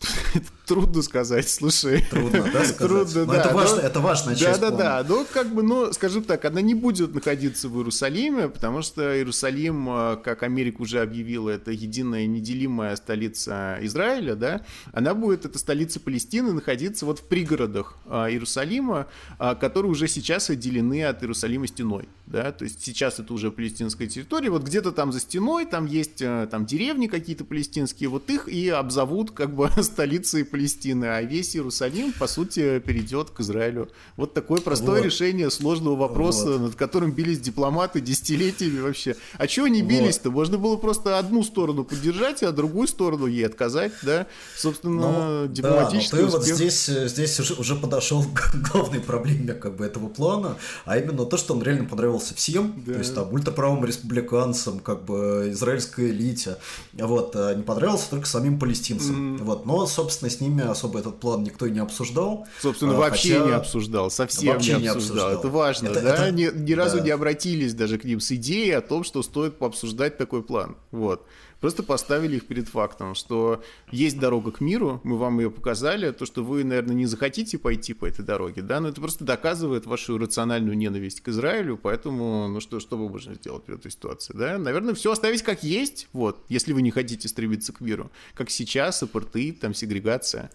Трудно 0.66 1.02
сказать, 1.02 1.48
слушай. 1.48 2.06
Трудно, 2.08 2.44
да, 2.52 2.64
сказать? 2.64 2.78
Трудно, 2.78 3.24
но 3.24 3.32
да. 3.32 3.40
Это, 3.40 3.54
важно, 3.54 3.76
но... 3.76 3.82
это 3.82 4.00
важная 4.00 4.34
часть 4.36 4.60
Да, 4.60 4.70
да, 4.70 5.02
да. 5.02 5.06
Ну, 5.08 5.26
как 5.32 5.52
бы, 5.52 5.64
ну, 5.64 5.92
скажем 5.92 6.22
так, 6.22 6.44
она 6.44 6.60
не 6.60 6.74
будет 6.74 7.14
находиться 7.14 7.68
в 7.68 7.76
Иерусалиме, 7.76 8.48
потому 8.48 8.82
что 8.82 9.16
Иерусалим, 9.16 9.88
э, 9.88 10.16
как 10.22 10.44
Америка 10.44 10.80
уже 10.80 11.00
объявила, 11.02 11.50
это 11.50 11.72
единая 11.72 12.26
неделимая 12.26 12.94
столица 12.94 13.78
Израиля, 13.80 14.36
да, 14.36 14.60
она 14.92 15.14
будет, 15.14 15.46
это 15.46 15.58
столица 15.58 15.98
Палестины, 15.98 16.52
находиться 16.52 17.06
вот 17.06 17.18
в 17.18 17.22
пригородах 17.22 17.96
Иерусалима, 18.06 19.08
которые 19.38 19.90
уже 19.90 20.06
сейчас 20.06 20.48
отделены 20.48 21.04
от 21.04 21.24
Иерусалима 21.24 21.66
стеной, 21.66 22.08
да, 22.26 22.52
то 22.52 22.64
есть 22.64 22.82
сейчас 22.82 23.18
это 23.18 23.32
уже 23.34 23.50
палестинская 23.50 24.08
территория, 24.08 24.50
вот 24.50 24.62
где-то 24.62 24.92
там 24.92 25.12
за 25.12 25.20
стеной, 25.20 25.66
там 25.66 25.86
есть 25.86 26.18
там 26.18 26.64
деревни 26.66 27.06
какие-то 27.06 27.44
палестинские, 27.44 28.08
вот 28.08 28.30
их 28.30 28.48
и 28.48 28.68
обзовут 28.68 29.30
как 29.32 29.54
бы 29.54 29.70
столицей 29.82 30.44
Палестины, 30.44 31.06
а 31.06 31.22
весь 31.22 31.56
Иерусалим, 31.56 32.12
по 32.12 32.26
сути, 32.26 32.78
перейдет 32.78 33.30
к 33.30 33.40
Израилю. 33.40 33.90
Вот 34.16 34.34
такое 34.34 34.60
простое 34.60 35.00
вот. 35.00 35.04
решение 35.04 35.50
сложного 35.50 35.96
вопроса, 35.96 36.52
вот. 36.52 36.60
над 36.60 36.74
которым 36.76 37.12
бились 37.12 37.40
дипломаты 37.40 38.00
десятилетиями 38.00 38.80
вообще. 38.80 39.16
А 39.36 39.46
чего 39.46 39.68
не 39.68 39.82
бились-то? 39.82 40.30
Вот. 40.30 40.36
Можно 40.36 40.58
было 40.58 40.76
просто 40.76 41.18
одну 41.18 41.42
сторону 41.42 41.84
поддержать, 41.84 42.42
а 42.42 42.52
другую 42.52 42.88
сторону 42.88 43.26
ей 43.26 43.46
отказать, 43.46 43.92
да? 44.02 44.26
Собственно, 44.56 45.42
ну, 45.42 45.48
дипломатический 45.48 46.16
да, 46.16 46.22
но 46.22 46.30
ты 46.30 46.36
успех. 46.38 46.48
вот 46.48 46.56
здесь, 46.56 46.86
здесь 46.86 47.40
уже, 47.40 47.54
уже 47.54 47.76
подошел 47.76 48.24
к 48.34 48.54
главной 48.72 49.00
проблеме 49.00 49.54
как 49.54 49.76
бы 49.76 49.84
этого 49.84 50.08
плана, 50.08 50.56
а 50.84 50.98
именно 50.98 51.26
то, 51.26 51.36
что 51.36 51.54
он 51.54 51.62
реально 51.62 51.84
понравился 51.84 52.13
всем, 52.18 52.82
да. 52.86 52.92
то 52.92 52.98
есть 52.98 53.14
там 53.14 53.32
ультраправым 53.32 53.84
республиканцам, 53.84 54.78
как 54.78 55.04
бы 55.04 55.48
израильской 55.50 56.10
элите, 56.10 56.58
вот, 56.92 57.34
а 57.36 57.54
не 57.54 57.62
понравился 57.62 58.10
только 58.10 58.26
самим 58.26 58.58
палестинцам, 58.58 59.36
mm. 59.36 59.44
вот, 59.44 59.66
но, 59.66 59.86
собственно, 59.86 60.30
с 60.30 60.40
ними 60.40 60.62
особо 60.62 61.00
этот 61.00 61.20
план 61.20 61.42
никто 61.42 61.66
и 61.66 61.70
не 61.70 61.80
обсуждал. 61.80 62.46
Собственно, 62.60 62.94
а, 62.94 62.98
вообще 62.98 63.38
хотя... 63.38 63.46
не 63.46 63.52
обсуждал, 63.52 64.10
совсем 64.10 64.54
вообще 64.54 64.74
не, 64.78 64.86
обсуждал. 64.88 64.92
не 64.92 64.98
обсуждал. 64.98 65.38
Это 65.40 65.48
важно, 65.48 65.88
это, 65.88 66.00
да? 66.02 66.14
Это... 66.14 66.30
Ни, 66.32 66.50
ни 66.52 66.72
разу 66.72 66.98
да. 66.98 67.04
не 67.04 67.10
обратились 67.10 67.74
даже 67.74 67.98
к 67.98 68.04
ним 68.04 68.20
с 68.20 68.30
идеей 68.32 68.72
о 68.72 68.80
том, 68.80 69.04
что 69.04 69.22
стоит 69.22 69.58
пообсуждать 69.58 70.18
такой 70.18 70.42
план. 70.42 70.76
Вот. 70.90 71.26
Просто 71.64 71.82
поставили 71.82 72.36
их 72.36 72.46
перед 72.46 72.68
фактом, 72.68 73.14
что 73.14 73.64
есть 73.90 74.20
дорога 74.20 74.52
к 74.52 74.60
миру, 74.60 75.00
мы 75.02 75.16
вам 75.16 75.40
ее 75.40 75.50
показали, 75.50 76.10
то, 76.10 76.26
что 76.26 76.44
вы, 76.44 76.62
наверное, 76.62 76.94
не 76.94 77.06
захотите 77.06 77.56
пойти 77.56 77.94
по 77.94 78.04
этой 78.04 78.22
дороге, 78.22 78.60
да, 78.60 78.80
но 78.80 78.88
это 78.88 79.00
просто 79.00 79.24
доказывает 79.24 79.86
вашу 79.86 80.18
рациональную 80.18 80.76
ненависть 80.76 81.22
к 81.22 81.28
Израилю, 81.28 81.78
поэтому, 81.78 82.48
ну 82.48 82.60
что, 82.60 82.80
что 82.80 82.98
вы 82.98 83.08
можете 83.08 83.36
сделать 83.36 83.66
в 83.66 83.72
этой 83.72 83.90
ситуации, 83.90 84.34
да? 84.36 84.58
Наверное, 84.58 84.92
все 84.92 85.10
оставить 85.10 85.40
как 85.42 85.64
есть, 85.64 86.08
вот, 86.12 86.44
если 86.50 86.74
вы 86.74 86.82
не 86.82 86.90
хотите 86.90 87.28
стремиться 87.28 87.72
к 87.72 87.80
миру, 87.80 88.10
как 88.34 88.50
сейчас, 88.50 89.02
апартеид, 89.02 89.60
там, 89.60 89.72
сегрегация. 89.72 90.50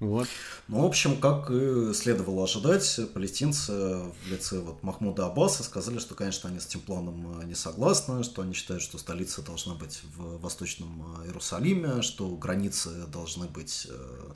Вот. 0.00 0.26
Ну, 0.68 0.80
в 0.80 0.86
общем, 0.86 1.20
как 1.20 1.50
и 1.50 1.92
следовало 1.92 2.44
ожидать, 2.44 3.00
палестинцы 3.12 3.72
в 3.72 4.30
лице 4.30 4.58
вот 4.58 4.82
Махмуда 4.82 5.26
Аббаса 5.26 5.62
сказали, 5.62 5.98
что, 5.98 6.14
конечно, 6.14 6.48
они 6.48 6.58
с 6.58 6.66
этим 6.66 6.80
планом 6.80 7.40
э, 7.40 7.44
не 7.44 7.54
согласны, 7.54 8.24
что 8.24 8.40
они 8.40 8.54
считают, 8.54 8.82
что 8.82 8.96
столица 8.96 9.42
должна 9.42 9.74
быть 9.74 10.00
в 10.16 10.40
Восточном 10.40 11.16
э, 11.20 11.26
Иерусалиме, 11.26 12.00
что 12.00 12.28
границы 12.28 12.88
должны 13.12 13.46
быть 13.46 13.88
э, 13.90 14.32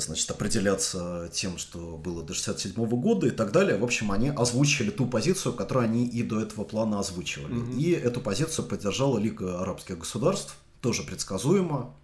значит, 0.00 0.28
определяться 0.32 1.30
тем, 1.32 1.58
что 1.58 1.96
было 1.96 2.24
до 2.24 2.34
67 2.34 2.72
года 2.88 3.28
и 3.28 3.30
так 3.30 3.52
далее. 3.52 3.78
В 3.78 3.84
общем, 3.84 4.10
они 4.10 4.30
озвучили 4.30 4.90
ту 4.90 5.06
позицию, 5.06 5.54
которую 5.54 5.84
они 5.84 6.08
и 6.08 6.24
до 6.24 6.40
этого 6.40 6.64
плана 6.64 6.98
озвучивали. 6.98 7.54
Mm-hmm. 7.54 7.78
И 7.78 7.92
эту 7.92 8.20
позицию 8.20 8.66
поддержала 8.66 9.18
Лига 9.18 9.60
арабских 9.60 9.98
государств, 9.98 10.56
тоже 10.80 11.04
предсказуемо, 11.04 11.94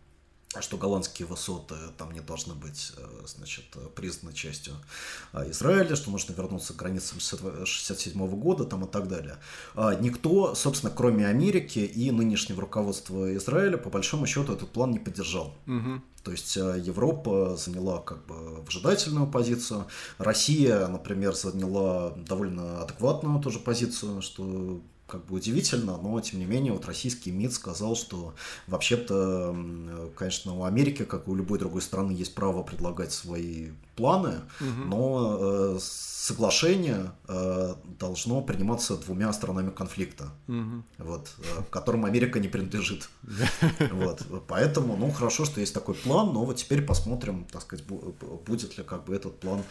что 0.60 0.76
голландские 0.76 1.26
высоты 1.26 1.74
там 1.96 2.12
не 2.12 2.20
должны 2.20 2.54
быть 2.54 2.92
э, 2.96 3.24
значит, 3.26 3.64
признаны 3.94 4.34
частью 4.34 4.74
Израиля, 5.32 5.96
что 5.96 6.10
нужно 6.10 6.34
вернуться 6.34 6.74
к 6.74 6.76
границам 6.76 7.18
1967 7.18 8.26
года 8.38 8.64
там, 8.64 8.84
и 8.84 8.88
так 8.88 9.08
далее. 9.08 9.36
А, 9.74 9.94
никто, 9.94 10.54
собственно, 10.54 10.92
кроме 10.94 11.26
Америки 11.26 11.78
и 11.78 12.10
нынешнего 12.10 12.60
руководства 12.60 13.34
Израиля, 13.36 13.78
по 13.78 13.90
большому 13.90 14.26
счету, 14.26 14.52
этот 14.52 14.70
план 14.70 14.90
не 14.90 14.98
поддержал. 14.98 15.54
Угу. 15.66 16.02
То 16.24 16.30
есть 16.30 16.56
э, 16.56 16.80
Европа 16.84 17.56
заняла 17.56 18.00
как 18.00 18.24
бы 18.26 18.62
выжидательную 18.62 19.26
позицию, 19.26 19.86
Россия, 20.18 20.86
например, 20.86 21.34
заняла 21.34 22.10
довольно 22.10 22.82
адекватную 22.82 23.40
тоже 23.40 23.58
позицию, 23.58 24.22
что 24.22 24.80
как 25.12 25.26
бы 25.26 25.34
удивительно, 25.34 25.98
но 25.98 26.18
тем 26.22 26.38
не 26.38 26.46
менее 26.46 26.72
вот 26.72 26.86
российский 26.86 27.32
МИД 27.32 27.52
сказал, 27.52 27.96
что 27.96 28.34
вообще-то, 28.66 29.54
конечно, 30.16 30.54
у 30.54 30.64
Америки, 30.64 31.04
как 31.04 31.28
и 31.28 31.30
у 31.30 31.34
любой 31.34 31.58
другой 31.58 31.82
страны, 31.82 32.12
есть 32.12 32.34
право 32.34 32.62
предлагать 32.62 33.12
свои 33.12 33.72
планы, 33.94 34.40
угу. 34.60 34.84
но 34.86 35.38
э, 35.38 35.78
соглашение 35.80 37.12
э, 37.28 37.74
должно 37.98 38.40
приниматься 38.40 38.96
двумя 38.96 39.30
сторонами 39.34 39.70
конфликта, 39.70 40.30
угу. 40.48 40.82
вот, 40.96 41.30
э, 41.38 41.62
которым 41.70 42.06
Америка 42.06 42.40
не 42.40 42.48
принадлежит. 42.48 43.10
Вот, 43.92 44.22
поэтому, 44.48 44.96
ну, 44.96 45.10
хорошо, 45.10 45.44
что 45.44 45.60
есть 45.60 45.74
такой 45.74 45.94
план, 45.94 46.32
но 46.32 46.44
вот 46.44 46.56
теперь 46.56 46.82
посмотрим, 46.82 47.46
так 47.52 47.62
сказать, 47.62 47.84
будет 47.86 48.78
ли 48.78 48.84
как 48.84 49.04
бы 49.04 49.14
этот 49.14 49.38
план 49.40 49.62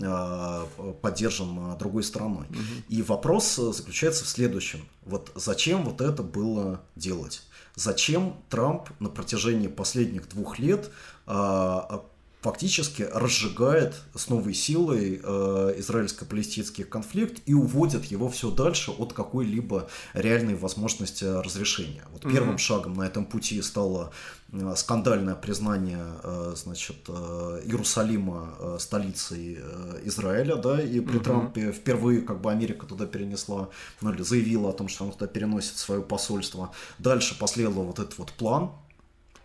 э, 0.00 0.92
поддержан 1.02 1.76
другой 1.78 2.02
стороной. 2.02 2.46
И 2.88 3.02
вопрос 3.02 3.56
заключается 3.56 4.24
в 4.24 4.28
следующем. 4.28 4.85
Вот 5.04 5.30
зачем 5.34 5.84
вот 5.84 6.00
это 6.00 6.22
было 6.22 6.80
делать? 6.96 7.42
Зачем 7.74 8.36
Трамп 8.48 8.88
на 9.00 9.08
протяжении 9.08 9.68
последних 9.68 10.28
двух 10.28 10.58
лет 10.58 10.90
а, 11.26 12.04
фактически 12.46 13.02
разжигает 13.12 13.96
с 14.14 14.28
новой 14.28 14.54
силой 14.54 15.20
э, 15.20 15.74
израильско-палестинский 15.78 16.84
конфликт 16.84 17.42
и 17.44 17.54
уводит 17.54 18.04
его 18.04 18.28
все 18.28 18.52
дальше 18.52 18.92
от 18.92 19.12
какой-либо 19.12 19.88
реальной 20.14 20.54
возможности 20.54 21.24
разрешения. 21.24 22.04
Вот 22.12 22.24
mm-hmm. 22.24 22.32
первым 22.32 22.58
шагом 22.58 22.94
на 22.94 23.02
этом 23.02 23.24
пути 23.24 23.60
стало 23.62 24.12
э, 24.52 24.74
скандальное 24.76 25.34
признание 25.34 26.06
э, 26.22 26.52
значит, 26.54 26.98
э, 27.08 27.62
Иерусалима 27.64 28.76
столицей 28.78 29.58
Израиля, 30.04 30.54
да, 30.54 30.80
и 30.80 31.00
при 31.00 31.18
mm-hmm. 31.18 31.24
Трампе 31.24 31.72
впервые 31.72 32.20
как 32.20 32.40
бы 32.40 32.52
Америка 32.52 32.86
туда 32.86 33.06
перенесла, 33.06 33.70
ну 34.00 34.12
или 34.12 34.22
заявила 34.22 34.70
о 34.70 34.72
том, 34.72 34.86
что 34.86 35.02
она 35.02 35.12
туда 35.12 35.26
переносит 35.26 35.78
свое 35.78 36.00
посольство. 36.00 36.70
Дальше 37.00 37.36
последовал 37.36 37.86
вот 37.86 37.98
этот 37.98 38.16
вот 38.18 38.30
план, 38.30 38.70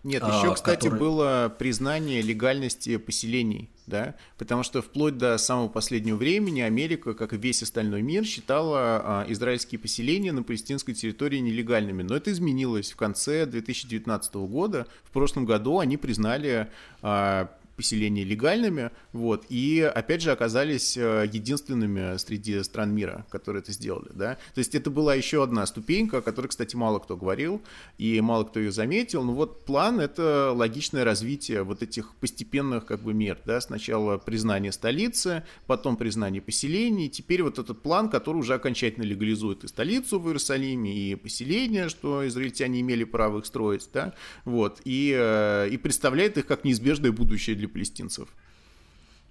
нет, 0.03 0.23
еще, 0.23 0.51
а, 0.51 0.53
кстати, 0.55 0.85
который... 0.85 0.99
было 0.99 1.55
признание 1.59 2.23
легальности 2.23 2.97
поселений, 2.97 3.69
да, 3.85 4.15
потому 4.39 4.63
что 4.63 4.81
вплоть 4.81 5.17
до 5.17 5.37
самого 5.37 5.67
последнего 5.67 6.15
времени 6.15 6.61
Америка, 6.61 7.13
как 7.13 7.33
и 7.33 7.37
весь 7.37 7.61
остальной 7.61 8.01
мир, 8.01 8.25
считала 8.25 8.79
а, 8.79 9.25
израильские 9.27 9.77
поселения 9.77 10.31
на 10.31 10.41
палестинской 10.41 10.95
территории 10.95 11.37
нелегальными. 11.37 12.01
Но 12.01 12.15
это 12.15 12.31
изменилось 12.31 12.91
в 12.91 12.95
конце 12.95 13.45
2019 13.45 14.35
года. 14.35 14.87
В 15.03 15.11
прошлом 15.11 15.45
году 15.45 15.77
они 15.77 15.97
признали 15.97 16.67
а, 17.03 17.51
поселения 17.81 18.23
легальными, 18.23 18.91
вот, 19.11 19.45
и 19.49 19.81
опять 19.81 20.21
же 20.21 20.31
оказались 20.31 20.95
э, 20.95 21.27
единственными 21.33 22.15
среди 22.17 22.61
стран 22.61 22.93
мира, 22.93 23.25
которые 23.31 23.63
это 23.63 23.71
сделали, 23.71 24.11
да. 24.13 24.35
То 24.53 24.59
есть 24.59 24.75
это 24.75 24.91
была 24.91 25.15
еще 25.15 25.41
одна 25.41 25.65
ступенька, 25.65 26.19
о 26.19 26.21
которой, 26.21 26.45
кстати, 26.45 26.75
мало 26.75 26.99
кто 26.99 27.17
говорил, 27.17 27.59
и 27.97 28.21
мало 28.21 28.43
кто 28.43 28.59
ее 28.59 28.71
заметил, 28.71 29.23
но 29.23 29.33
вот 29.33 29.65
план— 29.65 29.99
это 29.99 30.51
логичное 30.55 31.03
развитие 31.03 31.63
вот 31.63 31.81
этих 31.81 32.13
постепенных 32.17 32.85
как 32.85 33.01
бы 33.01 33.15
мер, 33.15 33.39
да, 33.45 33.59
сначала 33.61 34.19
признание 34.19 34.71
столицы, 34.71 35.43
потом 35.65 35.97
признание 35.97 36.41
поселений, 36.41 37.09
теперь 37.09 37.41
вот 37.41 37.57
этот 37.57 37.81
план, 37.81 38.09
который 38.09 38.37
уже 38.37 38.53
окончательно 38.53 39.05
легализует 39.05 39.63
и 39.63 39.67
столицу 39.67 40.19
в 40.19 40.27
Иерусалиме, 40.27 40.93
и 40.93 41.15
поселения, 41.15 41.89
что 41.89 42.27
израильтяне 42.27 42.81
имели 42.81 43.05
право 43.05 43.39
их 43.39 43.47
строить, 43.47 43.89
да, 43.91 44.13
вот, 44.45 44.81
и, 44.85 45.15
э, 45.17 45.69
и 45.71 45.77
представляет 45.77 46.37
их 46.37 46.45
как 46.45 46.63
неизбежное 46.63 47.11
будущее 47.11 47.55
для 47.55 47.70
палестинцев. 47.71 48.29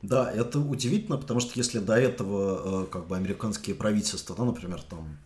Да, 0.03 0.31
это 0.33 0.59
удивительно, 0.59 1.19
потому 1.19 1.41
что 1.41 1.53
если 1.57 1.79
до 1.79 1.95
этого 1.95 2.85
э, 2.85 2.87
как 2.87 3.07
бы 3.07 3.17
американские 3.17 3.77
правительства, 3.77 4.35
да, 4.35 4.45
например, 4.45 4.81
там 4.83 5.19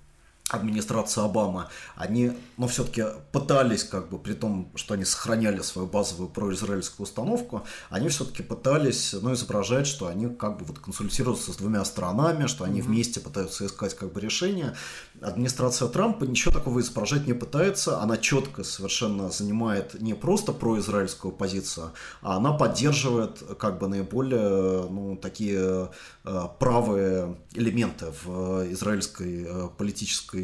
администрация 0.51 1.24
Обамы, 1.24 1.68
они, 1.97 2.32
ну, 2.59 2.66
все-таки 2.66 3.05
пытались, 3.32 3.82
как 3.82 4.11
бы, 4.11 4.18
при 4.18 4.34
том, 4.34 4.70
что 4.74 4.92
они 4.92 5.05
сохраняли 5.07 5.61
свою 5.61 5.88
базовую 5.88 6.28
произраильскую 6.28 7.05
установку, 7.05 7.64
они 7.88 8.09
все-таки 8.09 8.42
пытались, 8.42 9.14
ну, 9.14 9.32
изображать, 9.32 9.86
что 9.86 10.07
они, 10.07 10.28
как 10.28 10.59
бы, 10.59 10.66
вот 10.66 10.78
консультируются 10.80 11.53
с 11.53 11.57
двумя 11.57 11.82
сторонами, 11.86 12.47
что 12.47 12.64
они 12.64 12.80
mm-hmm. 12.80 12.84
вместе 12.84 13.20
пытаются 13.20 13.64
искать, 13.64 13.95
как 13.95 14.12
бы, 14.12 14.20
решение. 14.20 14.76
Администрация 15.22 15.88
Трампа 15.88 16.24
ничего 16.24 16.53
такого 16.53 16.80
изображать 16.80 17.26
не 17.26 17.32
пытается, 17.32 18.01
она 18.01 18.18
четко 18.18 18.64
совершенно 18.64 19.30
занимает 19.30 19.99
не 20.01 20.12
просто 20.12 20.53
произраильскую 20.53 21.32
позицию, 21.32 21.92
а 22.20 22.36
она 22.36 22.53
поддерживает, 22.53 23.42
как 23.59 23.78
бы, 23.78 23.88
наиболее, 23.88 24.88
ну, 24.90 25.16
такие 25.16 25.90
э, 26.24 26.40
правые 26.59 27.36
элементы 27.55 28.12
в 28.24 28.70
израильской 28.70 29.47
э, 29.47 29.68
политической 29.78 30.43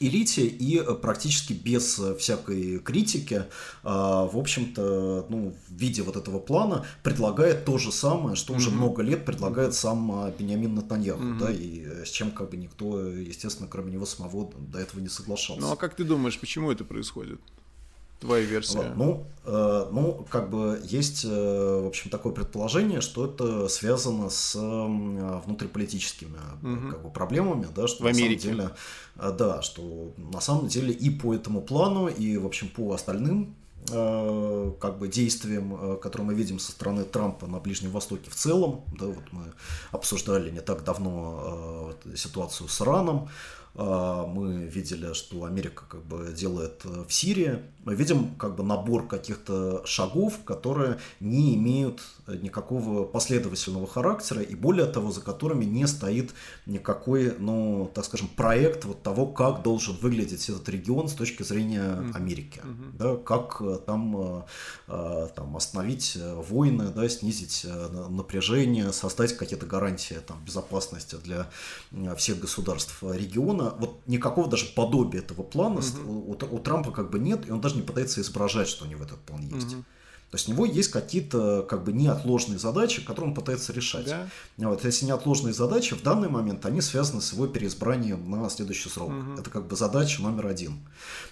элите 0.00 0.46
и 0.46 0.82
практически 1.00 1.52
без 1.52 2.00
всякой 2.18 2.78
критики, 2.78 3.44
а, 3.82 4.26
в 4.26 4.36
общем-то, 4.36 5.26
ну, 5.28 5.54
в 5.68 5.72
виде 5.72 6.02
вот 6.02 6.16
этого 6.16 6.38
плана 6.38 6.84
предлагает 7.02 7.64
то 7.64 7.78
же 7.78 7.92
самое, 7.92 8.36
что 8.36 8.54
уже 8.54 8.70
mm-hmm. 8.70 8.74
много 8.74 9.02
лет 9.02 9.24
предлагает 9.24 9.74
сам 9.74 10.12
а, 10.12 10.30
Бениамин 10.30 10.74
Натаньяху, 10.74 11.22
mm-hmm. 11.22 11.38
да, 11.38 11.50
и 11.50 12.04
с 12.04 12.10
чем 12.10 12.30
как 12.30 12.50
бы 12.50 12.56
никто, 12.56 13.08
естественно, 13.08 13.68
кроме 13.68 13.92
него 13.92 14.06
самого 14.06 14.50
до 14.58 14.78
этого 14.78 15.00
не 15.00 15.08
соглашался. 15.08 15.60
Ну 15.60 15.72
а 15.72 15.76
как 15.76 15.94
ты 15.94 16.04
думаешь, 16.04 16.38
почему 16.38 16.70
это 16.70 16.84
происходит? 16.84 17.40
Твоя 18.20 18.44
версия. 18.44 18.92
Ну, 18.96 19.26
э, 19.44 19.88
ну, 19.92 20.26
как 20.30 20.48
бы 20.48 20.80
есть, 20.84 21.24
э, 21.24 21.80
в 21.82 21.86
общем, 21.86 22.10
такое 22.10 22.32
предположение, 22.32 23.02
что 23.02 23.26
это 23.26 23.68
связано 23.68 24.30
с 24.30 24.56
э, 24.56 25.40
внутриполитическими 25.44 26.38
угу. 26.62 26.90
как 26.90 27.02
бы, 27.02 27.10
проблемами, 27.10 27.68
да, 27.74 27.86
что 27.86 28.04
в 28.04 28.06
Америке. 28.06 28.52
на 28.52 28.56
самом 28.56 28.56
деле, 28.56 28.70
э, 29.16 29.36
да, 29.38 29.62
что 29.62 30.12
на 30.16 30.40
самом 30.40 30.68
деле 30.68 30.92
и 30.92 31.10
по 31.10 31.34
этому 31.34 31.60
плану, 31.60 32.08
и, 32.08 32.38
в 32.38 32.46
общем, 32.46 32.68
по 32.68 32.94
остальным 32.94 33.54
э, 33.90 34.72
как 34.80 34.98
бы 34.98 35.08
действиям, 35.08 35.74
э, 35.74 35.96
которые 35.98 36.28
мы 36.28 36.34
видим 36.34 36.58
со 36.58 36.72
стороны 36.72 37.04
Трампа 37.04 37.46
на 37.46 37.60
Ближнем 37.60 37.90
Востоке 37.90 38.30
в 38.30 38.34
целом, 38.34 38.82
да, 38.98 39.06
вот 39.06 39.24
мы 39.30 39.42
обсуждали 39.90 40.50
не 40.50 40.60
так 40.60 40.84
давно 40.84 41.92
ситуацию 42.14 42.70
с 42.70 42.80
Ираном, 42.80 43.28
мы 43.84 44.64
видели, 44.64 45.12
что 45.12 45.44
Америка 45.44 45.84
как 45.88 46.02
бы 46.04 46.32
делает 46.32 46.80
э, 46.84 47.04
в 47.06 47.12
Сирии. 47.12 47.58
Мы 47.84 47.94
видим 47.94 48.34
как 48.36 48.56
бы 48.56 48.64
набор 48.64 49.06
каких-то 49.06 49.84
шагов, 49.84 50.44
которые 50.44 50.98
не 51.20 51.54
имеют 51.56 52.00
никакого 52.26 53.04
последовательного 53.04 53.86
характера 53.86 54.42
и 54.42 54.54
более 54.54 54.86
того, 54.86 55.10
за 55.10 55.20
которыми 55.20 55.64
не 55.64 55.86
стоит 55.86 56.32
никакой, 56.66 57.34
ну, 57.38 57.90
так 57.94 58.04
скажем, 58.04 58.28
проект 58.28 58.84
вот 58.84 59.02
того, 59.02 59.26
как 59.26 59.62
должен 59.62 59.96
выглядеть 59.96 60.48
этот 60.48 60.68
регион 60.68 61.08
с 61.08 61.14
точки 61.14 61.42
зрения 61.42 62.10
Америки. 62.14 62.60
Mm-hmm. 62.64 62.96
Да, 62.96 63.16
как 63.16 63.58
э, 63.60 63.78
там, 63.86 64.44
э, 64.88 65.28
там 65.34 65.56
остановить 65.56 66.18
войны, 66.48 66.88
да, 66.94 67.08
снизить 67.08 67.66
напряжение, 68.08 68.92
создать 68.92 69.36
какие-то 69.36 69.66
гарантии 69.66 70.16
там, 70.26 70.44
безопасности 70.44 71.16
для 71.16 71.48
всех 72.16 72.40
государств 72.40 73.02
региона 73.02 73.74
вот 73.78 74.00
никакого 74.06 74.48
даже 74.48 74.66
подобия 74.66 75.20
этого 75.20 75.42
плана 75.42 75.80
угу. 75.80 76.12
у, 76.32 76.32
у 76.32 76.58
Трампа 76.58 76.90
как 76.90 77.10
бы 77.10 77.18
нет, 77.18 77.48
и 77.48 77.52
он 77.52 77.60
даже 77.60 77.76
не 77.76 77.82
пытается 77.82 78.20
изображать, 78.20 78.68
что 78.68 78.84
у 78.84 78.88
него 78.88 79.04
этот 79.04 79.20
план 79.20 79.42
есть. 79.42 79.74
Угу. 79.74 79.84
То 80.30 80.36
есть 80.36 80.48
у 80.48 80.52
него 80.52 80.66
есть 80.66 80.90
какие-то 80.90 81.62
как 81.68 81.84
бы 81.84 81.92
неотложные 81.92 82.58
задачи, 82.58 83.04
которые 83.04 83.30
он 83.30 83.34
пытается 83.34 83.72
решать. 83.72 84.06
Да. 84.06 84.28
Вот, 84.56 84.84
эти 84.84 85.04
неотложные 85.04 85.54
задачи 85.54 85.94
в 85.94 86.02
данный 86.02 86.28
момент, 86.28 86.66
они 86.66 86.80
связаны 86.80 87.22
с 87.22 87.32
его 87.32 87.46
переизбранием 87.46 88.28
на 88.28 88.50
следующий 88.50 88.88
срок. 88.88 89.10
Угу. 89.10 89.40
Это 89.40 89.50
как 89.50 89.68
бы 89.68 89.76
задача 89.76 90.22
номер 90.22 90.48
один. 90.48 90.80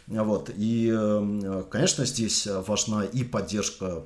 Вот. 0.07 0.51
И, 0.57 0.89
эм, 0.89 1.65
конечно, 1.65 2.07
здесь 2.07 2.47
важна 2.67 3.05
и 3.05 3.25
поддержка 3.25 4.05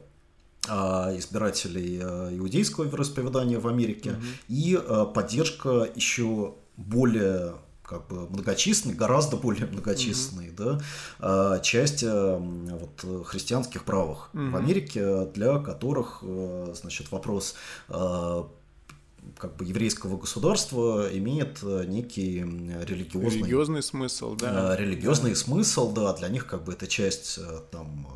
избирателей 0.66 1.98
иудейского 2.36 2.84
вероисповедания 2.84 3.58
в 3.58 3.66
Америке 3.68 4.10
угу. 4.10 4.20
и 4.48 4.78
поддержка 5.14 5.88
еще 5.94 6.54
более 6.76 7.54
как 7.88 8.06
бы 8.08 8.28
многочисленной, 8.28 8.94
гораздо 8.94 9.36
более 9.36 9.66
многочисленной, 9.72 10.48
mm-hmm. 10.48 10.82
да, 11.18 11.60
часть 11.60 12.02
вот, 12.02 13.26
христианских 13.26 13.84
правых 13.84 14.30
mm-hmm. 14.32 14.50
в 14.50 14.56
Америке, 14.56 15.26
для 15.34 15.58
которых, 15.58 16.22
значит, 16.74 17.10
вопрос 17.10 17.54
как 19.36 19.56
бы 19.56 19.64
еврейского 19.64 20.16
государства 20.16 21.08
имеет 21.12 21.62
некий 21.62 22.40
религиозный, 22.40 23.40
религиозный 23.40 23.82
смысл, 23.82 24.36
да. 24.36 24.76
Религиозный 24.76 25.30
да. 25.30 25.36
смысл, 25.36 25.92
да, 25.92 26.12
для 26.14 26.28
них 26.28 26.46
как 26.46 26.64
бы 26.64 26.72
это 26.72 26.86
часть 26.86 27.38
там, 27.70 28.08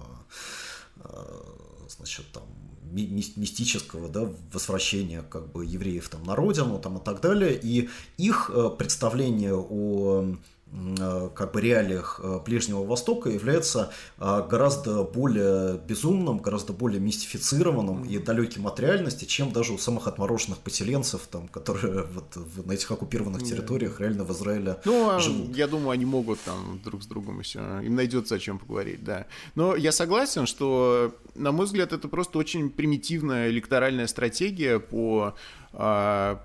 значит, 1.89 2.27
там 2.33 2.45
мистического 2.93 4.09
да, 4.09 4.29
возвращения 4.53 5.23
как 5.23 5.51
бы 5.51 5.65
евреев 5.65 6.09
там, 6.09 6.23
на 6.25 6.37
родину 6.37 6.79
там, 6.79 6.99
и 6.99 7.05
так 7.05 7.21
далее. 7.21 7.59
И 7.61 7.89
их 8.19 8.51
э, 8.53 8.71
представление 8.77 9.55
о 9.55 10.37
как 11.35 11.53
бы 11.53 11.61
реалиях 11.61 12.19
э, 12.23 12.41
Ближнего 12.45 12.83
Востока 12.85 13.29
является 13.29 13.93
э, 14.19 14.43
гораздо 14.49 15.05
более 15.05 15.79
безумным, 15.79 16.39
гораздо 16.39 16.73
более 16.73 16.99
мистифицированным 16.99 18.05
и 18.05 18.19
далеким 18.19 18.67
от 18.67 18.81
реальности, 18.81 19.27
чем 19.27 19.53
даже 19.53 19.75
у 19.75 19.79
самых 19.79 20.07
отмороженных 20.07 20.59
поселенцев, 20.59 21.27
там, 21.31 21.49
которые 21.49 22.05
вот 22.15 22.65
на 22.65 22.73
этих 22.73 22.91
оккупированных 22.91 23.43
территориях 23.43 24.01
реально 24.01 24.25
в 24.25 24.33
Израиле 24.33 24.79
ну, 24.87 25.11
а 25.11 25.19
живут. 25.21 25.55
Я 25.55 25.67
думаю, 25.67 25.91
они 25.91 26.07
могут 26.07 26.41
там 26.41 26.81
друг 26.83 27.03
с 27.03 27.07
другом 27.07 27.41
еще, 27.41 27.59
им 27.59 27.95
найдется 27.95 28.37
о 28.37 28.39
чем 28.39 28.59
поговорить, 28.59 29.05
да. 29.05 29.27
Но 29.55 29.77
я 29.77 29.93
согласен, 29.93 30.47
что, 30.47 31.15
на 31.35 31.53
мой 31.53 31.67
взгляд, 31.67 31.93
это 31.93 32.09
просто 32.09 32.39
очень 32.39 32.71
примитивная 32.71 33.51
электоральная 33.51 34.07
стратегия 34.07 34.79
по 34.79 35.35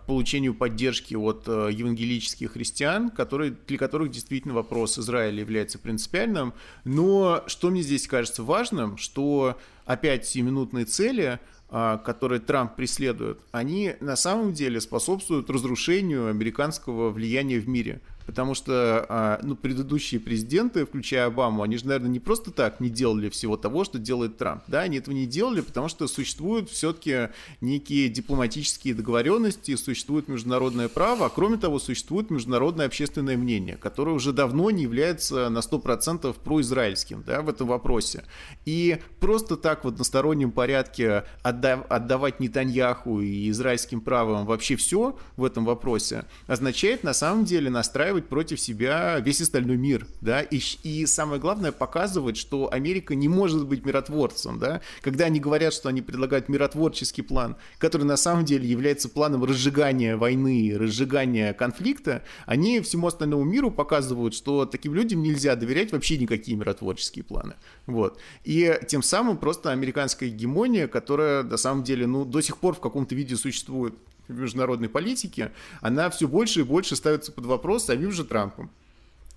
получению 0.05 0.53
поддержки 0.55 1.15
от 1.15 1.43
э, 1.47 1.69
евангелических 1.71 2.53
христиан, 2.53 3.09
которые, 3.09 3.55
для 3.67 3.77
которых 3.77 4.11
действительно 4.11 4.53
вопрос 4.53 4.97
Израиля 4.97 5.41
является 5.41 5.79
принципиальным. 5.79 6.53
Но 6.85 7.43
что 7.47 7.69
мне 7.69 7.81
здесь 7.81 8.07
кажется 8.07 8.43
важным, 8.43 8.97
что 8.97 9.57
опять 9.85 10.25
сиюминутные 10.25 10.85
цели 10.85 11.39
а, 11.69 11.97
которые 11.97 12.39
Трамп 12.39 12.75
преследует, 12.75 13.39
они 13.51 13.95
на 13.99 14.15
самом 14.15 14.53
деле 14.53 14.79
способствуют 14.79 15.49
разрушению 15.49 16.29
американского 16.29 17.09
влияния 17.09 17.59
в 17.59 17.67
мире. 17.67 17.99
Потому 18.27 18.53
что 18.53 19.05
а, 19.09 19.39
ну, 19.41 19.55
предыдущие 19.55 20.19
президенты, 20.19 20.85
включая 20.85 21.27
Обаму, 21.27 21.63
они 21.63 21.77
же, 21.77 21.87
наверное, 21.87 22.09
не 22.09 22.19
просто 22.19 22.51
так 22.51 22.79
не 22.79 22.89
делали 22.89 23.29
всего 23.29 23.57
того, 23.57 23.85
что 23.85 23.97
делает 23.97 24.37
Трамп. 24.37 24.63
Да, 24.67 24.81
они 24.81 24.97
этого 24.97 25.15
не 25.15 25.25
делали, 25.25 25.61
потому 25.61 25.87
что 25.87 26.07
существуют 26.07 26.69
все-таки 26.69 27.29
некие 27.61 28.09
дипломатические 28.09 28.93
договоренности, 28.93 29.75
существует 29.75 30.27
международное 30.27 30.89
право, 30.89 31.27
а 31.27 31.29
кроме 31.29 31.57
того, 31.57 31.79
существует 31.79 32.29
международное 32.29 32.85
общественное 32.85 33.37
мнение, 33.37 33.77
которое 33.77 34.11
уже 34.11 34.33
давно 34.33 34.69
не 34.71 34.83
является 34.83 35.49
на 35.49 35.59
100% 35.59 36.35
произраильским 36.43 37.23
да, 37.25 37.41
в 37.41 37.49
этом 37.49 37.67
вопросе. 37.67 38.25
И 38.65 38.99
просто 39.21 39.55
так 39.55 39.85
в 39.85 39.87
одностороннем 39.87 40.51
порядке 40.51 41.23
отдав, 41.43 41.85
отдавать 41.89 42.39
Нетаньяху 42.41 43.21
и 43.21 43.49
израильским 43.49 44.01
правам 44.01 44.45
вообще 44.45 44.75
все 44.75 45.17
в 45.37 45.45
этом 45.45 45.63
вопросе 45.63 46.25
означает 46.47 47.03
на 47.03 47.13
самом 47.13 47.45
деле 47.45 47.69
настраивать 47.69 48.16
настраивать 48.17 48.27
против 48.27 48.59
себя 48.59 49.19
весь 49.19 49.41
остальной 49.41 49.77
мир, 49.77 50.07
да, 50.21 50.41
и, 50.41 50.59
и 50.83 51.05
самое 51.05 51.39
главное 51.39 51.71
показывать, 51.71 52.37
что 52.37 52.69
Америка 52.71 53.15
не 53.15 53.27
может 53.27 53.65
быть 53.67 53.85
миротворцем, 53.85 54.59
да, 54.59 54.81
когда 55.01 55.25
они 55.25 55.39
говорят, 55.39 55.73
что 55.73 55.89
они 55.89 56.01
предлагают 56.01 56.49
миротворческий 56.49 57.23
план, 57.23 57.55
который 57.79 58.03
на 58.03 58.17
самом 58.17 58.45
деле 58.45 58.67
является 58.67 59.09
планом 59.09 59.43
разжигания 59.43 60.17
войны, 60.17 60.75
разжигания 60.77 61.53
конфликта, 61.53 62.23
они 62.45 62.81
всему 62.81 63.07
остальному 63.07 63.43
миру 63.43 63.71
показывают, 63.71 64.33
что 64.33 64.65
таким 64.65 64.93
людям 64.93 65.21
нельзя 65.21 65.55
доверять 65.55 65.91
вообще 65.91 66.17
никакие 66.17 66.57
миротворческие 66.57 67.23
планы, 67.23 67.55
вот, 67.85 68.19
и 68.43 68.79
тем 68.87 69.03
самым 69.03 69.37
просто 69.37 69.71
американская 69.71 70.29
гегемония, 70.29 70.87
которая 70.87 71.43
на 71.43 71.57
самом 71.57 71.83
деле, 71.83 72.07
ну, 72.07 72.25
до 72.25 72.41
сих 72.41 72.57
пор 72.57 72.73
в 72.73 72.79
каком-то 72.79 73.15
виде 73.15 73.35
существует, 73.35 73.93
международной 74.27 74.89
политике, 74.89 75.51
она 75.81 76.09
все 76.09 76.27
больше 76.27 76.61
и 76.61 76.63
больше 76.63 76.95
ставится 76.95 77.31
под 77.31 77.45
вопрос 77.45 77.85
самим 77.85 78.11
же 78.11 78.23
Трампом 78.23 78.71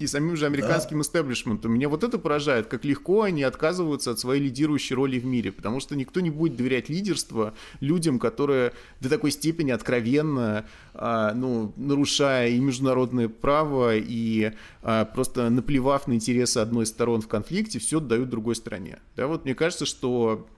и 0.01 0.07
самим 0.07 0.35
же 0.35 0.47
американским 0.47 0.97
да. 0.97 1.03
истеблишментом. 1.03 1.73
Меня 1.73 1.89
вот 1.91 2.03
это 2.03 2.19
поражает, 2.19 2.67
как 2.67 2.87
легко 2.87 3.23
они 3.23 3.43
отказываются 3.43 4.11
от 4.13 4.19
своей 4.19 4.43
лидирующей 4.43 4.97
роли 4.97 5.19
в 5.19 5.27
мире, 5.27 5.53
потому 5.53 5.79
что 5.79 5.95
никто 5.95 6.21
не 6.21 6.31
будет 6.31 6.57
доверять 6.57 6.89
лидерство 6.89 7.53
людям, 7.81 8.19
которые 8.19 8.73
до 9.01 9.11
такой 9.11 9.31
степени 9.31 9.71
откровенно, 9.71 10.65
а, 10.95 11.35
ну, 11.35 11.75
нарушая 11.77 12.49
и 12.49 12.59
международное 12.59 13.29
право, 13.29 13.95
и 13.95 14.53
а, 14.83 15.05
просто 15.05 15.51
наплевав 15.51 16.07
на 16.07 16.15
интересы 16.15 16.59
одной 16.59 16.85
из 16.85 16.89
сторон 16.89 17.21
в 17.21 17.29
конфликте, 17.29 17.79
все 17.79 18.01
дают 18.01 18.31
другой 18.31 18.57
стороне. 18.57 19.01
Да, 19.17 19.27
вот 19.27 19.45
мне 19.45 19.55
кажется, 19.55 19.85
что 19.85 20.49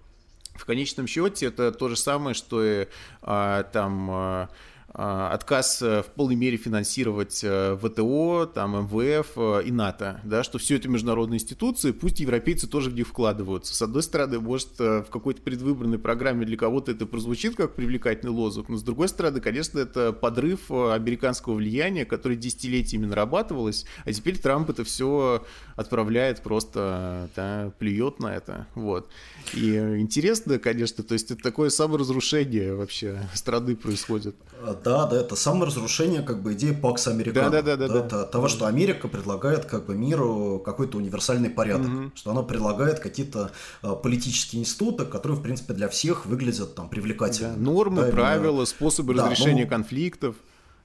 в 0.55 0.65
конечном 0.65 1.07
счете 1.07 1.47
это 1.47 1.73
то 1.73 1.89
же 1.89 1.97
самое, 1.97 2.35
что 2.35 2.65
и 2.65 2.89
а, 3.23 3.63
там 3.65 4.09
а, 4.11 4.49
отказ 4.95 5.81
э, 5.81 6.03
в 6.03 6.07
полной 6.07 6.35
мере 6.35 6.57
финансировать 6.59 7.41
э, 7.43 7.79
ВТО, 7.83 8.47
там, 8.47 8.85
МВФ 8.85 9.33
э, 9.37 9.63
и 9.65 9.73
НАТО, 9.73 10.21
да, 10.23 10.43
что 10.43 10.59
все 10.59 10.77
это 10.77 10.89
международные 10.89 11.39
институции, 11.39 11.93
пусть 11.93 12.21
европейцы 12.21 12.67
тоже 12.67 12.91
в 12.91 12.95
них 12.95 13.09
вкладываются. 13.09 13.75
С 13.75 13.81
одной 13.81 14.03
стороны, 14.03 14.39
может, 14.41 14.79
в 14.79 15.07
какой-то 15.11 15.41
предвыборной 15.41 15.99
программе 15.99 16.45
для 16.45 16.57
кого-то 16.57 16.93
это 16.93 17.07
прозвучит 17.07 17.57
как 17.57 17.75
привлекательный 17.75 18.33
лозунг, 18.33 18.69
но 18.69 18.77
с 18.77 18.83
другой 18.83 19.09
стороны, 19.09 19.41
конечно, 19.41 19.79
это 19.79 20.13
подрыв 20.13 20.71
американского 20.71 21.55
влияния, 21.55 22.05
которое 22.05 22.37
десятилетиями 22.37 23.07
нарабатывалось, 23.07 23.87
а 24.05 24.13
теперь 24.13 24.39
Трамп 24.39 24.71
это 24.71 24.85
все 24.85 25.45
отправляет 25.77 26.43
просто, 26.43 27.31
да, 27.35 27.73
плюет 27.79 28.21
на 28.21 28.35
это, 28.35 28.67
вот. 28.75 29.09
И 29.55 29.75
интересно, 29.77 30.59
конечно, 30.59 31.03
то 31.03 31.15
есть 31.15 31.31
это 31.31 31.43
такое 31.43 31.71
саморазрушение 31.71 32.75
вообще 32.75 33.21
страны 33.35 33.75
происходит. 33.77 34.37
Да, 34.83 35.07
да, 35.07 35.21
это 35.21 35.37
саморазрушение 35.37 36.23
как 36.23 36.43
бы 36.43 36.55
идеи 36.55 36.73
Пакса 36.73 37.11
Американо. 37.11 37.51
Да, 37.51 37.63
да, 37.63 37.77
да, 37.77 37.89
да, 37.89 38.03
да. 38.03 38.25
Того, 38.25 38.49
что 38.49 38.67
Америка 38.67 39.09
предлагает 39.09 39.65
как 39.65 39.87
бы 39.87 39.95
миру 39.95 40.61
какой-то 40.65 40.99
универсальный 40.99 41.51
порядок, 41.51 41.87
угу. 41.87 42.13
что 42.15 42.31
она 42.31 42.43
предлагает 42.43 43.01
какие-то 43.01 43.53
а, 43.83 43.95
политические 43.95 44.63
институты, 44.63 45.05
которые, 45.05 45.39
в 45.39 45.43
принципе, 45.43 45.75
для 45.75 45.89
всех 45.89 46.27
выглядят 46.27 46.75
там 46.75 46.89
привлекательно. 46.89 47.55
Да, 47.55 47.61
нормы, 47.61 48.03
да, 48.03 48.11
правила, 48.11 48.53
именно... 48.53 48.67
способы 48.67 49.15
да, 49.15 49.25
разрешения 49.25 49.65
ну, 49.65 49.71
конфликтов. 49.71 50.37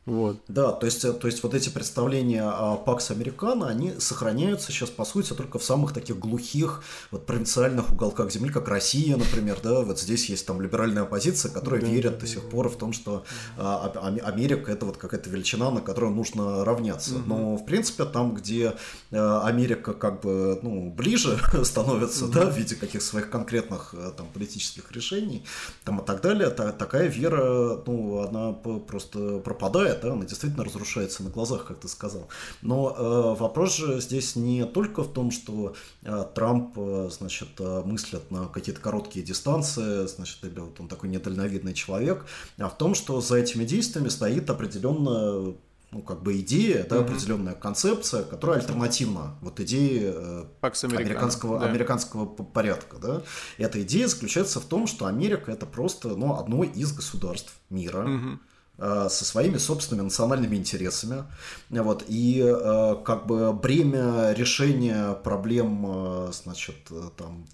Вот. 0.07 0.37
Да, 0.47 0.71
то 0.71 0.85
есть, 0.85 1.01
то 1.01 1.27
есть 1.27 1.43
вот 1.43 1.53
эти 1.53 1.67
представления 1.67 2.43
о 2.43 2.77
Пакс 2.77 3.11
Американо, 3.11 3.67
они 3.67 3.91
сохраняются 3.99 4.71
сейчас, 4.71 4.89
по 4.89 5.03
сути, 5.03 5.33
только 5.33 5.59
в 5.59 5.63
самых 5.65 5.91
таких 5.91 6.17
глухих, 6.17 6.81
вот 7.11 7.25
провинциальных 7.25 7.91
уголках 7.91 8.31
земли, 8.31 8.49
как 8.49 8.69
Россия, 8.69 9.17
например, 9.17 9.59
да, 9.61 9.81
вот 9.81 9.99
здесь 9.99 10.29
есть 10.29 10.47
там 10.47 10.61
либеральная 10.61 11.03
оппозиция, 11.03 11.51
которая 11.51 11.81
да, 11.81 11.87
верит 11.87 12.13
да, 12.13 12.19
до 12.19 12.27
сих 12.27 12.41
да. 12.43 12.49
пор 12.49 12.69
в 12.69 12.77
том, 12.77 12.93
что 12.93 13.25
а, 13.57 13.91
Америка 14.23 14.71
это 14.71 14.85
вот 14.85 14.95
какая-то 14.95 15.29
величина, 15.29 15.71
на 15.71 15.81
которую 15.81 16.13
нужно 16.13 16.63
равняться. 16.63 17.15
Угу. 17.15 17.23
Но, 17.27 17.57
в 17.57 17.65
принципе, 17.65 18.05
там, 18.05 18.33
где 18.33 18.75
а, 19.11 19.45
Америка 19.45 19.91
как 19.91 20.21
бы, 20.21 20.57
ну, 20.61 20.89
ближе 20.89 21.37
становится, 21.65 22.25
угу. 22.25 22.33
да, 22.33 22.45
в 22.45 22.57
виде 22.57 22.75
каких 22.75 23.01
своих 23.01 23.29
конкретных 23.29 23.93
а, 23.93 24.11
там 24.11 24.27
политических 24.33 24.89
решений, 24.93 25.43
там 25.83 25.99
и 25.99 26.05
так 26.05 26.21
далее, 26.21 26.49
та, 26.49 26.71
такая 26.71 27.07
вера, 27.07 27.81
ну, 27.85 28.21
она 28.21 28.53
просто 28.53 29.39
пропадает, 29.39 29.96
да, 30.01 30.13
она 30.13 30.25
действительно 30.25 30.63
разрушается 30.63 31.23
на 31.23 31.29
глазах, 31.29 31.65
как 31.65 31.79
ты 31.79 31.87
сказал. 31.87 32.27
Но 32.61 32.95
э, 32.97 33.39
вопрос 33.39 33.75
же 33.75 33.99
здесь 34.01 34.35
не 34.35 34.65
только 34.65 35.03
в 35.03 35.13
том, 35.13 35.31
что 35.31 35.75
э, 36.03 36.25
Трамп, 36.35 36.73
э, 36.77 37.09
значит, 37.11 37.49
э, 37.59 37.83
мыслит 37.85 38.31
на 38.31 38.47
какие-то 38.47 38.81
короткие 38.81 39.25
дистанции, 39.25 40.07
значит, 40.07 40.43
или 40.43 40.59
вот 40.59 40.79
он 40.79 40.87
такой 40.87 41.09
недальновидный 41.09 41.73
человек, 41.73 42.25
а 42.57 42.69
в 42.69 42.77
том, 42.77 42.95
что 42.95 43.21
за 43.21 43.37
этими 43.37 43.65
действиями 43.65 44.09
стоит 44.09 44.49
определенно 44.49 45.55
ну, 45.91 46.01
как 46.01 46.21
бы 46.21 46.39
идея, 46.39 46.85
да, 46.89 46.97
mm-hmm. 46.97 47.01
определенная 47.01 47.53
концепция, 47.53 48.23
которая 48.23 48.59
альтернативна 48.59 49.37
вот 49.41 49.59
идее 49.59 50.13
э, 50.15 50.45
американского, 50.61 51.59
да. 51.59 51.65
американского 51.67 52.25
порядка. 52.25 52.97
Да. 52.97 53.21
И 53.57 53.63
эта 53.63 53.81
идея 53.83 54.07
заключается 54.07 54.59
в 54.59 54.65
том, 54.65 54.85
что 54.85 55.05
Америка 55.05 55.51
это 55.51 55.65
просто 55.65 56.09
ну, 56.09 56.37
одно 56.37 56.63
из 56.63 56.91
государств 56.91 57.53
мира. 57.69 58.05
Mm-hmm 58.05 58.37
со 58.77 59.09
своими 59.09 59.57
собственными 59.57 60.05
национальными 60.05 60.55
интересами. 60.55 61.23
Вот, 61.69 62.03
и 62.07 62.43
э, 62.45 62.95
как 63.03 63.25
бы 63.25 63.51
бремя 63.51 64.33
решения 64.33 65.13
проблем, 65.13 65.85
э, 65.87 66.31
значит, 66.31 66.75
там, 67.17 67.47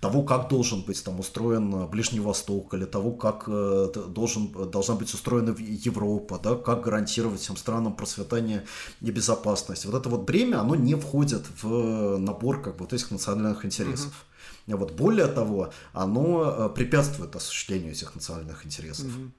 того, 0.00 0.22
как 0.22 0.48
должен 0.48 0.82
быть 0.82 1.02
там 1.02 1.18
устроен 1.18 1.86
Ближний 1.86 2.20
Восток, 2.20 2.74
или 2.74 2.84
того, 2.84 3.12
как 3.12 3.44
э, 3.48 3.88
должен, 4.08 4.52
должна 4.70 4.94
быть 4.94 5.12
устроена 5.14 5.56
Европа, 5.58 6.38
да, 6.42 6.54
как 6.54 6.82
гарантировать 6.82 7.40
всем 7.40 7.56
странам 7.56 7.94
процветание 7.94 8.66
и 9.00 9.10
безопасность. 9.10 9.86
Вот 9.86 9.94
это 9.94 10.10
вот 10.10 10.26
бремя, 10.26 10.60
оно 10.60 10.76
не 10.76 10.94
входит 10.94 11.46
в 11.62 12.18
набор 12.18 12.60
как 12.60 12.74
бы 12.76 12.80
вот 12.84 12.92
этих 12.92 13.10
национальных 13.10 13.64
интересов. 13.64 14.26
Mm-hmm. 14.66 14.76
Вот 14.76 14.92
более 14.92 15.28
того, 15.28 15.72
оно 15.94 16.68
препятствует 16.68 17.34
осуществлению 17.34 17.92
этих 17.92 18.14
национальных 18.14 18.66
интересов. 18.66 19.06
Mm-hmm. 19.06 19.30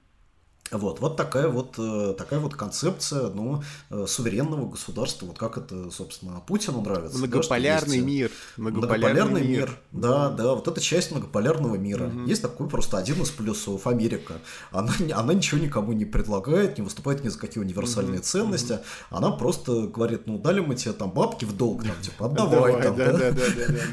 Вот, 0.72 1.00
вот 1.00 1.16
такая 1.16 1.48
вот, 1.48 1.74
э, 1.78 2.14
такая 2.16 2.38
вот 2.38 2.54
концепция 2.54 3.28
ну, 3.30 3.62
э, 3.90 4.04
суверенного 4.06 4.70
государства, 4.70 5.26
вот 5.26 5.36
как 5.38 5.58
это, 5.58 5.90
собственно, 5.90 6.40
Путину 6.46 6.80
нравится. 6.80 7.18
Многополярный 7.18 7.98
да, 7.98 8.06
мир. 8.06 8.30
Многополярный, 8.56 9.10
многополярный 9.10 9.48
мир. 9.48 9.68
мир. 9.68 9.78
Да, 9.90 10.30
да, 10.30 10.54
вот 10.54 10.68
это 10.68 10.80
часть 10.80 11.10
многополярного 11.10 11.74
мира. 11.74 12.06
Угу. 12.06 12.26
Есть 12.26 12.42
такой 12.42 12.68
просто 12.68 12.98
один 12.98 13.20
из 13.22 13.30
плюсов 13.30 13.86
Америка. 13.86 14.34
Она, 14.70 14.92
она 15.14 15.34
ничего 15.34 15.60
никому 15.60 15.92
не 15.92 16.04
предлагает, 16.04 16.78
не 16.78 16.84
выступает 16.84 17.24
ни 17.24 17.28
за 17.28 17.38
какие 17.38 17.62
универсальные 17.62 18.20
угу. 18.20 18.26
ценности. 18.26 18.74
Угу. 18.74 18.82
Она 19.10 19.30
просто 19.32 19.88
говорит, 19.88 20.26
ну, 20.26 20.38
дали 20.38 20.60
мы 20.60 20.76
тебе 20.76 20.92
там 20.92 21.10
бабки 21.10 21.44
в 21.44 21.56
долг, 21.56 21.82
там, 21.82 22.00
типа, 22.00 22.26
отдавай 22.26 22.80
там, 22.80 22.96
да? 22.96 23.34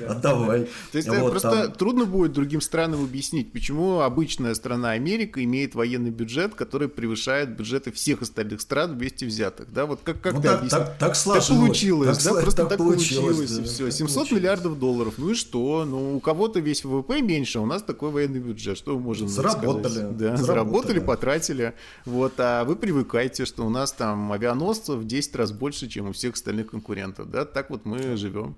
Отдавай. 0.10 0.70
То 0.92 0.98
есть 0.98 1.08
просто 1.08 1.70
трудно 1.70 2.06
будет 2.06 2.34
другим 2.34 2.62
странам 2.62 3.04
объяснить, 3.04 3.52
почему 3.52 4.02
обычная 4.02 4.54
страна 4.54 4.92
Америка 4.92 5.44
имеет 5.44 5.74
военный 5.74 6.12
бюджет, 6.12 6.54
который 6.68 6.90
превышает 6.90 7.56
бюджеты 7.56 7.94
всех 7.94 8.22
остальных 8.22 8.60
стран 8.60 8.98
вместе 8.98 9.26
взятых. 9.26 9.72
Да, 9.72 9.86
вот 9.86 10.02
как, 10.04 10.20
как 10.20 10.34
ну, 10.34 10.42
ты 10.42 10.48
так, 10.50 10.70
так, 10.70 10.98
так, 10.98 11.16
сложилось. 11.16 11.48
так 11.48 11.58
получилось, 11.58 12.18
так, 12.18 12.34
да, 12.34 12.42
просто 12.42 12.62
так, 12.62 12.70
так 12.70 12.78
получилось, 12.78 13.38
получилось 13.38 13.52
да, 13.52 13.62
и 13.62 13.66
все. 13.66 13.92
700 13.92 14.16
получилось. 14.16 14.32
миллиардов 14.32 14.80
долларов, 14.80 15.14
ну 15.18 15.30
и 15.30 15.34
что? 15.34 15.86
Ну, 15.86 16.18
у 16.18 16.20
кого-то 16.20 16.60
весь 16.60 16.84
ВВП 16.84 17.22
меньше, 17.22 17.60
а 17.60 17.62
у 17.62 17.66
нас 17.66 17.82
такой 17.84 18.12
военный 18.12 18.40
бюджет, 18.40 18.78
что 18.78 18.96
мы 18.96 19.00
можем 19.00 19.30
заработали, 19.30 19.94
сказать? 19.94 20.18
Да, 20.18 20.38
заработали, 20.38 20.46
заработали, 20.46 21.00
потратили. 21.00 21.74
Вот, 22.06 22.34
а 22.38 22.66
вы 22.66 22.76
привыкайте, 22.76 23.46
что 23.46 23.66
у 23.66 23.70
нас 23.70 23.94
там 23.94 24.34
авианосцев 24.34 24.96
в 24.98 25.08
10 25.08 25.36
раз 25.38 25.54
больше, 25.54 25.88
чем 25.88 26.10
у 26.10 26.12
всех 26.12 26.34
остальных 26.34 26.72
конкурентов, 26.72 27.32
да, 27.32 27.46
так 27.46 27.70
вот 27.70 27.86
мы 27.86 28.18
живем. 28.18 28.58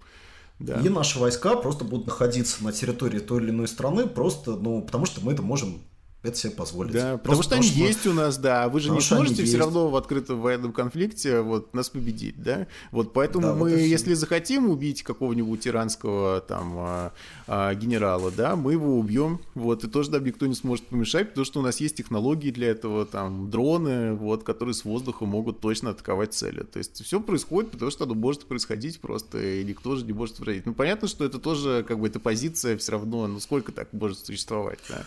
Да. 0.59 0.81
И 0.81 0.89
наши 0.89 1.19
войска 1.19 1.55
просто 1.55 1.85
будут 1.85 2.07
находиться 2.07 2.63
на 2.63 2.73
территории 2.73 3.19
той 3.19 3.41
или 3.41 3.49
иной 3.49 3.67
страны, 3.67 4.07
просто, 4.07 4.57
ну, 4.57 4.81
потому 4.81 5.05
что 5.05 5.21
мы 5.21 5.31
это 5.31 5.41
можем 5.41 5.81
это 6.21 6.35
себе 6.35 6.51
позволить. 6.51 6.91
Да, 6.91 7.17
Просто 7.17 7.21
потому 7.23 7.43
что 7.43 7.55
они 7.55 7.67
что 7.67 7.79
есть 7.79 8.05
у 8.07 8.13
нас, 8.13 8.37
да. 8.37 8.67
Вы 8.67 8.81
же 8.81 8.91
не 8.91 8.99
сможете 8.99 9.45
все 9.45 9.57
равно 9.57 9.89
в 9.89 9.95
открытом 9.95 10.41
военном 10.41 10.73
конфликте 10.73 11.39
вот 11.39 11.73
нас 11.73 11.89
победить, 11.89 12.41
да. 12.43 12.67
Вот 12.91 13.13
поэтому 13.13 13.47
да, 13.47 13.53
мы, 13.53 13.71
вот 13.71 13.79
если 13.79 14.13
захотим 14.15 14.69
убить 14.69 15.01
какого-нибудь 15.03 15.65
иранского 15.65 16.41
там 16.41 16.73
а, 16.77 17.13
а, 17.47 17.73
генерала, 17.73 18.31
да, 18.31 18.57
мы 18.57 18.73
его 18.73 18.99
убьем, 18.99 19.39
вот, 19.55 19.85
и 19.85 19.87
тоже 19.87 20.11
нам 20.11 20.25
никто 20.25 20.45
не 20.45 20.55
сможет 20.55 20.87
помешать, 20.87 21.29
потому 21.29 21.45
что 21.45 21.61
у 21.61 21.63
нас 21.63 21.79
есть 21.79 21.95
технологии 21.95 22.51
для 22.51 22.67
этого, 22.67 23.05
там, 23.05 23.49
дроны, 23.49 24.13
вот, 24.13 24.43
которые 24.43 24.73
с 24.73 24.83
воздуха 24.83 25.25
могут 25.25 25.61
точно 25.61 25.91
атаковать 25.91 26.33
цели. 26.33 26.63
То 26.63 26.79
есть 26.79 27.01
все 27.01 27.21
происходит, 27.21 27.71
потому 27.71 27.91
что 27.91 28.03
оно 28.03 28.13
может 28.13 28.45
происходить 28.45 28.99
просто, 28.99 29.41
и 29.41 29.63
никто 29.63 29.95
же 29.95 30.03
не 30.03 30.11
может 30.11 30.37
возразить. 30.39 30.65
Ну, 30.65 30.73
понятно, 30.73 31.07
что 31.07 31.23
это 31.23 31.39
тоже, 31.39 31.85
как 31.87 31.97
бы, 31.97 32.07
эта 32.07 32.19
позиция 32.19 32.77
все 32.77 32.91
равно, 32.91 33.25
ну, 33.27 33.39
сколько 33.39 33.71
так 33.71 33.93
может 33.93 34.25
существовать, 34.25 34.79
да? 34.89 35.05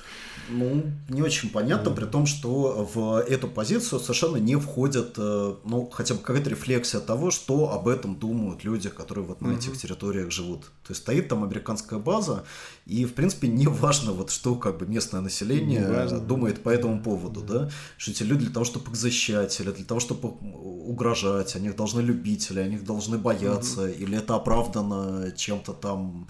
Ну, 0.48 0.84
не 1.08 1.22
очень 1.22 1.50
понятно, 1.50 1.90
mm. 1.90 1.94
при 1.94 2.04
том, 2.04 2.26
что 2.26 2.88
в 2.94 3.20
эту 3.20 3.48
позицию 3.48 4.00
совершенно 4.00 4.36
не 4.36 4.56
входит, 4.56 5.14
э, 5.16 5.54
ну, 5.64 5.88
хотя 5.90 6.14
бы 6.14 6.20
какая-то 6.20 6.50
рефлексия 6.50 7.00
того, 7.00 7.30
что 7.30 7.72
об 7.72 7.88
этом 7.88 8.16
думают 8.16 8.64
люди, 8.64 8.88
которые 8.88 9.24
вот 9.24 9.40
на 9.40 9.48
mm-hmm. 9.48 9.58
этих 9.58 9.78
территориях 9.78 10.30
живут. 10.30 10.62
То 10.84 10.90
есть 10.90 11.02
стоит 11.02 11.28
там 11.28 11.42
американская 11.44 11.98
база, 11.98 12.44
и, 12.86 13.04
в 13.04 13.14
принципе, 13.14 13.48
не 13.48 13.66
важно, 13.66 14.12
вот 14.12 14.30
что 14.30 14.54
как 14.54 14.78
бы 14.78 14.86
местное 14.86 15.20
население 15.20 16.08
думает 16.20 16.62
по 16.62 16.68
этому 16.68 17.02
поводу, 17.02 17.40
mm-hmm. 17.40 17.66
да, 17.66 17.70
что 17.96 18.10
эти 18.12 18.22
люди 18.22 18.44
для 18.44 18.54
того, 18.54 18.64
чтобы 18.64 18.90
их 18.90 18.96
защищать, 18.96 19.58
или 19.60 19.70
для 19.70 19.84
того, 19.84 20.00
чтобы 20.00 20.28
угрожать, 20.28 21.56
они 21.56 21.68
их 21.68 21.76
должны 21.76 22.00
любить, 22.00 22.50
или 22.50 22.60
они 22.60 22.76
их 22.76 22.84
должны 22.84 23.18
бояться, 23.18 23.88
mm-hmm. 23.88 23.98
или 23.98 24.18
это 24.18 24.34
оправдано 24.34 25.32
чем-то 25.36 25.72
там 25.72 26.28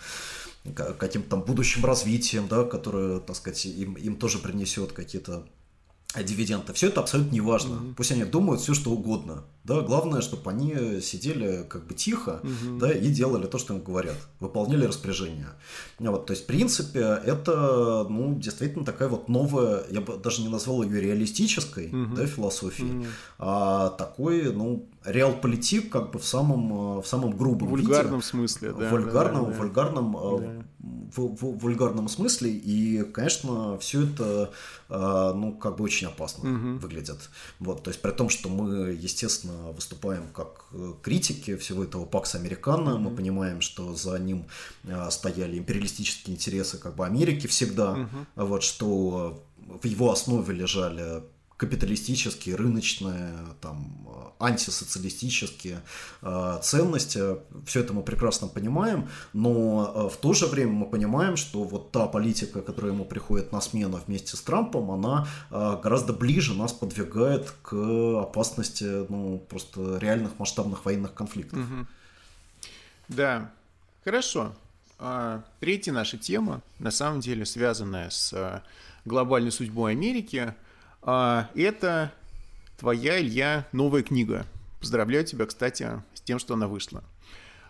каким-то 0.74 1.30
там 1.30 1.42
будущим 1.42 1.84
развитием, 1.84 2.46
да, 2.48 2.64
которое, 2.64 3.20
так 3.20 3.36
сказать, 3.36 3.64
им, 3.66 3.94
им 3.94 4.16
тоже 4.16 4.38
принесет 4.38 4.92
какие-то 4.92 5.46
дивиденды. 6.14 6.72
Все 6.72 6.88
это 6.88 7.00
абсолютно 7.00 7.32
не 7.32 7.40
важно. 7.40 7.74
Mm-hmm. 7.74 7.94
Пусть 7.94 8.12
они 8.12 8.24
думают 8.24 8.60
все, 8.60 8.74
что 8.74 8.90
угодно. 8.90 9.44
Да, 9.64 9.80
главное, 9.80 10.22
чтобы 10.22 10.50
они 10.50 11.00
сидели 11.00 11.64
как 11.68 11.86
бы 11.86 11.94
тихо, 11.94 12.40
угу. 12.42 12.78
да, 12.80 12.90
и 12.90 13.08
делали 13.10 13.46
то, 13.46 13.58
что 13.58 13.74
им 13.74 13.80
говорят, 13.80 14.16
выполняли 14.40 14.86
распоряжения. 14.86 15.50
Вот, 16.00 16.26
то 16.26 16.32
есть, 16.32 16.42
в 16.44 16.46
принципе, 16.46 17.20
это, 17.24 18.04
ну, 18.10 18.34
действительно 18.34 18.84
такая 18.84 19.08
вот 19.08 19.28
новая, 19.28 19.84
я 19.88 20.00
бы 20.00 20.16
даже 20.16 20.42
не 20.42 20.48
назвал 20.48 20.82
ее 20.82 21.00
реалистической, 21.00 21.90
угу. 21.90 22.16
да, 22.16 22.26
философией, 22.26 22.90
угу. 22.90 23.06
а 23.38 23.90
такой, 23.90 24.52
ну, 24.52 24.88
реал-политик 25.04 25.92
как 25.92 26.10
бы 26.10 26.18
в 26.18 26.26
самом, 26.26 27.00
в 27.00 27.06
самом 27.06 27.36
грубом 27.36 27.68
вульгарном 27.68 28.16
виде. 28.16 28.26
смысле, 28.26 28.72
да. 28.72 28.90
Вульгарном, 28.90 29.44
да, 29.44 29.50
да, 29.52 29.58
вульгарном, 29.58 30.16
э, 30.16 30.40
да. 30.40 30.64
В, 30.82 31.36
в, 31.36 31.58
вульгарном 31.58 32.08
смысле, 32.08 32.50
и, 32.50 33.04
конечно, 33.04 33.78
все 33.78 34.04
это, 34.04 34.52
э, 34.88 35.32
ну, 35.34 35.52
как 35.52 35.76
бы 35.76 35.84
очень 35.84 36.08
опасно 36.08 36.50
угу. 36.50 36.78
выглядит. 36.78 37.30
Вот, 37.60 37.84
то 37.84 37.90
есть, 37.90 38.02
при 38.02 38.10
том, 38.10 38.28
что 38.28 38.48
мы, 38.48 38.90
естественно, 38.90 39.70
выступаем 39.70 40.24
как 40.34 40.64
э, 40.72 40.92
критики 41.02 41.56
всего 41.56 41.84
этого 41.84 42.04
Пакса 42.04 42.38
Американо. 42.38 42.90
Mm-hmm. 42.90 42.98
Мы 42.98 43.10
понимаем, 43.10 43.60
что 43.60 43.94
за 43.94 44.18
ним 44.18 44.46
э, 44.84 45.10
стояли 45.10 45.58
империалистические 45.58 46.34
интересы 46.34 46.78
как 46.78 46.96
бы 46.96 47.06
Америки 47.06 47.46
всегда. 47.46 47.94
Mm-hmm. 47.94 48.46
Вот, 48.46 48.62
что 48.62 49.42
в 49.66 49.86
его 49.86 50.10
основе 50.10 50.54
лежали 50.54 51.22
капиталистические, 51.62 52.56
рыночные, 52.56 53.36
там, 53.60 54.34
антисоциалистические 54.40 55.80
э, 56.20 56.58
ценности. 56.60 57.36
Все 57.66 57.80
это 57.82 57.92
мы 57.92 58.02
прекрасно 58.02 58.48
понимаем, 58.48 59.08
но 59.32 59.92
э, 59.94 60.08
в 60.12 60.16
то 60.16 60.32
же 60.32 60.46
время 60.46 60.72
мы 60.72 60.86
понимаем, 60.86 61.36
что 61.36 61.62
вот 61.62 61.92
та 61.92 62.08
политика, 62.08 62.62
которая 62.62 62.92
ему 62.92 63.04
приходит 63.04 63.52
на 63.52 63.60
смену 63.60 64.00
вместе 64.04 64.36
с 64.36 64.40
Трампом, 64.40 64.90
она 64.90 65.28
э, 65.52 65.78
гораздо 65.80 66.12
ближе 66.12 66.52
нас 66.54 66.72
подвигает 66.72 67.54
к 67.62 67.72
опасности 68.20 69.06
ну, 69.08 69.38
просто 69.48 69.98
реальных 69.98 70.40
масштабных 70.40 70.84
военных 70.84 71.14
конфликтов. 71.14 71.60
Да, 73.06 73.52
хорошо. 74.04 74.52
А, 74.98 75.44
третья 75.60 75.92
наша 75.92 76.18
тема, 76.18 76.60
на 76.80 76.90
самом 76.90 77.20
деле 77.20 77.46
связанная 77.46 78.10
с 78.10 78.32
э, 78.32 78.62
глобальной 79.04 79.52
судьбой 79.52 79.92
Америки– 79.92 80.54
а, 81.02 81.50
это 81.54 82.12
твоя, 82.78 83.20
Илья, 83.20 83.66
новая 83.72 84.02
книга. 84.02 84.46
Поздравляю 84.80 85.24
тебя, 85.24 85.46
кстати, 85.46 85.88
с 86.14 86.20
тем, 86.20 86.38
что 86.38 86.54
она 86.54 86.68
вышла. 86.68 87.04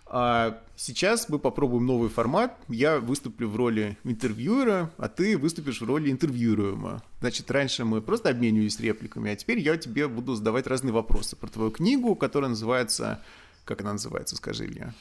А 0.06 0.60
сейчас 0.76 1.30
мы 1.30 1.38
попробуем 1.38 1.86
новый 1.86 2.10
формат. 2.10 2.54
Я 2.68 3.00
выступлю 3.00 3.48
в 3.48 3.56
роли 3.56 3.96
интервьюера, 4.04 4.90
а 4.98 5.08
ты 5.08 5.38
выступишь 5.38 5.80
в 5.80 5.84
роли 5.84 6.10
интервьюируемого. 6.10 7.02
Значит, 7.20 7.50
раньше 7.50 7.86
мы 7.86 8.02
просто 8.02 8.28
обменивались 8.28 8.78
репликами, 8.78 9.30
а 9.30 9.36
теперь 9.36 9.58
я 9.58 9.78
тебе 9.78 10.08
буду 10.08 10.34
задавать 10.34 10.66
разные 10.66 10.92
вопросы 10.92 11.34
про 11.34 11.48
твою 11.48 11.70
книгу, 11.70 12.14
которая 12.14 12.50
называется... 12.50 13.22
Как 13.64 13.80
она 13.80 13.92
называется, 13.92 14.36
скажи, 14.36 14.66
Илья? 14.66 14.92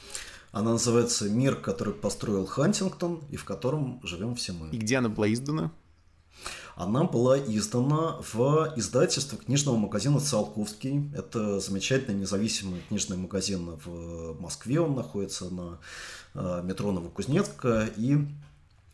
Она 0.52 0.72
называется 0.72 1.28
«Мир, 1.28 1.56
который 1.56 1.92
построил 1.92 2.46
Хантингтон 2.46 3.22
и 3.30 3.36
в 3.36 3.44
котором 3.44 4.00
живем 4.04 4.36
все 4.36 4.52
мы». 4.52 4.68
И 4.68 4.76
где 4.76 4.98
она 4.98 5.08
была 5.08 5.30
издана? 5.32 5.72
Она 6.74 7.04
была 7.04 7.38
издана 7.38 8.16
в 8.32 8.72
издательстве 8.76 9.38
книжного 9.38 9.76
магазина 9.76 10.20
«Циолковский». 10.20 11.10
Это 11.14 11.60
замечательный 11.60 12.20
независимый 12.20 12.82
книжный 12.88 13.16
магазин 13.16 13.78
в 13.84 14.40
Москве. 14.40 14.80
Он 14.80 14.94
находится 14.94 15.50
на 15.50 15.78
э, 16.34 16.62
метро 16.64 16.90
Новокузнецка. 16.92 17.90
И 17.96 18.26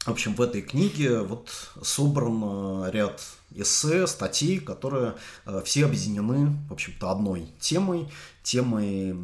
в 0.05 0.11
общем, 0.11 0.34
в 0.34 0.41
этой 0.41 0.62
книге 0.62 1.20
вот 1.20 1.51
собран 1.82 2.89
ряд 2.91 3.20
эссе, 3.55 4.07
статей, 4.07 4.59
которые 4.59 5.14
э, 5.45 5.61
все 5.64 5.84
объединены, 5.84 6.57
в 6.68 6.72
общем-то, 6.72 7.11
одной 7.11 7.49
темой, 7.61 8.09
темой 8.49 9.14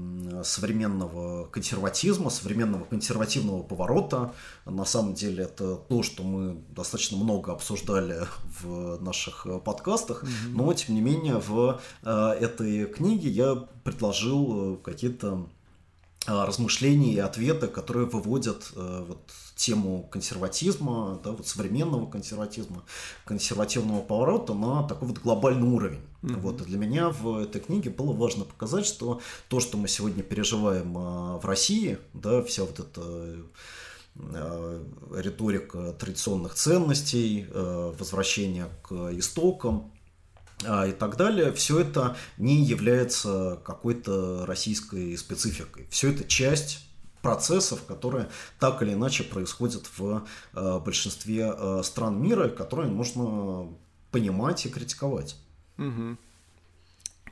современного 0.44 1.46
консерватизма, 1.46 2.28
современного 2.28 2.84
консервативного 2.84 3.62
поворота. 3.62 4.34
На 4.66 4.84
самом 4.84 5.14
деле 5.14 5.44
это 5.44 5.76
то, 5.76 6.02
что 6.02 6.22
мы 6.22 6.62
достаточно 6.68 7.16
много 7.16 7.52
обсуждали 7.52 8.26
в 8.60 9.02
наших 9.02 9.46
э, 9.46 9.58
подкастах, 9.60 10.24
mm-hmm. 10.24 10.50
но 10.52 10.74
тем 10.74 10.94
не 10.94 11.00
менее 11.00 11.38
в 11.38 11.80
э, 12.02 12.36
этой 12.38 12.84
книге 12.84 13.30
я 13.30 13.54
предложил 13.82 14.76
какие-то 14.76 15.46
размышления 16.26 17.12
и 17.12 17.18
ответы, 17.18 17.66
которые 17.68 18.06
выводят 18.06 18.70
вот 18.74 19.30
тему 19.56 20.08
консерватизма, 20.10 21.20
да, 21.22 21.30
вот 21.30 21.46
современного 21.46 22.10
консерватизма, 22.10 22.82
консервативного 23.24 24.02
поворота 24.02 24.54
на 24.54 24.82
такой 24.82 25.08
вот 25.08 25.18
глобальный 25.18 25.68
уровень. 25.68 26.00
Mm-hmm. 26.22 26.40
Вот, 26.40 26.60
и 26.60 26.64
для 26.64 26.78
меня 26.78 27.10
в 27.10 27.38
этой 27.38 27.60
книге 27.60 27.90
было 27.90 28.12
важно 28.12 28.44
показать, 28.44 28.86
что 28.86 29.20
то, 29.48 29.60
что 29.60 29.78
мы 29.78 29.88
сегодня 29.88 30.22
переживаем 30.22 30.94
а, 30.96 31.38
в 31.38 31.44
России, 31.44 31.98
да, 32.14 32.42
вся 32.42 32.64
вот 32.64 32.80
эта 32.80 33.36
риторика 35.12 35.92
традиционных 35.92 36.54
ценностей, 36.54 37.48
возвращение 37.52 38.68
к 38.84 38.92
истокам, 39.18 39.90
и 40.62 40.92
так 40.92 41.16
далее, 41.16 41.52
все 41.52 41.80
это 41.80 42.16
не 42.38 42.62
является 42.62 43.60
какой-то 43.64 44.46
российской 44.46 45.16
спецификой. 45.16 45.86
Все 45.90 46.10
это 46.10 46.24
часть 46.24 46.86
процессов, 47.24 47.84
которые 47.84 48.28
так 48.60 48.82
или 48.82 48.92
иначе 48.92 49.24
происходят 49.24 49.90
в 49.96 50.26
э, 50.52 50.78
большинстве 50.78 51.52
э, 51.56 51.80
стран 51.82 52.22
мира, 52.22 52.48
которые 52.48 52.90
нужно 52.90 53.68
понимать 54.10 54.64
и 54.66 54.68
критиковать. 54.68 55.36
Угу. 55.78 56.16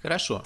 Хорошо. 0.00 0.42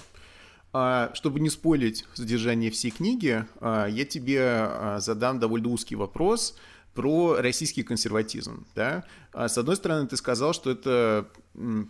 А, 0.72 1.10
чтобы 1.14 1.40
не 1.40 1.48
спойлить 1.48 2.04
содержание 2.12 2.70
всей 2.70 2.90
книги, 2.90 3.46
а, 3.60 3.86
я 3.86 4.04
тебе 4.04 4.40
а, 4.42 4.98
задам 5.00 5.38
довольно 5.38 5.68
узкий 5.68 5.96
вопрос 5.96 6.56
про 6.96 7.36
российский 7.36 7.82
консерватизм. 7.82 8.66
Да? 8.74 9.04
С 9.32 9.56
одной 9.58 9.76
стороны, 9.76 10.08
ты 10.08 10.16
сказал, 10.16 10.54
что 10.54 10.70
это 10.70 11.28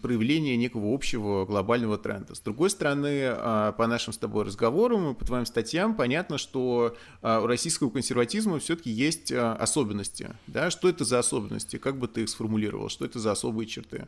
проявление 0.02 0.56
некого 0.56 0.92
общего 0.92 1.46
глобального 1.46 1.96
тренда. 1.96 2.34
С 2.34 2.40
другой 2.40 2.70
стороны, 2.70 3.24
а, 3.24 3.72
по 3.72 3.86
нашим 3.86 4.12
с 4.12 4.18
тобой 4.18 4.44
разговорам 4.44 5.12
и 5.12 5.14
по 5.14 5.24
твоим 5.24 5.46
статьям 5.46 5.96
понятно, 5.96 6.38
что 6.38 6.96
а, 7.22 7.40
у 7.40 7.46
российского 7.46 7.90
консерватизма 7.90 8.58
все-таки 8.58 8.90
есть 8.90 9.32
а, 9.32 9.54
особенности. 9.54 10.30
Да? 10.46 10.70
Что 10.70 10.88
это 10.88 11.04
за 11.04 11.18
особенности? 11.18 11.78
Как 11.78 11.98
бы 11.98 12.06
ты 12.06 12.22
их 12.22 12.28
сформулировал? 12.28 12.88
Что 12.88 13.04
это 13.04 13.18
за 13.18 13.32
особые 13.32 13.66
черты? 13.66 14.06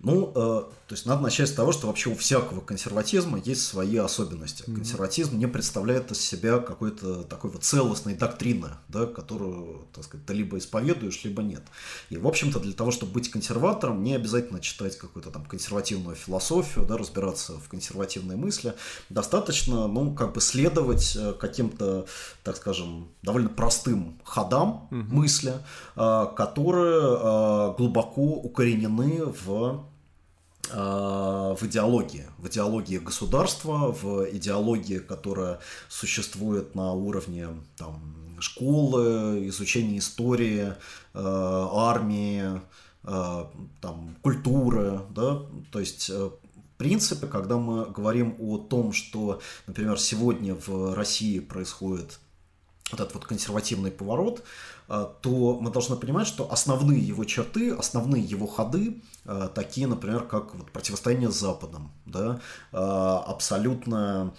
Ну, 0.00 0.32
э, 0.34 0.62
то 0.88 0.94
есть 0.94 1.06
надо 1.06 1.22
начать 1.22 1.48
с 1.48 1.52
того, 1.52 1.72
что 1.72 1.88
вообще 1.88 2.08
у 2.08 2.14
всякого 2.14 2.60
консерватизма 2.60 3.38
есть 3.38 3.66
свои 3.66 3.96
особенности. 3.96 4.62
Mm-hmm. 4.62 4.74
Консерватизм 4.76 5.38
не 5.38 5.48
представляет 5.48 6.12
из 6.12 6.20
себя 6.20 6.58
какой-то 6.58 7.24
такой 7.24 7.50
вот 7.50 7.64
целостной 7.64 8.14
доктрины, 8.14 8.68
да, 8.86 9.06
которую, 9.06 9.86
так 9.92 10.04
сказать, 10.04 10.24
ты 10.24 10.34
либо 10.34 10.56
исповедуешь, 10.58 11.24
либо 11.24 11.42
нет. 11.42 11.62
И, 12.10 12.16
в 12.16 12.28
общем-то, 12.28 12.60
для 12.60 12.74
того, 12.74 12.92
чтобы 12.92 13.12
быть 13.12 13.28
консерватором, 13.28 14.04
не 14.04 14.14
обязательно 14.14 14.60
читать 14.60 14.96
какую-то 14.96 15.32
там 15.32 15.44
консервативную 15.44 16.14
философию, 16.14 16.86
да, 16.86 16.96
разбираться 16.96 17.54
в 17.54 17.68
консервативной 17.68 18.36
мысли. 18.36 18.74
Достаточно, 19.08 19.88
ну, 19.88 20.14
как 20.14 20.32
бы 20.32 20.40
следовать 20.40 21.16
э, 21.16 21.32
каким-то, 21.32 22.06
так 22.44 22.56
скажем, 22.56 23.08
довольно 23.22 23.48
простым 23.48 24.20
ходам 24.22 24.88
mm-hmm. 24.92 25.12
мысли, 25.12 25.54
э, 25.96 26.26
которые 26.36 27.74
глубоко 27.76 28.22
укоренены 28.22 29.24
в 29.24 29.87
Э, 29.87 29.87
в 30.70 31.58
идеологии, 31.62 32.26
в 32.38 32.48
идеологии 32.48 32.98
государства, 32.98 33.92
в 33.92 34.28
идеологии, 34.30 34.98
которая 34.98 35.60
существует 35.88 36.74
на 36.74 36.92
уровне 36.92 37.48
там, 37.76 38.18
школы, 38.40 39.48
изучения 39.48 39.98
истории, 39.98 40.68
э, 40.68 40.74
армии, 41.14 42.60
э, 43.04 43.44
там, 43.80 44.16
культуры, 44.22 45.00
да, 45.10 45.42
то 45.72 45.80
есть 45.80 46.10
принципы, 46.78 47.26
когда 47.26 47.58
мы 47.58 47.86
говорим 47.86 48.36
о 48.38 48.56
том, 48.56 48.92
что, 48.92 49.40
например, 49.66 49.98
сегодня 49.98 50.54
в 50.54 50.94
России 50.94 51.40
происходит 51.40 52.20
вот 52.90 53.00
этот 53.00 53.14
вот 53.14 53.24
консервативный 53.26 53.90
поворот, 53.90 54.44
то 54.88 55.58
мы 55.60 55.70
должны 55.70 55.96
понимать, 55.96 56.26
что 56.26 56.50
основные 56.50 56.98
его 56.98 57.24
черты, 57.24 57.72
основные 57.72 58.22
его 58.22 58.46
ходы, 58.46 59.02
а, 59.24 59.48
такие, 59.48 59.86
например, 59.86 60.24
как 60.24 60.54
вот 60.54 60.70
противостояние 60.72 61.30
с 61.30 61.38
Западом, 61.38 61.92
да, 62.06 62.40
а, 62.72 63.18
абсолютное 63.26 64.32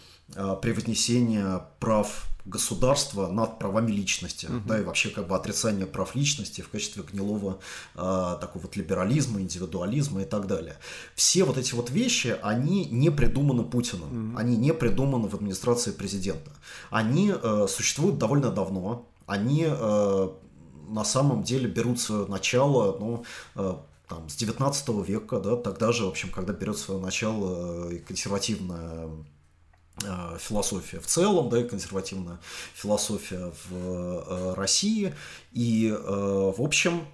превознесение 0.61 1.63
прав 1.79 2.29
государства 2.49 3.27
над 3.27 3.59
правами 3.59 3.91
личности, 3.91 4.47
угу. 4.47 4.61
да, 4.65 4.79
и 4.79 4.83
вообще 4.83 5.09
как 5.09 5.27
бы 5.27 5.35
отрицание 5.35 5.85
прав 5.85 6.15
личности 6.15 6.61
в 6.61 6.69
качестве 6.69 7.03
гнилого 7.03 7.59
э, 7.95 8.37
такого 8.41 8.63
вот 8.63 8.75
либерализма, 8.75 9.39
индивидуализма 9.41 10.21
и 10.21 10.25
так 10.25 10.47
далее. 10.47 10.77
Все 11.15 11.43
вот 11.43 11.57
эти 11.57 11.73
вот 11.75 11.89
вещи, 11.89 12.35
они 12.41 12.85
не 12.85 13.09
придуманы 13.11 13.63
Путиным, 13.63 14.31
угу. 14.31 14.37
они 14.37 14.57
не 14.57 14.73
придуманы 14.73 15.27
в 15.27 15.35
администрации 15.35 15.91
президента. 15.91 16.51
Они 16.89 17.31
э, 17.31 17.67
существуют 17.69 18.17
довольно 18.17 18.51
давно, 18.51 19.07
они 19.29 19.65
э, 19.67 20.29
на 20.87 21.03
самом 21.03 21.43
деле 21.43 21.67
берут 21.67 22.01
свое 22.01 22.25
начало, 22.25 22.97
ну, 22.99 23.23
э, 23.55 23.75
там, 24.07 24.27
с 24.27 24.35
19 24.35 24.89
века, 25.07 25.39
да, 25.39 25.55
тогда 25.55 25.91
же, 25.91 26.05
в 26.05 26.09
общем, 26.09 26.31
когда 26.31 26.51
берет 26.51 26.77
свое 26.77 26.99
начало 26.99 27.91
э, 27.91 27.99
консервативная 27.99 29.09
философия 30.39 31.01
в 31.01 31.07
целом, 31.07 31.49
да, 31.49 31.59
и 31.59 31.67
консервативная 31.67 32.39
философия 32.73 33.51
в 33.69 34.53
России. 34.55 35.13
И, 35.51 35.93
в 35.93 36.61
общем, 36.61 37.05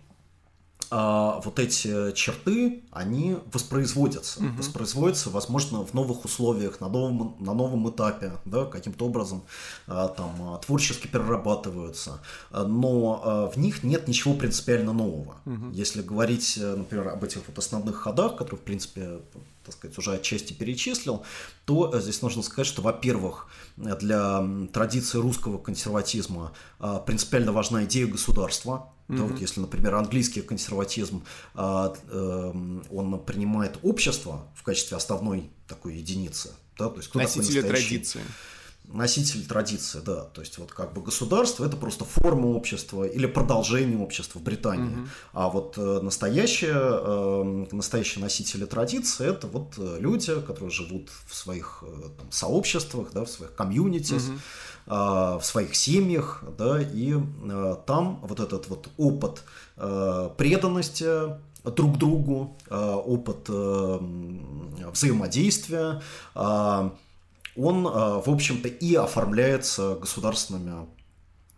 вот 0.96 1.60
эти 1.60 2.12
черты, 2.14 2.84
они 2.91 3.38
воспроизводятся. 3.52 4.39
Угу. 4.39 4.58
Воспроизводятся, 4.58 5.30
возможно, 5.30 5.86
в 5.86 5.93
новых 5.93 6.26
условиях, 6.26 6.80
на 6.80 6.88
новом, 6.88 7.36
на 7.39 7.54
новом 7.54 7.89
этапе, 7.89 8.34
да, 8.46 8.66
каким-то 8.66 9.06
образом 9.06 9.43
а, 9.88 10.08
там 10.08 10.32
а, 10.39 10.58
творчески 10.58 11.08
перерабатываются. 11.08 12.22
Но 12.52 13.52
в 13.54 13.60
них 13.60 13.84
нет 13.84 14.08
ничего 14.08 14.34
принципиально 14.34 14.93
нового. 14.93 15.36
Угу. 15.46 15.72
Если 15.72 16.02
говорить, 16.02 16.58
например, 16.58 17.10
об 17.10 17.24
этих 17.24 17.41
вот 17.48 17.58
основных 17.58 17.96
ходах, 17.96 18.36
которые, 18.36 18.60
в 18.60 18.64
принципе, 18.64 19.20
так 19.66 19.74
сказать, 19.74 19.97
уже 19.97 20.13
отчасти 20.13 20.53
перечислил, 20.53 21.24
то 21.66 21.91
э, 21.93 22.01
здесь 22.01 22.22
нужно 22.22 22.43
сказать, 22.43 22.68
что, 22.68 22.82
во-первых, 22.82 23.47
для 23.76 24.47
традиции 24.72 25.18
русского 25.18 25.57
консерватизма 25.57 26.53
принципиально 27.05 27.51
важна 27.51 27.84
идея 27.84 28.07
государства, 28.07 28.91
Mm-hmm. 29.07 29.18
Да, 29.18 29.24
вот 29.26 29.39
если, 29.39 29.59
например, 29.59 29.95
английский 29.95 30.41
консерватизм, 30.41 31.24
а, 31.53 31.93
э, 32.09 32.80
он 32.89 33.20
принимает 33.24 33.78
общество 33.84 34.47
в 34.55 34.63
качестве 34.63 34.97
основной 34.97 35.51
такой 35.68 35.97
единицы, 35.97 36.55
да, 36.78 36.89
то 36.89 36.97
есть 36.97 37.09
кто 37.09 37.20
Носители 37.20 37.61
такой 37.61 37.70
традиции. 37.70 38.22
Носитель 38.94 39.46
традиции, 39.46 40.00
да. 40.06 40.22
То 40.22 40.42
есть 40.42 40.58
вот 40.58 40.72
как 40.72 40.94
бы 40.94 41.02
государство 41.02 41.66
это 41.66 41.78
просто 41.78 42.06
форма 42.06 42.48
общества 42.48 43.04
или 43.04 43.26
продолжение 43.26 43.98
общества 43.98 44.40
в 44.40 44.44
Британии. 44.44 44.96
Угу. 44.96 45.08
А 45.34 45.50
вот 45.50 45.78
э, 45.78 46.00
настоящие, 46.02 46.74
э, 46.76 47.66
настоящие 47.72 48.24
носители 48.24 48.66
традиции 48.66 49.28
это 49.28 49.48
вот 49.48 49.74
э, 49.78 49.98
люди, 50.00 50.40
которые 50.42 50.72
живут 50.72 51.10
в 51.28 51.36
своих 51.36 51.84
там, 52.18 52.32
сообществах, 52.32 53.10
да, 53.14 53.26
в 53.26 53.30
своих 53.30 53.54
комьюнити. 53.56 54.14
Угу 54.14 54.40
в 54.88 55.42
своих 55.42 55.76
семьях, 55.76 56.44
да, 56.60 56.80
и 56.80 57.16
там 57.88 58.20
вот 58.22 58.40
этот 58.40 58.68
вот 58.68 58.88
опыт 58.98 59.42
преданности 60.38 61.40
друг 61.64 61.98
другу, 61.98 62.56
опыт 62.70 63.50
взаимодействия, 64.92 66.04
он, 67.58 67.84
в 67.84 68.30
общем-то, 68.30 68.68
и 68.68 68.95
оформляется 68.95 69.95
государственными 69.95 70.88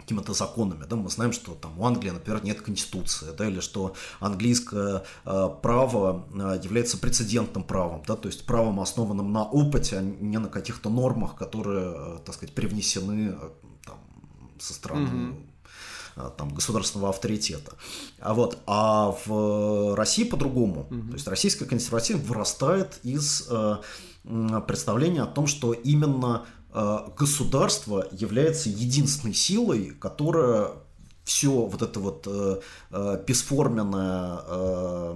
какими-то 0.07 0.33
законами. 0.33 0.85
Да? 0.89 0.95
Мы 0.95 1.09
знаем, 1.09 1.33
что 1.33 1.53
там 1.53 1.77
у 1.77 1.85
Англии, 1.85 2.11
например, 2.11 2.41
нет 2.41 2.61
конституции, 2.61 3.27
да, 3.37 3.45
или 3.45 3.59
что 3.59 3.93
английское 4.21 5.03
э, 5.25 5.49
право 5.61 6.25
э, 6.33 6.61
является 6.63 6.97
прецедентным 6.97 7.63
правом, 7.65 8.03
да, 8.07 8.15
то 8.15 8.29
есть 8.29 8.45
правом, 8.45 8.79
основанным 8.79 9.33
на 9.33 9.43
опыте, 9.43 9.97
а 9.97 10.01
не 10.01 10.37
на 10.37 10.47
каких-то 10.47 10.89
нормах, 10.89 11.35
которые, 11.35 11.93
э, 11.93 12.19
так 12.23 12.35
сказать, 12.35 12.55
привнесены 12.55 13.35
э, 13.37 13.49
там, 13.85 13.97
со 14.59 14.73
стороны 14.73 15.35
mm-hmm. 16.15 16.31
там, 16.37 16.53
государственного 16.53 17.09
авторитета. 17.09 17.73
А, 18.19 18.33
вот, 18.33 18.59
а 18.65 19.13
в 19.25 19.93
России 19.95 20.23
по-другому. 20.23 20.87
Mm-hmm. 20.89 21.07
То 21.09 21.13
есть 21.15 21.27
российский 21.27 21.65
консерватизм 21.65 22.19
вырастает 22.19 23.01
из 23.03 23.45
э, 23.49 23.75
представления 24.67 25.23
о 25.23 25.27
том, 25.27 25.47
что 25.47 25.73
именно 25.73 26.45
Э, 26.79 27.09
государство 27.17 28.07
является 28.11 28.69
единственной 28.69 29.33
силой, 29.33 29.95
которая 29.99 30.73
все 31.27 31.51
вот 31.51 31.81
это 31.81 31.99
вот 31.99 32.25
э, 32.25 32.61
э, 32.91 33.23
бесформенное, 33.27 34.39
э, 34.47 35.15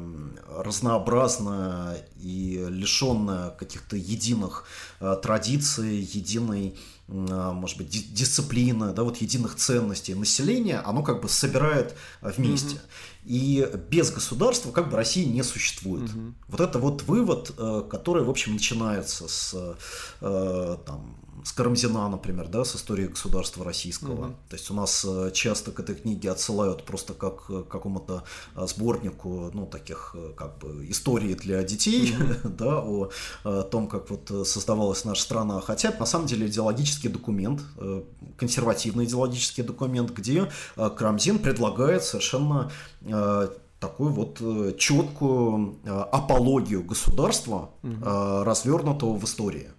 разнообразное 0.57 2.05
и 2.19 2.65
лишенное 2.69 3.51
каких-то 3.51 3.95
единых 3.95 4.65
э, 4.99 5.15
традиций, 5.23 6.01
единой, 6.01 6.75
э, 7.07 7.51
может 7.53 7.77
быть, 7.77 7.87
ди- 7.87 8.03
дисциплины, 8.03 8.91
да, 8.91 9.03
вот 9.03 9.17
единых 9.21 9.55
ценностей 9.55 10.13
населения, 10.13 10.81
оно 10.85 11.01
как 11.01 11.21
бы 11.21 11.29
собирает 11.29 11.95
вместе. 12.19 12.75
Mm-hmm. 12.75 13.23
И 13.23 13.69
без 13.89 14.11
государства 14.11 14.71
как 14.73 14.89
бы 14.89 14.97
России 14.97 15.23
не 15.23 15.43
существует. 15.43 16.09
Mm-hmm. 16.09 16.33
Вот 16.49 16.59
это 16.59 16.77
вот 16.77 17.03
вывод, 17.03 17.53
э, 17.57 17.83
который, 17.89 18.25
в 18.25 18.29
общем, 18.29 18.51
начинается 18.51 19.29
с 19.29 19.77
э, 20.19 20.77
там, 20.85 21.15
с 21.43 21.51
Карамзина, 21.53 22.09
например, 22.09 22.47
да, 22.47 22.63
с 22.63 22.75
историей 22.75 23.07
государства 23.07 23.65
российского. 23.65 24.25
Угу. 24.25 24.35
То 24.49 24.55
есть 24.55 24.71
у 24.71 24.73
нас 24.73 25.05
э, 25.07 25.31
часто 25.33 25.71
к 25.71 25.79
этой 25.79 25.95
книге 25.95 26.31
отсылают 26.31 26.83
просто 26.83 27.13
как 27.13 27.47
к 27.47 27.63
какому-то 27.63 28.23
э, 28.55 28.67
сборнику, 28.67 29.49
ну, 29.53 29.65
таких 29.65 30.15
как 30.35 30.59
бы 30.59 30.89
историй 30.89 31.33
для 31.35 31.63
детей, 31.63 32.15
угу. 32.15 32.49
да, 32.57 32.79
о, 32.79 33.09
о 33.43 33.63
том, 33.63 33.87
как 33.87 34.09
вот 34.09 34.47
создавалась 34.47 35.05
наша 35.05 35.21
страна. 35.21 35.61
Хотя, 35.61 35.93
на 35.99 36.05
самом 36.05 36.27
деле, 36.27 36.47
идеологический 36.47 37.09
документ, 37.09 37.61
консервативный 38.37 39.05
идеологический 39.05 39.63
документ, 39.63 40.11
где 40.11 40.51
Карамзин 40.75 41.39
предлагает 41.39 42.03
совершенно 42.03 42.71
такую 43.79 44.11
вот 44.11 44.77
четкую 44.77 45.77
апологию 45.85 46.83
государства, 46.83 47.71
угу. 47.83 48.43
развернутого 48.43 49.17
в 49.17 49.23
истории. 49.23 49.71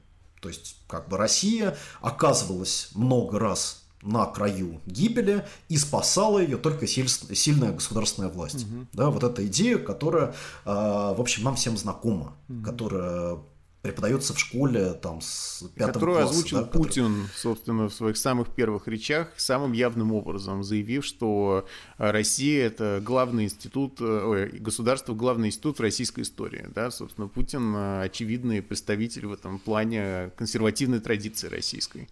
То 0.42 0.48
есть, 0.48 0.76
как 0.88 1.08
бы 1.08 1.16
Россия 1.16 1.76
оказывалась 2.00 2.90
много 2.94 3.38
раз 3.38 3.84
на 4.02 4.26
краю 4.26 4.80
гибели 4.84 5.46
и 5.68 5.76
спасала 5.76 6.40
ее 6.40 6.56
только 6.56 6.88
сильная 6.88 7.72
государственная 7.72 8.28
власть. 8.28 8.64
Угу. 8.66 8.86
Да, 8.92 9.10
вот 9.10 9.22
эта 9.22 9.46
идея, 9.46 9.78
которая, 9.78 10.34
в 10.64 11.20
общем, 11.20 11.44
нам 11.44 11.54
всем 11.54 11.78
знакома, 11.78 12.34
угу. 12.48 12.62
которая 12.64 13.38
преподается 13.82 14.32
в 14.32 14.38
школе 14.38 14.94
там 14.94 15.20
с 15.20 15.64
пятого 15.74 15.92
Которую 15.92 16.18
класса. 16.18 16.30
озвучил 16.30 16.58
да, 16.58 16.64
Путин, 16.66 17.04
который... 17.04 17.36
собственно, 17.36 17.88
в 17.88 17.94
своих 17.94 18.16
самых 18.16 18.48
первых 18.54 18.86
речах 18.86 19.28
самым 19.36 19.72
явным 19.72 20.12
образом, 20.12 20.62
заявив, 20.62 21.04
что 21.04 21.66
Россия— 21.98 22.66
это 22.68 23.02
главный 23.04 23.44
институт, 23.44 24.00
ой, 24.00 24.50
государство— 24.50 25.14
главный 25.14 25.48
институт 25.48 25.80
российской 25.80 26.20
истории. 26.20 26.66
Да, 26.74 26.90
собственно, 26.92 27.26
Путин— 27.26 27.74
очевидный 28.02 28.62
представитель 28.62 29.26
в 29.26 29.32
этом 29.32 29.58
плане 29.58 30.30
консервативной 30.36 31.00
традиции 31.00 31.48
российской. 31.48 32.08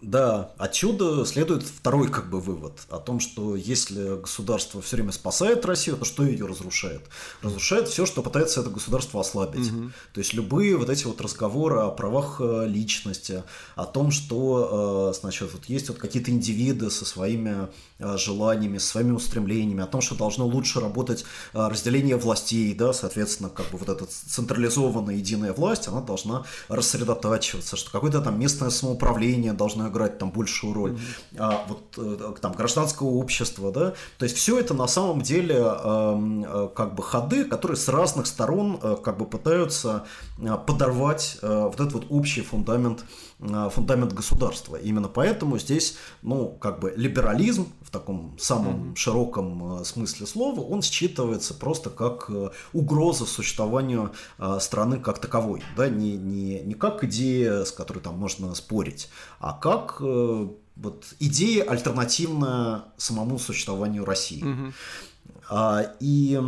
Да, 0.00 0.52
отсюда 0.58 1.24
следует 1.26 1.64
второй 1.64 2.08
как 2.08 2.30
бы 2.30 2.40
вывод 2.40 2.72
о 2.88 2.98
том, 2.98 3.18
что 3.18 3.56
если 3.56 4.20
государство 4.20 4.80
все 4.80 4.96
время 4.96 5.10
спасает 5.10 5.66
Россию, 5.66 5.96
то 5.96 6.04
что 6.04 6.22
ее 6.24 6.46
разрушает? 6.46 7.02
Разрушает 7.42 7.88
все, 7.88 8.06
что 8.06 8.22
пытается 8.22 8.60
это 8.60 8.70
государство 8.70 9.20
ослабить. 9.20 9.72
Угу. 9.72 9.90
То 10.12 10.20
есть 10.20 10.34
любые 10.34 10.76
вот 10.76 10.88
эти 10.88 11.04
вот 11.04 11.20
разговоры 11.20 11.80
о 11.80 11.90
правах 11.90 12.36
э, 12.40 12.66
личности, 12.68 13.42
о 13.74 13.86
том, 13.86 14.12
что, 14.12 15.10
э, 15.12 15.18
значит, 15.18 15.52
вот 15.52 15.64
есть 15.64 15.88
вот 15.88 15.98
какие-то 15.98 16.30
индивиды 16.30 16.90
со 16.90 17.04
своими 17.04 17.68
э, 17.98 18.16
желаниями, 18.18 18.78
со 18.78 18.86
своими 18.88 19.12
устремлениями, 19.12 19.82
о 19.82 19.86
том, 19.86 20.00
что 20.00 20.14
должно 20.14 20.46
лучше 20.46 20.78
работать 20.78 21.24
разделение 21.52 22.16
властей, 22.16 22.72
да, 22.72 22.92
соответственно, 22.92 23.48
как 23.48 23.68
бы 23.70 23.78
вот 23.78 23.88
эта 23.88 24.06
централизованная 24.06 25.16
единая 25.16 25.52
власть, 25.52 25.88
она 25.88 26.00
должна 26.00 26.44
рассредотачиваться, 26.68 27.76
что 27.76 27.90
какое-то 27.90 28.20
там 28.20 28.38
местное 28.38 28.70
самоуправление 28.70 29.52
должно 29.52 29.87
играть 29.88 30.18
там 30.18 30.30
большую 30.30 30.74
роль, 30.74 30.92
mm-hmm. 30.92 31.36
а, 31.38 31.64
вот 31.68 31.94
э, 31.96 32.34
там 32.40 32.52
гражданского 32.52 33.08
общества, 33.08 33.72
да, 33.72 33.94
то 34.18 34.24
есть 34.24 34.36
все 34.36 34.58
это 34.58 34.74
на 34.74 34.86
самом 34.86 35.22
деле 35.22 35.56
э, 35.58 36.68
как 36.74 36.94
бы 36.94 37.02
ходы, 37.02 37.44
которые 37.44 37.76
с 37.76 37.88
разных 37.88 38.26
сторон 38.26 38.78
э, 38.82 38.96
как 39.02 39.18
бы 39.18 39.26
пытаются 39.26 40.04
подорвать 40.66 41.38
вот 41.42 41.74
этот 41.74 41.92
вот 41.92 42.06
общий 42.10 42.42
фундамент 42.42 43.04
фундамент 43.70 44.12
государства. 44.14 44.74
Именно 44.74 45.06
поэтому 45.06 45.58
здесь, 45.58 45.96
ну, 46.22 46.48
как 46.48 46.80
бы 46.80 46.92
либерализм 46.96 47.68
в 47.82 47.90
таком 47.90 48.36
самом 48.38 48.90
mm-hmm. 48.90 48.96
широком 48.96 49.84
смысле 49.84 50.26
слова, 50.26 50.60
он 50.60 50.80
считывается 50.80 51.54
просто 51.56 51.90
как 51.90 52.30
угроза 52.72 53.26
существованию 53.26 54.12
страны 54.58 54.98
как 54.98 55.20
таковой, 55.20 55.62
да, 55.76 55.88
не, 55.88 56.16
не, 56.16 56.60
не 56.60 56.74
как 56.74 57.04
идея, 57.04 57.64
с 57.64 57.70
которой 57.70 58.00
там 58.00 58.18
можно 58.18 58.54
спорить, 58.54 59.08
а 59.40 59.52
как 59.52 59.98
э, 60.00 60.48
вот, 60.76 61.04
идея 61.18 61.64
альтернативна 61.64 62.86
самому 62.96 63.38
существованию 63.38 64.04
России. 64.04 64.42
Угу. 64.42 64.72
А, 65.50 65.94
и 66.00 66.40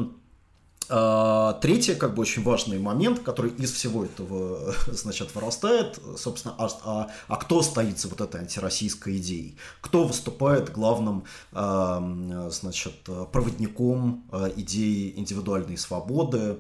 а, 0.92 1.52
третий, 1.54 1.94
как 1.94 2.14
бы 2.14 2.22
очень 2.22 2.42
важный 2.42 2.80
момент, 2.80 3.20
который 3.20 3.52
из 3.52 3.72
всего 3.72 4.04
этого, 4.04 4.74
значит, 4.88 5.34
вырастает, 5.34 6.00
собственно, 6.16 6.54
а, 6.58 6.68
а, 6.84 7.10
а 7.28 7.36
кто 7.36 7.62
стоит 7.62 8.00
за 8.00 8.08
вот 8.08 8.20
этой 8.20 8.40
антироссийской 8.40 9.18
идеей? 9.18 9.56
Кто 9.80 10.04
выступает 10.04 10.72
главным, 10.72 11.24
а, 11.52 12.48
значит, 12.50 13.08
проводником 13.32 14.24
а, 14.32 14.48
идеи 14.56 15.14
индивидуальной 15.16 15.78
свободы, 15.78 16.58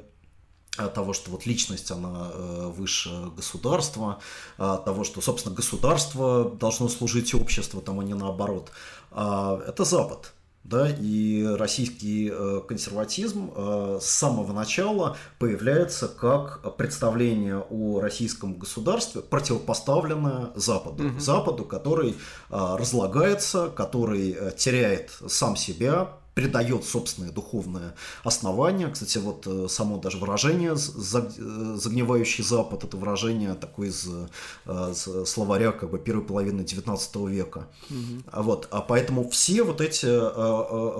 того, 0.76 1.12
что 1.12 1.30
вот 1.30 1.46
личность, 1.46 1.90
она 1.90 2.30
э, 2.32 2.72
выше 2.74 3.10
государства, 3.36 4.20
того, 4.56 5.04
что, 5.04 5.20
собственно, 5.20 5.54
государство 5.54 6.50
должно 6.50 6.88
служить 6.88 7.34
обществу, 7.34 7.80
там, 7.80 8.00
а 8.00 8.04
не 8.04 8.14
наоборот. 8.14 8.70
А, 9.10 9.60
это 9.66 9.84
Запад. 9.84 10.32
Да, 10.62 10.90
и 10.90 11.42
российский 11.42 12.30
э, 12.30 12.60
консерватизм 12.68 13.50
э, 13.56 13.98
с 14.00 14.06
самого 14.06 14.52
начала 14.52 15.16
появляется 15.38 16.06
как 16.06 16.76
представление 16.76 17.64
о 17.70 17.98
российском 17.98 18.54
государстве, 18.54 19.22
противопоставленное 19.22 20.50
Западу. 20.54 21.06
Угу. 21.08 21.18
Западу, 21.18 21.64
который 21.64 22.14
разлагается, 22.50 23.70
который 23.70 24.36
теряет 24.56 25.10
сам 25.28 25.56
себя, 25.56 26.19
придает 26.34 26.84
собственное 26.84 27.32
духовное 27.32 27.94
основание. 28.22 28.88
Кстати, 28.88 29.18
вот 29.18 29.46
э, 29.46 29.66
само 29.68 29.98
даже 29.98 30.18
выражение 30.18 30.72
э, 30.72 30.76
«загнивающий 30.76 32.44
Запад»— 32.44 32.84
это 32.84 32.96
выражение 32.96 33.54
такое 33.54 33.88
из, 33.88 34.06
э, 34.06 34.92
из 34.92 35.28
словаря 35.28 35.72
как 35.72 35.90
бы 35.90 35.98
первой 35.98 36.24
половины 36.24 36.60
XIX 36.62 37.28
века. 37.28 37.68
Угу. 37.90 38.42
Вот, 38.42 38.68
а 38.70 38.80
поэтому 38.80 39.28
все 39.28 39.62
вот 39.62 39.80
эти 39.80 40.06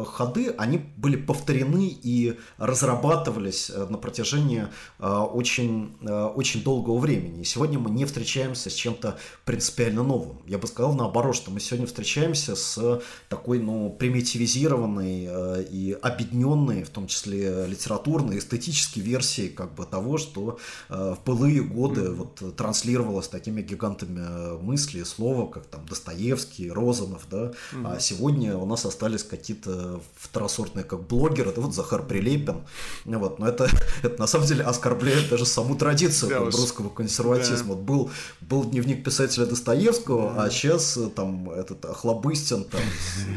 ходы, 0.04 0.54
они 0.58 0.78
были 0.96 1.16
повторены 1.16 1.88
и 2.02 2.36
разрабатывались 2.58 3.70
на 3.70 3.98
протяжении 3.98 4.68
очень, 4.98 5.96
очень 6.34 6.62
долгого 6.62 6.98
времени. 6.98 7.42
И 7.42 7.44
сегодня 7.44 7.78
мы 7.78 7.90
не 7.90 8.04
встречаемся 8.04 8.70
с 8.70 8.74
чем-то 8.74 9.18
принципиально 9.44 10.02
новым. 10.02 10.40
Я 10.46 10.58
бы 10.58 10.66
сказал 10.66 10.94
наоборот, 10.94 11.36
что 11.36 11.50
мы 11.50 11.60
сегодня 11.60 11.86
встречаемся 11.86 12.56
с 12.56 13.00
такой, 13.28 13.58
ну, 13.58 13.90
примитивизированной 13.90 15.19
Э, 15.28 15.64
и 15.70 15.96
объединенные, 16.00 16.84
в 16.84 16.90
том 16.90 17.06
числе 17.06 17.66
литературные, 17.66 18.38
эстетические 18.38 19.04
версии 19.04 19.48
как 19.48 19.74
бы 19.74 19.84
того, 19.84 20.18
что 20.18 20.58
э, 20.88 21.14
в 21.18 21.24
былые 21.24 21.62
годы 21.62 22.10
вот 22.10 22.56
транслировалось 22.56 23.28
такими 23.28 23.62
гигантами 23.62 24.20
э, 24.20 24.58
мысли, 24.60 25.02
слова, 25.02 25.50
как 25.50 25.66
там 25.66 25.86
Достоевский, 25.86 26.70
Розанов, 26.70 27.26
да, 27.30 27.52
а 27.84 27.98
сегодня 27.98 28.56
у 28.56 28.66
нас 28.66 28.84
остались 28.84 29.22
какие-то 29.22 30.00
второсортные 30.16 30.84
как 30.84 31.06
блогеры, 31.06 31.52
да 31.52 31.60
вот 31.60 31.74
Захар 31.74 32.02
Прилепин, 32.02 32.62
вот, 33.04 33.38
но 33.38 33.48
это, 33.48 33.68
это 34.02 34.18
на 34.18 34.26
самом 34.26 34.46
деле 34.46 34.64
оскорбляет 34.64 35.28
даже 35.28 35.46
саму 35.46 35.76
традицию 35.76 36.30
да, 36.30 36.38
русского 36.38 36.88
консерватизма. 36.88 37.68
Да. 37.68 37.74
Вот 37.74 37.78
был, 37.78 38.10
был 38.40 38.64
дневник 38.64 39.04
писателя 39.04 39.46
Достоевского, 39.46 40.34
да. 40.34 40.44
а 40.44 40.50
сейчас 40.50 40.98
там 41.14 41.50
этот 41.50 41.84
Охлобыстин 41.84 42.64
там 42.64 42.80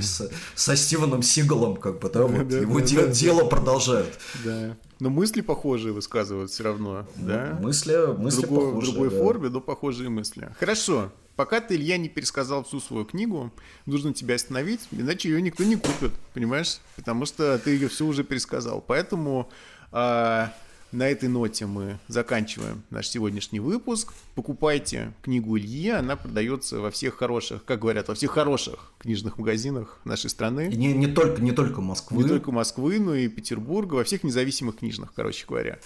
с, 0.02 0.30
со 0.56 0.76
Стивеном 0.76 1.24
Сигалом 1.24 1.73
целом, 1.74 1.82
как 1.82 2.00
бы, 2.00 2.10
да, 2.10 2.26
вот 2.66 2.88
его 2.88 3.02
дело 3.08 3.46
продолжают. 3.46 4.18
Да. 4.44 4.76
Но 5.00 5.10
мысли 5.10 5.42
похожие 5.42 5.94
высказывают 5.94 6.52
все 6.52 6.64
равно, 6.64 7.06
да? 7.16 7.58
Мысли, 7.62 8.16
мысли 8.18 8.42
Другой, 8.42 8.68
похожие, 8.68 8.82
В 8.82 8.94
другой 8.94 9.10
да. 9.10 9.18
форме, 9.18 9.50
но 9.50 9.62
похожие 9.62 10.10
мысли. 10.10 10.50
Хорошо. 10.60 11.12
Пока 11.36 11.62
ты, 11.62 11.76
Илья, 11.76 11.98
не 11.98 12.10
пересказал 12.10 12.64
всю 12.64 12.80
свою 12.80 13.06
книгу, 13.06 13.52
нужно 13.88 14.14
тебя 14.14 14.36
остановить, 14.36 14.82
иначе 14.92 15.30
ее 15.30 15.42
никто 15.42 15.64
не 15.64 15.76
купит, 15.76 16.12
понимаешь? 16.34 16.78
Потому 16.96 17.26
что 17.26 17.58
ты 17.58 17.72
ее 17.72 17.88
все 17.88 18.06
уже 18.06 18.24
пересказал. 18.24 18.84
Поэтому 18.86 19.50
а, 19.92 20.54
на 20.94 21.10
этой 21.10 21.28
ноте 21.30 21.66
мы 21.66 22.00
заканчиваем 22.08 22.84
наш 22.90 23.08
сегодняшний 23.08 23.60
выпуск. 23.60 24.14
Покупайте 24.36 25.14
книгу 25.22 25.58
Ильи, 25.58 25.90
она 25.90 26.16
продается 26.16 26.80
во 26.80 26.92
всех 26.92 27.16
хороших, 27.16 27.66
как 27.66 27.80
говорят, 27.80 28.08
во 28.08 28.16
всех 28.16 28.32
хороших 28.32 28.92
книжных 29.00 29.38
магазинах 29.38 30.00
нашей 30.06 30.30
страны. 30.30 30.70
И 30.72 30.76
не, 30.76 30.94
не, 30.94 31.08
только, 31.08 31.42
не 31.42 31.52
только 31.52 31.82
Москвы. 31.82 32.24
Не 32.24 32.30
только 32.30 32.52
Москвы, 32.52 33.00
но 33.00 33.16
и 33.16 33.28
Петербурга, 33.28 33.96
во 33.96 34.04
всех 34.04 34.24
независимых 34.24 34.78
книжных, 34.78 35.14
короче 35.14 35.46
говоря. 35.48 35.80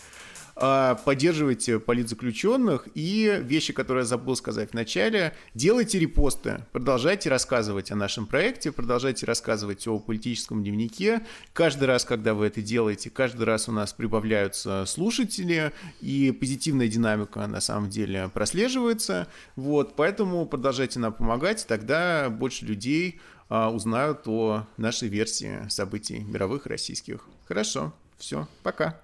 А, 0.59 0.95
поддерживайте 0.95 1.79
политзаключенных 1.79 2.87
и 2.95 3.39
вещи, 3.43 3.73
которые 3.73 4.01
я 4.01 4.07
забыл 4.07 4.35
сказать 4.35 4.71
в 4.71 4.73
начале, 4.73 5.35
делайте 5.53 5.99
репосты, 5.99 6.65
продолжайте 6.71 7.29
рассказывать 7.29 7.91
о 7.91 7.95
нашем 7.95 8.25
проекте, 8.25 8.71
продолжайте 8.71 9.27
рассказывать 9.27 9.87
о 9.87 9.99
политическом 9.99 10.63
дневнике. 10.63 11.23
Каждый 11.53 11.83
раз, 11.83 12.05
когда 12.05 12.33
вы 12.33 12.47
это 12.47 12.63
делаете, 12.63 13.11
каждый 13.11 13.43
раз 13.43 13.69
у 13.69 13.71
нас 13.71 13.93
прибавляются 13.93 14.85
слушатели, 14.87 15.73
и 16.01 16.31
позитивная 16.31 16.87
динамика 16.87 17.45
на 17.45 17.61
самом 17.61 17.91
деле 17.91 18.31
прослеживается. 18.33 19.27
Вот, 19.55 19.95
поэтому 19.95 20.43
продолжайте 20.47 20.97
нам 20.97 21.13
помогать, 21.13 21.67
тогда 21.67 22.31
больше 22.31 22.65
людей 22.65 23.21
а, 23.49 23.69
узнают 23.69 24.27
о 24.27 24.65
нашей 24.77 25.07
версии 25.07 25.69
событий 25.69 26.17
мировых 26.17 26.65
российских. 26.65 27.27
Хорошо, 27.45 27.93
все, 28.17 28.47
пока. 28.63 28.99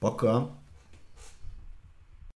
Пока. 0.00 0.50